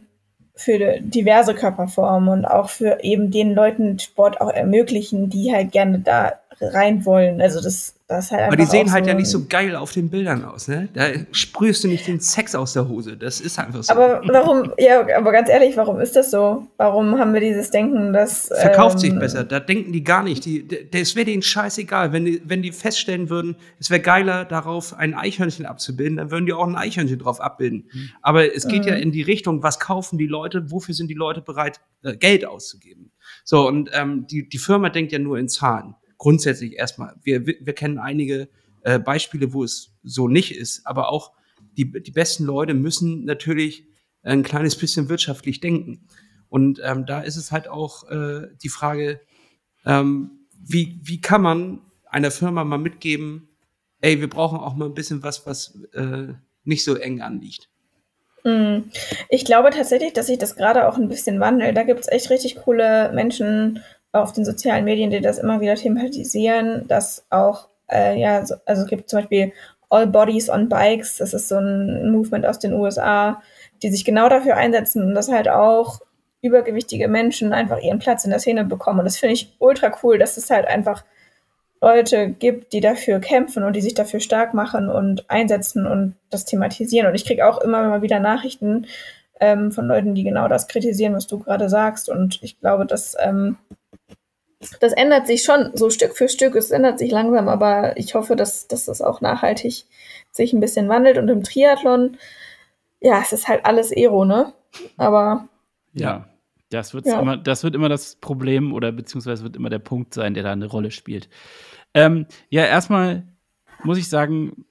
für 0.55 0.99
diverse 0.99 1.53
Körperformen 1.53 2.29
und 2.29 2.45
auch 2.45 2.69
für 2.69 3.03
eben 3.03 3.29
den 3.29 3.53
Leuten 3.53 3.99
Sport 3.99 4.41
auch 4.41 4.49
ermöglichen, 4.49 5.29
die 5.29 5.53
halt 5.53 5.71
gerne 5.71 5.99
da 5.99 6.39
rein 6.61 7.05
wollen. 7.05 7.41
Also 7.41 7.61
das 7.61 7.95
das 8.07 8.29
halt 8.29 8.43
Aber 8.43 8.55
die 8.55 8.65
sehen 8.65 8.91
halt 8.91 9.05
so 9.05 9.09
ja 9.09 9.15
nicht 9.15 9.29
so 9.29 9.45
geil 9.47 9.75
auf 9.75 9.91
den 9.91 10.11
Bildern 10.11 10.45
aus, 10.45 10.67
ne? 10.67 10.89
Da 10.93 11.07
sprühst 11.31 11.83
du 11.83 11.87
nicht 11.87 12.05
den 12.05 12.19
Sex 12.19 12.53
aus 12.53 12.73
der 12.73 12.87
Hose. 12.87 13.17
Das 13.17 13.41
ist 13.41 13.57
einfach 13.57 13.81
so. 13.81 13.91
Aber 13.91 14.21
warum, 14.27 14.71
ja, 14.77 15.01
aber 15.17 15.31
ganz 15.31 15.49
ehrlich, 15.49 15.75
warum 15.75 15.99
ist 15.99 16.15
das 16.15 16.29
so? 16.29 16.67
Warum 16.77 17.17
haben 17.17 17.33
wir 17.33 17.41
dieses 17.41 17.71
Denken, 17.71 18.13
dass. 18.13 18.49
Verkauft 18.59 18.97
ähm, 18.97 18.99
sich 18.99 19.19
besser. 19.19 19.43
Da 19.43 19.59
denken 19.59 19.91
die 19.91 20.03
gar 20.03 20.21
nicht. 20.21 20.45
Die, 20.45 20.67
das 20.67 21.15
wäre 21.15 21.25
denen 21.25 21.41
scheißegal. 21.41 22.13
Wenn 22.13 22.25
die, 22.25 22.43
wenn 22.45 22.61
die 22.61 22.71
feststellen 22.71 23.31
würden, 23.31 23.55
es 23.79 23.89
wäre 23.89 24.01
geiler, 24.01 24.45
darauf 24.45 24.93
ein 24.93 25.15
Eichhörnchen 25.15 25.65
abzubilden, 25.65 26.17
dann 26.17 26.29
würden 26.29 26.45
die 26.45 26.53
auch 26.53 26.67
ein 26.67 26.75
Eichhörnchen 26.75 27.17
drauf 27.17 27.41
abbilden. 27.41 27.89
Mhm. 27.91 28.09
Aber 28.21 28.55
es 28.55 28.67
geht 28.67 28.83
mhm. 28.83 28.89
ja 28.89 28.95
in 28.95 29.11
die 29.11 29.23
Richtung, 29.23 29.63
was 29.63 29.79
kaufen 29.79 30.19
die 30.19 30.27
Leute, 30.27 30.69
wofür 30.69 30.93
sind 30.93 31.07
die 31.07 31.15
Leute 31.15 31.41
bereit, 31.41 31.79
äh, 32.03 32.15
Geld 32.15 32.45
auszugeben? 32.45 33.09
So, 33.43 33.67
und 33.67 33.89
ähm, 33.93 34.27
die, 34.29 34.47
die 34.47 34.59
Firma 34.59 34.89
denkt 34.89 35.11
ja 35.11 35.17
nur 35.17 35.39
in 35.39 35.49
Zahlen 35.49 35.95
grundsätzlich 36.17 36.73
erstmal. 36.73 37.15
Wir, 37.23 37.45
wir 37.45 37.73
kennen 37.73 37.97
einige 37.97 38.49
äh, 38.83 38.99
Beispiele, 38.99 39.53
wo 39.53 39.63
es 39.63 39.91
so 40.03 40.27
nicht 40.27 40.55
ist, 40.55 40.85
aber 40.85 41.09
auch 41.09 41.33
die, 41.77 41.91
die 41.91 42.11
besten 42.11 42.45
Leute 42.45 42.73
müssen 42.73 43.25
natürlich 43.25 43.85
ein 44.23 44.43
kleines 44.43 44.75
bisschen 44.75 45.09
wirtschaftlich 45.09 45.59
denken. 45.59 46.07
Und 46.49 46.79
ähm, 46.83 47.05
da 47.05 47.21
ist 47.21 47.35
es 47.35 47.51
halt 47.51 47.67
auch 47.67 48.09
äh, 48.09 48.47
die 48.63 48.69
Frage, 48.69 49.19
ähm, 49.85 50.47
wie, 50.57 50.99
wie 51.03 51.21
kann 51.21 51.41
man 51.41 51.81
einer 52.09 52.31
Firma 52.31 52.63
mal 52.63 52.77
mitgeben, 52.77 53.49
ey, 54.01 54.19
wir 54.19 54.29
brauchen 54.29 54.59
auch 54.59 54.75
mal 54.75 54.85
ein 54.85 54.93
bisschen 54.93 55.23
was, 55.23 55.45
was 55.45 55.77
äh, 55.93 56.33
nicht 56.63 56.83
so 56.83 56.95
eng 56.95 57.21
anliegt. 57.21 57.69
Hm. 58.43 58.91
Ich 59.29 59.43
glaube 59.43 59.71
tatsächlich, 59.71 60.13
dass 60.13 60.27
sich 60.27 60.37
das 60.37 60.55
gerade 60.55 60.87
auch 60.87 60.97
ein 60.97 61.09
bisschen 61.09 61.39
wandelt. 61.39 61.75
Da 61.75 61.83
gibt 61.83 62.01
es 62.01 62.07
echt 62.07 62.29
richtig 62.29 62.55
coole 62.57 63.11
Menschen 63.13 63.81
auf 64.15 64.31
den 64.31 64.45
sozialen 64.45 64.85
Medien, 64.85 65.09
die 65.11 65.21
das 65.21 65.39
immer 65.39 65.61
wieder 65.61 65.75
thematisieren, 65.75 66.87
dass 66.87 67.25
auch, 67.29 67.67
äh, 67.91 68.19
ja, 68.19 68.37
also 68.37 68.55
es 68.65 68.87
gibt 68.87 69.09
zum 69.09 69.19
Beispiel 69.19 69.53
All 69.89 70.07
Bodies 70.07 70.49
on 70.49 70.69
Bikes, 70.69 71.17
das 71.17 71.33
ist 71.33 71.47
so 71.47 71.57
ein 71.57 72.11
Movement 72.11 72.45
aus 72.45 72.59
den 72.59 72.73
USA, 72.73 73.41
die 73.83 73.89
sich 73.89 74.03
genau 74.05 74.29
dafür 74.29 74.57
einsetzen, 74.57 75.13
dass 75.13 75.31
halt 75.31 75.49
auch 75.49 76.01
übergewichtige 76.41 77.07
Menschen 77.07 77.53
einfach 77.53 77.79
ihren 77.79 77.99
Platz 77.99 78.23
in 78.23 78.31
der 78.31 78.39
Szene 78.39 78.65
bekommen. 78.65 78.99
Und 78.99 79.05
das 79.05 79.17
finde 79.17 79.33
ich 79.33 79.55
ultra 79.59 79.91
cool, 80.03 80.17
dass 80.17 80.37
es 80.37 80.49
halt 80.49 80.67
einfach 80.67 81.03
Leute 81.81 82.29
gibt, 82.29 82.73
die 82.73 82.81
dafür 82.81 83.19
kämpfen 83.19 83.63
und 83.63 83.75
die 83.75 83.81
sich 83.81 83.93
dafür 83.93 84.19
stark 84.19 84.53
machen 84.53 84.89
und 84.89 85.29
einsetzen 85.29 85.85
und 85.85 86.15
das 86.29 86.45
thematisieren. 86.45 87.07
Und 87.07 87.15
ich 87.15 87.25
kriege 87.25 87.47
auch 87.47 87.61
immer 87.61 87.87
mal 87.87 88.01
wieder 88.01 88.19
Nachrichten 88.19 88.87
ähm, 89.39 89.71
von 89.71 89.85
Leuten, 89.85 90.15
die 90.15 90.23
genau 90.23 90.47
das 90.47 90.67
kritisieren, 90.67 91.15
was 91.15 91.27
du 91.27 91.39
gerade 91.39 91.69
sagst. 91.69 92.09
Und 92.09 92.41
ich 92.41 92.59
glaube, 92.59 92.85
dass 92.85 93.15
ähm, 93.19 93.57
das 94.79 94.93
ändert 94.93 95.27
sich 95.27 95.43
schon 95.43 95.71
so 95.73 95.89
Stück 95.89 96.15
für 96.15 96.29
Stück. 96.29 96.55
Es 96.55 96.71
ändert 96.71 96.99
sich 96.99 97.11
langsam, 97.11 97.47
aber 97.47 97.97
ich 97.97 98.15
hoffe, 98.15 98.35
dass, 98.35 98.67
dass 98.67 98.85
das 98.85 99.01
auch 99.01 99.21
nachhaltig 99.21 99.85
sich 100.31 100.53
ein 100.53 100.59
bisschen 100.59 100.89
wandelt. 100.89 101.17
Und 101.17 101.29
im 101.29 101.43
Triathlon, 101.43 102.17
ja, 103.01 103.21
es 103.21 103.33
ist 103.33 103.47
halt 103.47 103.65
alles 103.65 103.91
Aero, 103.91 104.25
ne? 104.25 104.53
Aber. 104.97 105.47
Ja, 105.93 106.27
das, 106.69 106.93
wird's 106.93 107.09
ja. 107.09 107.19
Immer, 107.19 107.37
das 107.37 107.63
wird 107.63 107.75
immer 107.75 107.89
das 107.89 108.15
Problem 108.15 108.73
oder 108.73 108.91
beziehungsweise 108.91 109.43
wird 109.43 109.55
immer 109.55 109.69
der 109.69 109.79
Punkt 109.79 110.13
sein, 110.13 110.33
der 110.33 110.43
da 110.43 110.51
eine 110.51 110.67
Rolle 110.67 110.91
spielt. 110.91 111.29
Ähm, 111.93 112.25
ja, 112.49 112.65
erstmal 112.65 113.23
muss 113.83 113.97
ich 113.97 114.09
sagen, 114.09 114.65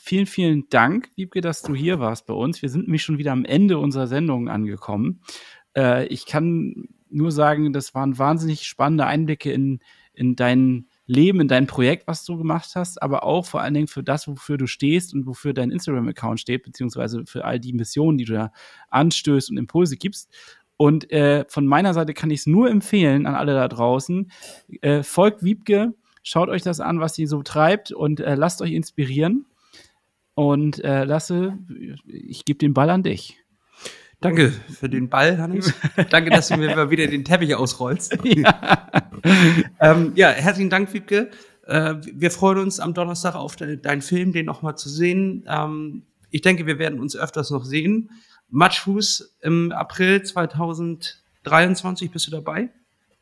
vielen, 0.00 0.26
vielen 0.26 0.68
Dank, 0.68 1.10
Wiebke, 1.16 1.40
dass 1.40 1.62
du 1.62 1.74
hier 1.74 1.98
warst 2.00 2.26
bei 2.26 2.34
uns. 2.34 2.62
Wir 2.62 2.68
sind 2.68 2.82
nämlich 2.82 3.02
schon 3.02 3.18
wieder 3.18 3.32
am 3.32 3.44
Ende 3.44 3.78
unserer 3.78 4.06
Sendung 4.06 4.48
angekommen. 4.48 5.20
Äh, 5.76 6.06
ich 6.06 6.26
kann 6.26 6.88
nur 7.10 7.32
sagen, 7.32 7.72
das 7.72 7.94
waren 7.94 8.18
wahnsinnig 8.18 8.64
spannende 8.64 9.06
Einblicke 9.06 9.52
in, 9.52 9.80
in 10.12 10.36
dein 10.36 10.86
Leben, 11.06 11.40
in 11.40 11.48
dein 11.48 11.66
Projekt, 11.66 12.06
was 12.06 12.24
du 12.24 12.36
gemacht 12.36 12.72
hast, 12.74 13.02
aber 13.02 13.22
auch 13.22 13.46
vor 13.46 13.62
allen 13.62 13.74
Dingen 13.74 13.86
für 13.86 14.02
das, 14.02 14.28
wofür 14.28 14.58
du 14.58 14.66
stehst 14.66 15.14
und 15.14 15.26
wofür 15.26 15.54
dein 15.54 15.70
Instagram-Account 15.70 16.40
steht, 16.40 16.64
beziehungsweise 16.64 17.24
für 17.26 17.44
all 17.44 17.58
die 17.58 17.72
Missionen, 17.72 18.18
die 18.18 18.24
du 18.24 18.34
da 18.34 18.52
anstößt 18.90 19.50
und 19.50 19.56
Impulse 19.56 19.96
gibst. 19.96 20.30
Und 20.76 21.10
äh, 21.10 21.44
von 21.48 21.66
meiner 21.66 21.94
Seite 21.94 22.14
kann 22.14 22.30
ich 22.30 22.40
es 22.40 22.46
nur 22.46 22.70
empfehlen 22.70 23.26
an 23.26 23.34
alle 23.34 23.54
da 23.54 23.68
draußen. 23.68 24.30
Äh, 24.80 25.02
folgt 25.02 25.42
Wiebke, 25.42 25.94
schaut 26.22 26.48
euch 26.48 26.62
das 26.62 26.80
an, 26.80 27.00
was 27.00 27.14
sie 27.14 27.26
so 27.26 27.42
treibt 27.42 27.90
und 27.90 28.20
äh, 28.20 28.34
lasst 28.34 28.62
euch 28.62 28.72
inspirieren. 28.72 29.46
Und 30.34 30.84
äh, 30.84 31.02
Lasse, 31.02 31.58
ich 32.06 32.44
gebe 32.44 32.58
den 32.60 32.72
Ball 32.72 32.90
an 32.90 33.02
dich. 33.02 33.40
Danke 34.20 34.50
für 34.50 34.88
den 34.88 35.08
Ball, 35.08 35.38
Hannes. 35.38 35.72
Danke, 36.10 36.30
dass 36.30 36.48
du 36.48 36.56
mir 36.56 36.74
mal 36.74 36.90
wieder 36.90 37.06
den 37.06 37.24
Teppich 37.24 37.54
ausrollst. 37.54 38.18
Ja, 38.24 38.88
ähm, 39.80 40.12
ja 40.14 40.28
herzlichen 40.28 40.70
Dank, 40.70 40.92
Wiebke. 40.94 41.30
Äh, 41.66 41.94
wir 42.14 42.30
freuen 42.30 42.58
uns 42.58 42.78
am 42.78 42.94
Donnerstag 42.94 43.34
auf 43.34 43.56
de 43.56 43.76
deinen 43.76 44.00
Film, 44.00 44.32
den 44.32 44.46
nochmal 44.46 44.76
zu 44.76 44.88
sehen. 44.88 45.44
Ähm, 45.48 46.04
ich 46.30 46.42
denke, 46.42 46.66
wir 46.66 46.78
werden 46.78 47.00
uns 47.00 47.16
öfters 47.16 47.50
noch 47.50 47.64
sehen. 47.64 48.10
Matschfuß 48.50 49.38
im 49.42 49.72
April 49.72 50.22
2023, 50.22 52.10
bist 52.10 52.28
du 52.28 52.30
dabei? 52.30 52.70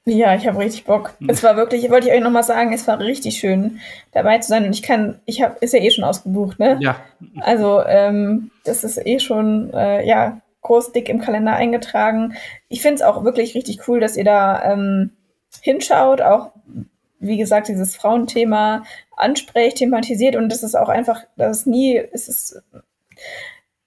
Ja, 0.04 0.36
ich 0.36 0.46
habe 0.46 0.58
richtig 0.58 0.84
Bock. 0.84 1.14
Es 1.26 1.42
war 1.42 1.56
wirklich, 1.56 1.90
wollte 1.90 2.06
ich 2.06 2.12
euch 2.12 2.20
nochmal 2.20 2.44
sagen, 2.44 2.72
es 2.72 2.86
war 2.86 3.00
richtig 3.00 3.38
schön 3.38 3.80
dabei 4.12 4.38
zu 4.38 4.48
sein. 4.48 4.64
Und 4.64 4.72
ich 4.72 4.82
kann, 4.82 5.18
ich 5.24 5.42
habe, 5.42 5.56
ist 5.60 5.74
ja 5.74 5.80
eh 5.80 5.90
schon 5.90 6.04
ausgebucht, 6.04 6.60
ne? 6.60 6.78
Ja. 6.80 7.00
Also, 7.40 7.82
ähm, 7.84 8.52
das 8.64 8.84
ist 8.84 9.04
eh 9.04 9.18
schon, 9.18 9.72
äh, 9.74 10.06
ja, 10.06 10.40
groß, 10.66 10.92
dick 10.92 11.08
im 11.08 11.20
Kalender 11.20 11.54
eingetragen. 11.54 12.34
Ich 12.68 12.82
finde 12.82 12.96
es 12.96 13.02
auch 13.02 13.24
wirklich 13.24 13.54
richtig 13.54 13.88
cool, 13.88 14.00
dass 14.00 14.16
ihr 14.16 14.24
da 14.24 14.62
ähm, 14.72 15.12
hinschaut, 15.60 16.20
auch, 16.20 16.50
wie 17.18 17.38
gesagt, 17.38 17.68
dieses 17.68 17.96
Frauenthema 17.96 18.84
ansprecht, 19.16 19.78
thematisiert 19.78 20.36
und 20.36 20.50
das 20.50 20.62
ist 20.62 20.74
auch 20.74 20.88
einfach, 20.88 21.22
das 21.36 21.60
ist 21.60 21.66
nie, 21.66 21.96
es 21.96 22.28
ist, 22.28 22.62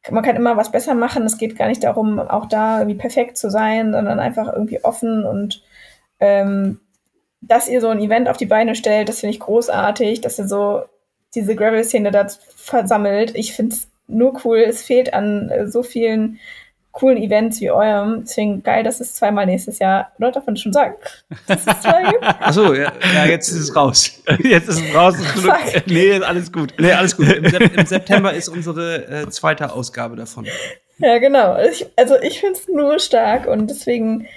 man 0.09 0.23
kann 0.23 0.35
immer 0.35 0.57
was 0.57 0.71
besser 0.71 0.95
machen. 0.95 1.23
Es 1.23 1.37
geht 1.37 1.57
gar 1.57 1.67
nicht 1.67 1.83
darum, 1.83 2.19
auch 2.19 2.47
da 2.47 2.79
irgendwie 2.79 2.97
perfekt 2.97 3.37
zu 3.37 3.49
sein, 3.49 3.91
sondern 3.91 4.19
einfach 4.19 4.51
irgendwie 4.51 4.83
offen 4.83 5.23
und 5.23 5.63
ähm, 6.19 6.79
dass 7.41 7.69
ihr 7.69 7.79
so 7.79 7.87
ein 7.89 7.99
Event 7.99 8.27
auf 8.27 8.37
die 8.37 8.45
Beine 8.45 8.75
stellt, 8.75 9.07
das 9.07 9.21
finde 9.21 9.33
ich 9.33 9.39
großartig, 9.39 10.21
dass 10.21 10.39
ihr 10.39 10.47
so 10.47 10.83
diese 11.35 11.55
Gravel-Szene 11.55 12.11
da 12.11 12.27
versammelt. 12.55 13.35
Ich 13.35 13.53
finde 13.53 13.75
es 13.75 13.87
nur 14.09 14.41
cool. 14.43 14.57
Es 14.59 14.83
fehlt 14.83 15.13
an 15.13 15.49
äh, 15.49 15.67
so 15.67 15.83
vielen 15.83 16.39
coolen 16.91 17.17
Events 17.17 17.61
wie 17.61 17.71
eurem. 17.71 18.21
Deswegen 18.21 18.63
geil, 18.63 18.83
dass 18.83 18.99
es 18.99 19.15
zweimal 19.15 19.45
nächstes 19.45 19.79
Jahr, 19.79 20.11
oder 20.17 20.31
darf 20.31 20.45
man 20.45 20.57
schon 20.57 20.73
sagen, 20.73 20.95
dass 21.47 21.65
es 21.65 21.79
zwei 21.81 22.03
gibt? 22.03 22.23
Achso, 22.23 22.73
ja, 22.73 22.91
ja, 23.13 23.25
jetzt 23.25 23.49
ist 23.49 23.59
es 23.59 23.75
raus. 23.75 24.21
Jetzt 24.43 24.69
ist 24.69 24.81
es 24.81 24.95
raus. 24.95 25.15
Nee, 25.85 26.19
alles 26.19 26.51
gut. 26.51 26.73
Nee, 26.79 26.91
alles 26.91 27.15
gut. 27.15 27.27
Im, 27.27 27.49
Sep 27.49 27.77
im 27.77 27.85
September 27.85 28.33
ist 28.33 28.47
unsere 28.49 29.07
äh, 29.07 29.29
zweite 29.29 29.71
Ausgabe 29.73 30.15
davon. 30.15 30.47
Ja, 30.99 31.17
genau. 31.17 31.57
Ich, 31.59 31.85
also 31.95 32.15
ich 32.21 32.39
finde 32.39 32.59
es 32.59 32.67
nur 32.67 32.99
stark 32.99 33.47
und 33.47 33.69
deswegen 33.69 34.27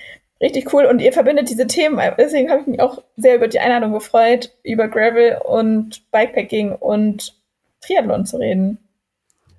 richtig 0.41 0.73
cool. 0.73 0.85
Und 0.85 1.01
ihr 1.01 1.13
verbindet 1.13 1.49
diese 1.49 1.67
Themen. 1.67 2.01
Deswegen 2.19 2.51
habe 2.51 2.61
ich 2.61 2.67
mich 2.67 2.81
auch 2.81 3.03
sehr 3.17 3.37
über 3.37 3.49
die 3.49 3.61
Einladung 3.61 3.93
gefreut, 3.93 4.53
über 4.63 4.89
Gravel 4.89 5.39
und 5.45 6.11
Bikepacking 6.11 6.73
und 6.73 7.35
Triathlon 7.81 8.27
zu 8.27 8.37
reden. 8.39 8.79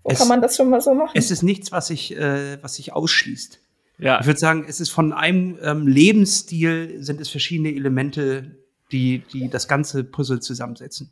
Wo 0.03 0.11
Es- 0.11 0.19
kann 0.19 0.27
man 0.27 0.41
das 0.41 0.55
schon 0.57 0.69
mal 0.69 0.81
so 0.81 0.93
machen? 0.93 1.11
Es 1.13 1.31
ist 1.31 1.43
nichts, 1.43 1.71
was 1.71 1.87
sich, 1.87 2.15
äh, 2.17 2.61
was 2.61 2.75
sich 2.75 2.93
ausschließt. 2.93 3.59
Ja. 3.99 4.19
Ich 4.19 4.25
würde 4.25 4.39
sagen, 4.39 4.65
es 4.67 4.79
ist 4.79 4.89
von 4.89 5.13
einem 5.13 5.57
ähm, 5.61 5.87
Lebensstil 5.87 6.97
sind 7.03 7.21
es 7.21 7.29
verschiedene 7.29 7.69
Elemente, 7.73 8.57
die, 8.91 9.23
die 9.31 9.49
das 9.49 9.67
ganze 9.67 10.03
Puzzle 10.03 10.39
zusammensetzen. 10.39 11.11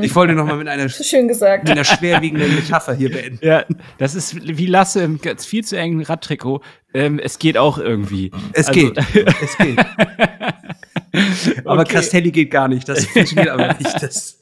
Ich 0.00 0.14
wollte 0.14 0.32
noch 0.34 0.46
mal 0.46 0.56
mit 0.56 0.66
einer, 0.66 0.88
schön 0.88 1.28
gesagt. 1.28 1.64
mit 1.64 1.72
einer 1.72 1.84
schwerwiegenden 1.84 2.54
Metapher 2.54 2.94
hier 2.94 3.10
beenden. 3.12 3.38
Ja, 3.46 3.64
das 3.98 4.14
ist 4.14 4.34
wie 4.58 4.66
Lasse 4.66 5.02
im 5.02 5.20
ganz 5.20 5.44
viel 5.44 5.62
zu 5.64 5.76
engen 5.76 6.02
Radtrikot. 6.02 6.62
Ähm, 6.94 7.18
es 7.20 7.38
geht 7.38 7.56
auch 7.58 7.78
irgendwie. 7.78 8.32
Es 8.54 8.68
Also- 8.68 8.80
geht. 8.80 8.98
Es 9.42 9.58
geht. 9.58 9.78
Aber 11.64 11.82
Okay. 11.82 11.92
Castelli 11.94 12.30
geht 12.30 12.50
gar 12.50 12.68
nicht. 12.68 12.88
Das 12.88 13.04
funktioniert 13.04 13.48
aber 13.50 13.74
nicht. 13.74 13.94
Das, 14.00 14.38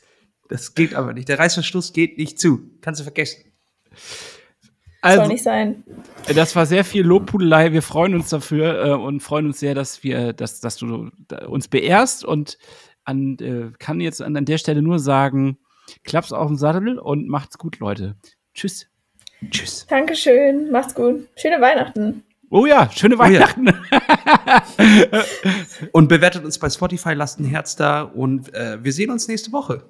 das 0.48 0.74
geht 0.74 0.94
aber 0.94 1.12
nicht. 1.12 1.28
Der 1.28 1.38
Reißverschluss 1.38 1.92
geht 1.92 2.18
nicht 2.18 2.38
zu. 2.38 2.70
Kannst 2.80 3.00
du 3.00 3.04
vergessen. 3.04 3.44
Also, 5.00 5.20
Soll 5.20 5.28
nicht 5.28 5.44
sein. 5.44 5.84
das 6.34 6.56
war 6.56 6.66
sehr 6.66 6.84
viel 6.84 7.04
Lobpudelei. 7.04 7.72
Wir 7.72 7.82
freuen 7.82 8.14
uns 8.14 8.30
dafür 8.30 8.84
äh, 8.84 8.90
und 8.92 9.20
freuen 9.20 9.46
uns 9.46 9.60
sehr, 9.60 9.74
dass 9.74 10.02
wir, 10.02 10.32
dass, 10.32 10.60
dass 10.60 10.76
du 10.76 11.10
uns 11.46 11.68
beehrst 11.68 12.24
und 12.24 12.58
an, 13.04 13.38
äh, 13.38 13.70
kann 13.78 14.00
jetzt 14.00 14.20
an, 14.20 14.36
an 14.36 14.44
der 14.44 14.58
Stelle 14.58 14.82
nur 14.82 14.98
sagen, 14.98 15.58
klapp's 16.02 16.32
auf 16.32 16.48
den 16.48 16.56
Sattel 16.56 16.98
und 16.98 17.28
macht's 17.28 17.58
gut, 17.58 17.78
Leute. 17.78 18.16
Tschüss. 18.54 18.88
Tschüss. 19.50 19.86
Dankeschön. 19.88 20.70
Macht's 20.72 20.94
gut. 20.94 21.28
Schöne 21.36 21.60
Weihnachten. 21.60 22.24
Oh 22.50 22.66
ja, 22.66 22.90
schöne 22.90 23.14
ja. 23.14 23.20
Weihnachten. 23.20 23.68
Und 25.92 26.08
bewertet 26.08 26.44
uns 26.44 26.58
bei 26.58 26.70
Spotify, 26.70 27.12
lasst 27.12 27.38
ein 27.38 27.44
Herz 27.44 27.76
da 27.76 28.02
und 28.02 28.52
äh, 28.54 28.82
wir 28.82 28.92
sehen 28.92 29.10
uns 29.10 29.28
nächste 29.28 29.52
Woche. 29.52 29.84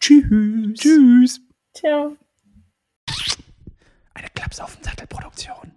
Tschüss. 0.00 0.78
Tschüss. 0.78 1.40
Ciao. 1.74 2.16
Eine 4.14 4.28
Klaps 4.34 4.60
auf 4.60 4.74
den 4.76 4.84
Sattel 4.84 5.06
Produktion. 5.06 5.72